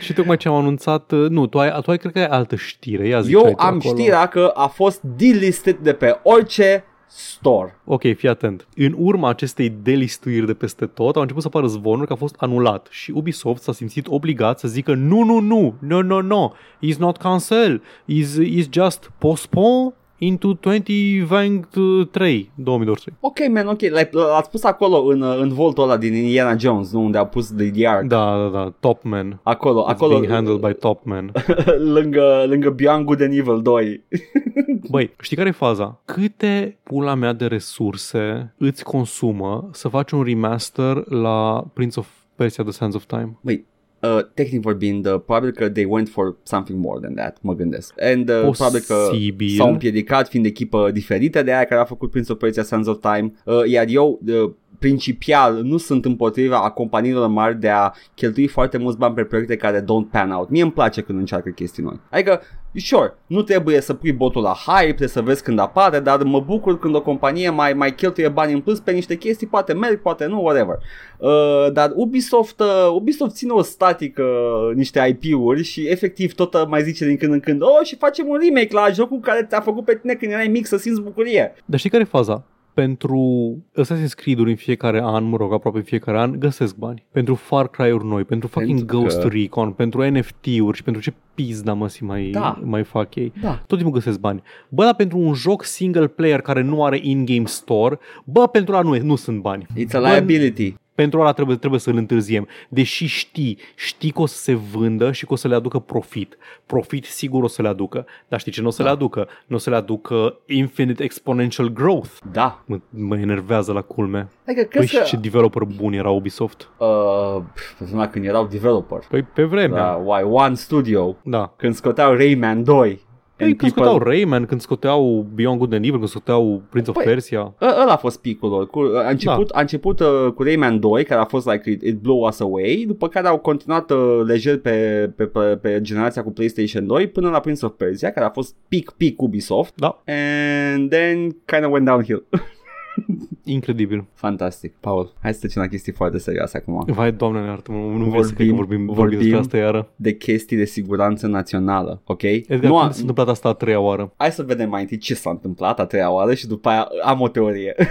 [0.00, 2.56] Și tocmai ce am anunțat, uh, nu, tu ai, tu ai cred că ai altă
[2.56, 3.94] știre, ia zi ce Eu ai tu am acolo.
[3.94, 7.78] știrea că a fost delisted de pe orice store.
[7.84, 8.66] Ok, fii atent.
[8.76, 12.34] În urma acestei delistuiri de peste tot, au început să apară zvonuri că a fost
[12.38, 16.50] anulat și Ubisoft s-a simțit obligat să zică nu, nu, nu, no, no, no,
[16.84, 17.82] it's not cancel,
[18.12, 23.14] it's, it's just postpone into 2023, 2023.
[23.20, 23.80] Ok, man, ok.
[23.90, 27.04] L-ai- L-ați pus acolo în, uh, în voltul ăla din Indiana Jones, nu?
[27.04, 28.06] Unde a pus The, the Ark.
[28.06, 29.40] Da, da, da, Top Man.
[29.42, 31.32] Acolo, It's acolo, being handled by Top Man.
[31.94, 34.04] lângă, lângă Beyond Good and Evil 2.
[34.90, 36.00] Băi, știi care e faza?
[36.04, 42.64] Câte pula mea de resurse îți consumă să faci un remaster la Prince of Persia
[42.64, 43.38] The Sands of Time?
[43.40, 43.64] Băi,
[44.00, 47.94] uh, tehnic vorbind, uh, probabil că they went for something more than that, mă gândesc.
[48.00, 49.56] And uh, probabil că Posibil.
[49.56, 52.98] s-au împiedicat fiind echipă diferită de aia care a făcut Prince of Persia Sands of
[53.00, 53.32] Time.
[53.44, 58.78] Uh, iar eu, uh, principial, nu sunt împotriva a companiilor mari de a cheltui foarte
[58.78, 60.48] mulți bani pe proiecte care don't pan out.
[60.48, 62.00] Mie îmi place când încearcă chestii noi.
[62.10, 62.40] Adică,
[62.74, 66.40] sure, nu trebuie să pui botul la hype, trebuie să vezi când apare, dar mă
[66.40, 70.00] bucur când o companie mai, mai cheltuie bani în plus pe niște chestii, poate merg,
[70.00, 70.76] poate nu, whatever.
[71.18, 76.62] Uh, dar Ubisoft, uh, Ubisoft ține o statică uh, niște IP-uri și efectiv tot uh,
[76.68, 79.60] mai zice din când în când, oh, și facem un remake la jocul care ți-a
[79.60, 81.54] făcut pe tine când erai mic să simți bucurie.
[81.64, 82.44] Dar știi care e faza?
[82.80, 87.04] Pentru Assassin's Creed-uri în fiecare an, mă rog, aproape în fiecare an, găsesc bani.
[87.12, 91.12] Pentru Far Cry-uri noi, pentru fucking Pentru Ghost că- Recon, pentru NFT-uri și pentru ce
[91.34, 92.60] pizda mă mai, Da.
[92.64, 93.32] mai fac ei.
[93.42, 93.62] Da.
[93.66, 94.42] Tot timpul găsesc bani.
[94.68, 98.82] Bă, dar pentru un joc single player care nu are in-game store, bă, pentru ăla
[98.82, 99.66] nu, nu sunt bani.
[99.78, 100.74] It's a Bă, liability.
[100.96, 102.48] Pentru ăla trebuie, trebuie să-l întârziem.
[102.68, 106.36] Deși știi, știi că o să se vândă și că o să le aducă profit.
[106.66, 108.06] Profit sigur o să le aducă.
[108.28, 108.88] Dar știi ce nu o să Da.
[108.88, 109.28] le aducă?
[109.46, 112.10] Nu o să le aducă infinite exponential growth.
[112.32, 112.62] Da.
[112.66, 114.18] Mă, mă enervează la culme.
[114.46, 115.02] Adică Păi crezi și că...
[115.04, 116.68] ce developer bun era Ubisoft.
[116.76, 117.42] Uh,
[117.78, 118.98] pe vremea când erau developer.
[119.10, 119.82] Păi pe vremea.
[119.82, 121.16] Da, why, One Studio.
[121.22, 121.52] Da.
[121.56, 123.04] Când scoteau Rayman 2.
[123.36, 126.90] Păi And când people- scoteau Rayman, când scoteau Beyond Good and Evil, când scoteau Prince
[126.90, 127.40] of Păi, Persia.
[127.40, 128.66] Ă- Ăla a fost picul lor.
[128.66, 131.96] Cu, a început, a început uh, cu Rayman 2, care a fost like it, it
[132.00, 136.30] blew us away, după care au continuat uh, lejer pe, pe, pe, pe generația cu
[136.32, 139.72] PlayStation 2 până la Prince of Persia, care a fost peak peak Ubisoft.
[139.76, 142.24] Da, And then kind of went downhill.
[143.44, 144.04] incredibil.
[144.14, 144.74] Fantastic.
[144.80, 146.84] Paul, hai să trecem la chestii foarte serioase acum.
[146.86, 149.88] Vai, doamne, ne iartă, nu vreau să cred că vorbim, vorbim, vorbim despre asta iară.
[149.96, 152.22] de chestii de siguranță națională, ok?
[152.22, 154.12] Edgar, nu când a, s-a întâmplat asta a treia oară?
[154.16, 157.20] hai să vedem mai întâi ce s-a întâmplat a treia oară și după aia am
[157.20, 157.74] o teorie.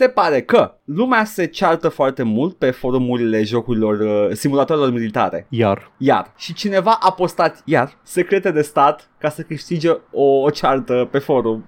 [0.00, 5.46] Se pare că lumea se ceartă foarte mult pe forumurile jocurilor, uh, simulatorilor militare.
[5.48, 5.92] Iar.
[5.96, 6.32] Iar.
[6.36, 11.18] Și cineva a postat iar secrete de stat ca să câștige o, o ceartă pe
[11.18, 11.64] forum.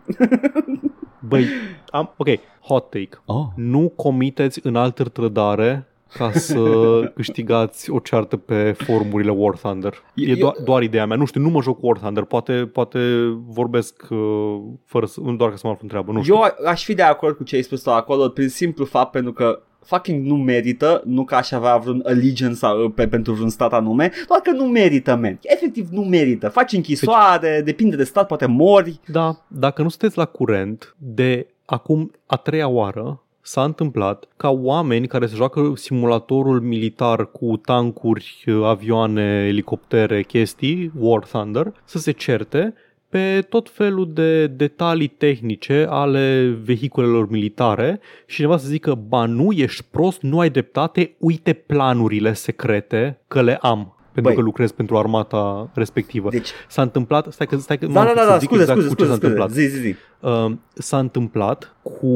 [1.28, 1.46] Băi,
[1.90, 2.28] am, ok,
[2.60, 3.22] hot take.
[3.24, 3.46] Oh.
[3.56, 6.58] Nu comiteți în altă trădare ca să
[7.14, 9.92] câștigați o ceartă pe forumurile War Thunder.
[10.14, 11.16] E Eu- doar, doar ideea mea.
[11.16, 12.24] Nu știu, nu mă joc War Thunder.
[12.24, 12.98] Poate, poate
[13.46, 16.12] vorbesc uh, fără să, nu doar ca să mă aflu în treabă.
[16.12, 16.34] Nu știu.
[16.34, 19.10] Eu a- aș fi de acord cu ce ai spus tu acolo prin simplu fapt
[19.10, 23.48] pentru că fucking nu merită, nu că aș avea vreun allegiance sau, pe, pentru vreun
[23.48, 25.38] stat anume, doar că nu merită, man.
[25.42, 26.48] Efectiv nu merită.
[26.48, 29.00] Faci închisoare, depinde de stat, poate mori.
[29.06, 35.06] Da, dacă nu sunteți la curent, de acum a treia oară s-a întâmplat ca oameni
[35.06, 42.74] care se joacă simulatorul militar cu tancuri, avioane, elicoptere, chestii, War Thunder, să se certe
[43.08, 49.52] pe tot felul de detalii tehnice ale vehiculelor militare și cineva să zică, ba nu,
[49.52, 53.96] ești prost, nu ai dreptate, uite planurile secrete că le am.
[54.12, 54.34] Pentru Băi.
[54.34, 56.30] că lucrez pentru armata respectivă.
[56.30, 58.60] Deci, S-a întâmplat, stai că, stai că da, mă, da, da, să da, zic scuze,
[58.60, 59.50] exact scuze, cu ce scuze, s-a scuze, întâmplat.
[59.50, 59.94] zi, zi, zi.
[60.20, 62.06] Uh, s-a întâmplat cu,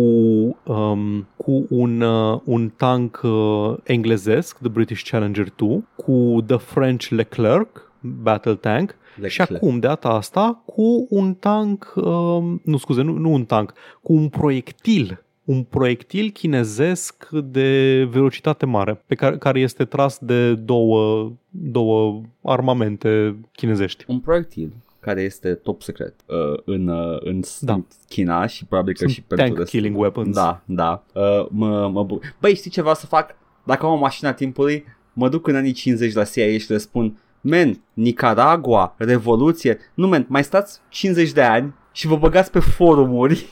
[0.72, 7.08] um, cu un, uh, un tank uh, englezesc, The British Challenger 2, cu The French
[7.08, 9.32] Leclerc, Battle Tank, Leclerc.
[9.32, 13.72] și acum, de data asta, cu un tank, um, nu scuze, nu, nu un tank,
[14.02, 20.54] cu un proiectil un proiectil chinezesc de velocitate mare, pe care, care este tras de
[20.54, 24.04] două, două armamente chinezești.
[24.08, 27.72] Un proiectil care este top secret uh, în, uh, în Da.
[27.72, 29.78] în China și probabil că Sunt și pentru tank restul.
[29.80, 30.34] killing weapons.
[30.36, 31.04] Da, da.
[31.12, 33.34] Uh, mă, mă bu- Băi, știi ce vreau să fac?
[33.64, 36.78] Dacă am o mașină a timpului, mă duc în anii 50 la CIA și le
[36.78, 39.78] spun Men, Nicaragua, Revoluție.
[39.94, 43.46] Nu, men, mai stați 50 de ani și vă băgați pe forumuri.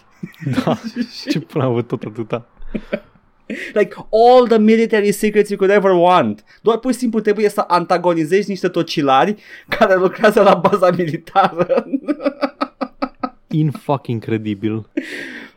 [0.65, 0.79] Da,
[1.31, 2.47] ce până am avut tot atâta.
[3.73, 6.45] Like all the military secrets you could ever want.
[6.63, 9.35] Doar pur și simplu trebuie să antagonizezi niște tocilari
[9.69, 11.85] care lucrează la baza militară.
[13.49, 14.89] In fucking credibil.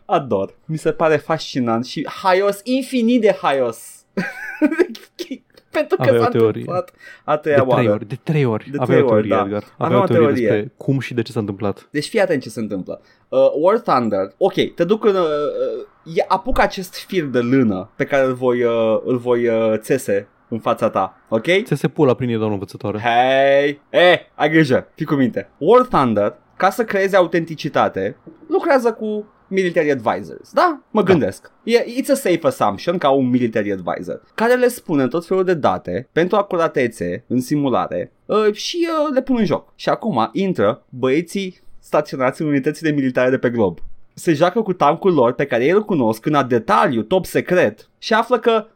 [0.06, 0.53] Ador.
[0.65, 4.06] Mi se pare fascinant și haios, infinit de haios.
[5.77, 6.48] Pentru că Avea o s-a teorie.
[6.48, 7.91] întâmplat a De treia trei oară.
[7.91, 8.69] ori, de trei ori.
[8.72, 9.45] De Avea trei o teorie, ori, da.
[9.45, 9.64] Edgar.
[9.77, 10.48] Avea Avea o o teorie teorie.
[10.49, 11.88] despre cum și de ce s-a întâmplat.
[11.91, 13.02] Deci fii atent ce se întâmplă.
[13.30, 15.15] Uh, War Thunder, ok, te duc în...
[15.15, 19.48] Uh, uh, e- apuc acest fir de lână pe care îl voi, uh, îl voi
[19.48, 21.45] uh, țese în fața ta, ok?
[21.64, 22.99] Ți se pula prin e, doamnă învățătoare.
[22.99, 25.49] Hei, eh, ai grijă, fii cu minte.
[25.57, 28.18] War Thunder, ca să creeze autenticitate,
[28.48, 30.82] lucrează cu military advisors, da?
[30.91, 31.52] Mă gândesc.
[31.64, 35.53] E, it's a safe assumption ca un military advisor, care le spune tot felul de
[35.53, 39.74] date pentru acuratețe în simulare uh, și uh, le pun în joc.
[39.76, 43.80] Și acum intră băieții staționați în unitățile militare de pe glob.
[44.14, 47.90] Se joacă cu tancul lor pe care ei îl cunosc în a detaliu, top secret
[47.98, 48.76] și află că pff,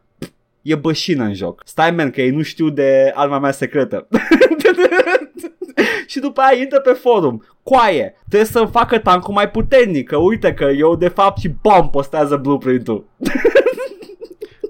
[0.62, 1.62] e bășină în joc.
[1.64, 4.08] Stai man că ei nu știu de arma mea secretă.
[6.06, 7.44] și după aia intră pe forum.
[7.62, 11.90] Coaie, trebuie să-mi facă tancul mai puternic, că uite că eu de fapt și bam,
[11.90, 13.04] postează blueprint-ul.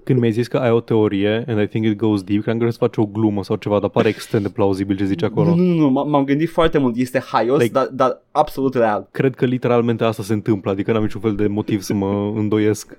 [0.05, 2.63] Când mi-ai zis că ai o teorie, and I think it goes deep, cream că
[2.65, 5.27] vrei să faci o glumă sau ceva, dar pare extrem de plauzibil ce zici Nu,
[5.27, 5.55] acolo.
[5.55, 9.09] nu, nu, m- m-am gândit foarte mult, este haios, Like- dar, dar absolut real.
[9.11, 12.99] Cred că literalmente asta se întâmplă, adică n-am niciun fel de motiv să mă îndoiesc.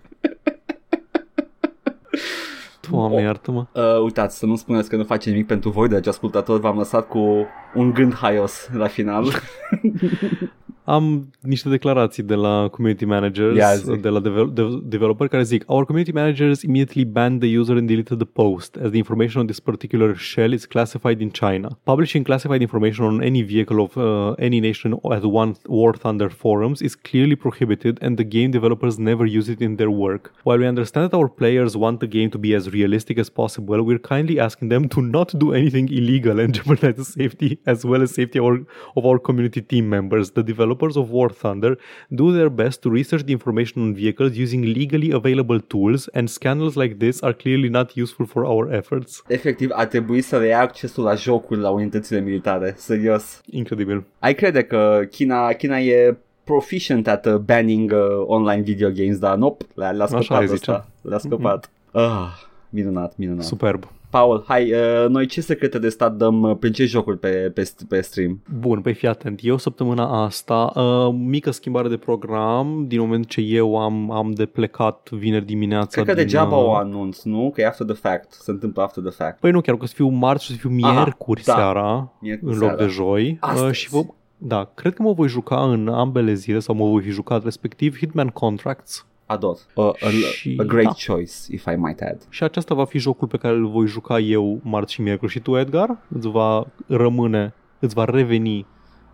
[2.89, 3.65] Doamne, iartă-mă.
[3.71, 7.07] Uh, uitați, să nu spuneți că nu face nimic pentru voi, dragi ascultători, v-am lăsat
[7.07, 9.25] cu un gând haios la final.
[10.85, 13.95] Am niște declarații de la community managers, zi.
[14.01, 17.87] de la devel- de- developer care zic Our community managers immediately banned the user and
[17.87, 21.67] deleted the post as the information on this particular shell is classified in China.
[21.83, 26.81] Publishing classified information on any vehicle of uh, any nation at one War Thunder forums
[26.81, 30.23] is clearly prohibited and the game developers never use it in their work.
[30.47, 33.77] While we understand that our players want the game to be as realistic as possible,
[33.87, 38.01] we're kindly asking them to not do anything illegal and jeopardize the safety as well
[38.01, 38.57] as safety of our,
[38.97, 40.31] of our community team members.
[40.31, 41.77] The developers of War Thunder
[42.07, 46.75] do their best to research the information on vehicles using legally available tools, and scandals
[46.75, 49.23] like this are clearly not useful for our efforts.
[49.27, 53.41] Efectiv, ar trebui să reia accesul la jocuri la unitățile militare, serios.
[53.49, 54.03] Incredibil.
[54.19, 59.37] Ai crede că China, China e proficient at uh, banning uh, online video games, dar
[59.37, 60.71] nope, le-a, le-a Așa scăpat ai zice.
[60.71, 60.87] ăsta.
[61.01, 61.71] Le-a scăpat.
[61.91, 62.27] Ah,
[62.69, 63.43] minunat, minunat.
[63.43, 63.91] Superb.
[64.13, 67.71] Paul, hai, uh, noi ce secrete de stat dăm uh, prin ce jocuri pe, pe,
[67.87, 68.41] pe stream?
[68.59, 69.39] Bun, păi fii atent.
[69.43, 74.45] Eu săptămâna asta, uh, mică schimbare de program, din moment ce eu am, am de
[74.45, 76.01] plecat vineri dimineața.
[76.01, 77.51] Cred că din, degeaba uh, o anunț, nu?
[77.53, 79.39] Că e after the fact, se întâmplă after the fact.
[79.39, 81.53] Păi nu, chiar că o să fiu marți și o să fiu Aha, miercuri da.
[81.53, 82.83] seara, Miercuri în loc seara.
[82.83, 83.37] de joi.
[83.39, 83.65] Astăzi.
[83.65, 84.01] Uh, și vă,
[84.37, 87.97] da, cred că mă voi juca în ambele zile sau mă voi fi jucat respectiv
[87.97, 89.05] Hitman Contracts.
[89.25, 89.57] Ador.
[89.75, 91.13] Uh, a, Și- a great da.
[91.13, 92.21] choice, if I might add.
[92.29, 95.31] Și acesta va fi jocul pe care îl voi juca eu marți și miercuri.
[95.31, 98.65] Și tu, Edgar, îți va rămâne, îți va reveni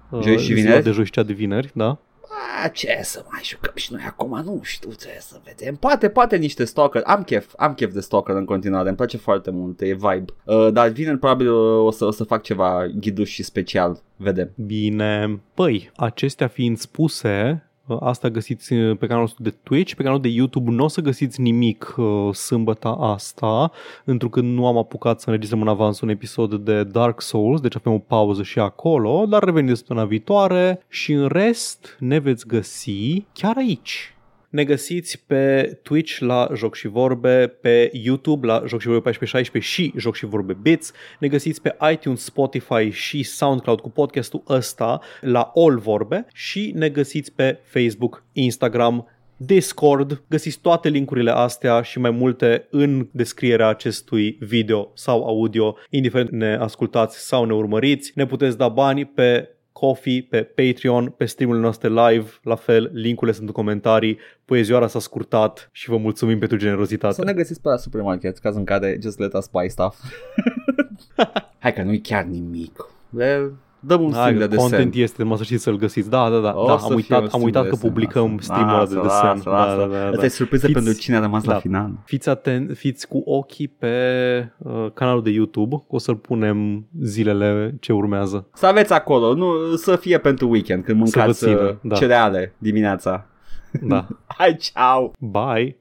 [0.09, 0.83] uh, Joi și ziua vineri?
[0.83, 1.97] de joi și cea de vineri, da?
[2.63, 5.75] A, ce să mai jucăm și noi acum, nu știu, ce să vedem.
[5.75, 9.51] Poate, poate niște stalker, am chef, am chef de stalker în continuare, îmi place foarte
[9.51, 10.25] mult, e vibe.
[10.43, 14.51] Uh, dar vineri probabil uh, o să, o să fac ceva ghiduș și special, vedem.
[14.65, 15.41] Bine.
[15.53, 17.68] Păi, acestea fiind spuse, uh,
[17.99, 21.01] asta găsiți uh, pe canalul nostru de Twitch, pe canalul de YouTube nu o să
[21.01, 23.71] găsiți nimic uh, sâmbăta asta,
[24.05, 27.93] întrucât nu am apucat să înregistrăm în avans un episod de Dark Souls, deci avem
[27.93, 33.25] o pauză și acolo, dar revenim de săptămâna viitoare și în rest ne veți găsi
[33.33, 34.13] chiar aici.
[34.49, 39.71] Ne găsiți pe Twitch la Joc și Vorbe, pe YouTube la Joc și Vorbe 1416
[39.71, 40.91] și Joc și Vorbe Bits.
[41.19, 46.89] Ne găsiți pe iTunes, Spotify și SoundCloud cu podcastul ăsta la All Vorbe și ne
[46.89, 49.07] găsiți pe Facebook, Instagram,
[49.37, 50.23] Discord.
[50.29, 56.55] Găsiți toate linkurile astea și mai multe în descrierea acestui video sau audio, indiferent ne
[56.55, 58.11] ascultați sau ne urmăriți.
[58.15, 63.35] Ne puteți da bani pe Coffee, pe Patreon, pe streamurile noastre live, la fel, linkurile
[63.35, 67.13] sunt în comentarii, poezioara s-a scurtat și vă mulțumim pentru generozitate.
[67.13, 70.03] Să ne găsiți pe la supermarket, caz în care just let us buy stuff.
[71.59, 72.85] Hai că nu-i chiar nimic.
[73.09, 74.69] Well, dăm un Hai, string de desen.
[74.69, 76.09] content este, mă să știți să-l găsiți.
[76.09, 76.53] Da, da, da.
[76.55, 78.43] O da să am fie uitat, un am stream uitat de că desen, publicăm lasă.
[78.43, 79.27] streamul ăla de Lasă, desen.
[79.27, 79.75] lasă, Da, lasă.
[79.91, 80.25] da, da, Asta da.
[80.25, 81.59] e surpriză Fiți- pentru cine a rămas la da.
[81.59, 81.91] final.
[82.05, 83.89] Fiți atent, fiți cu ochii pe
[84.57, 88.47] uh, canalul de YouTube, o să-l punem zilele ce urmează.
[88.53, 91.95] Să aveți acolo, nu să fie pentru weekend, când Să vă mâncați țină, uh, da.
[91.95, 93.25] cereale dimineața.
[93.81, 94.07] Da.
[94.37, 95.11] Hai, ciao!
[95.19, 95.77] Bye!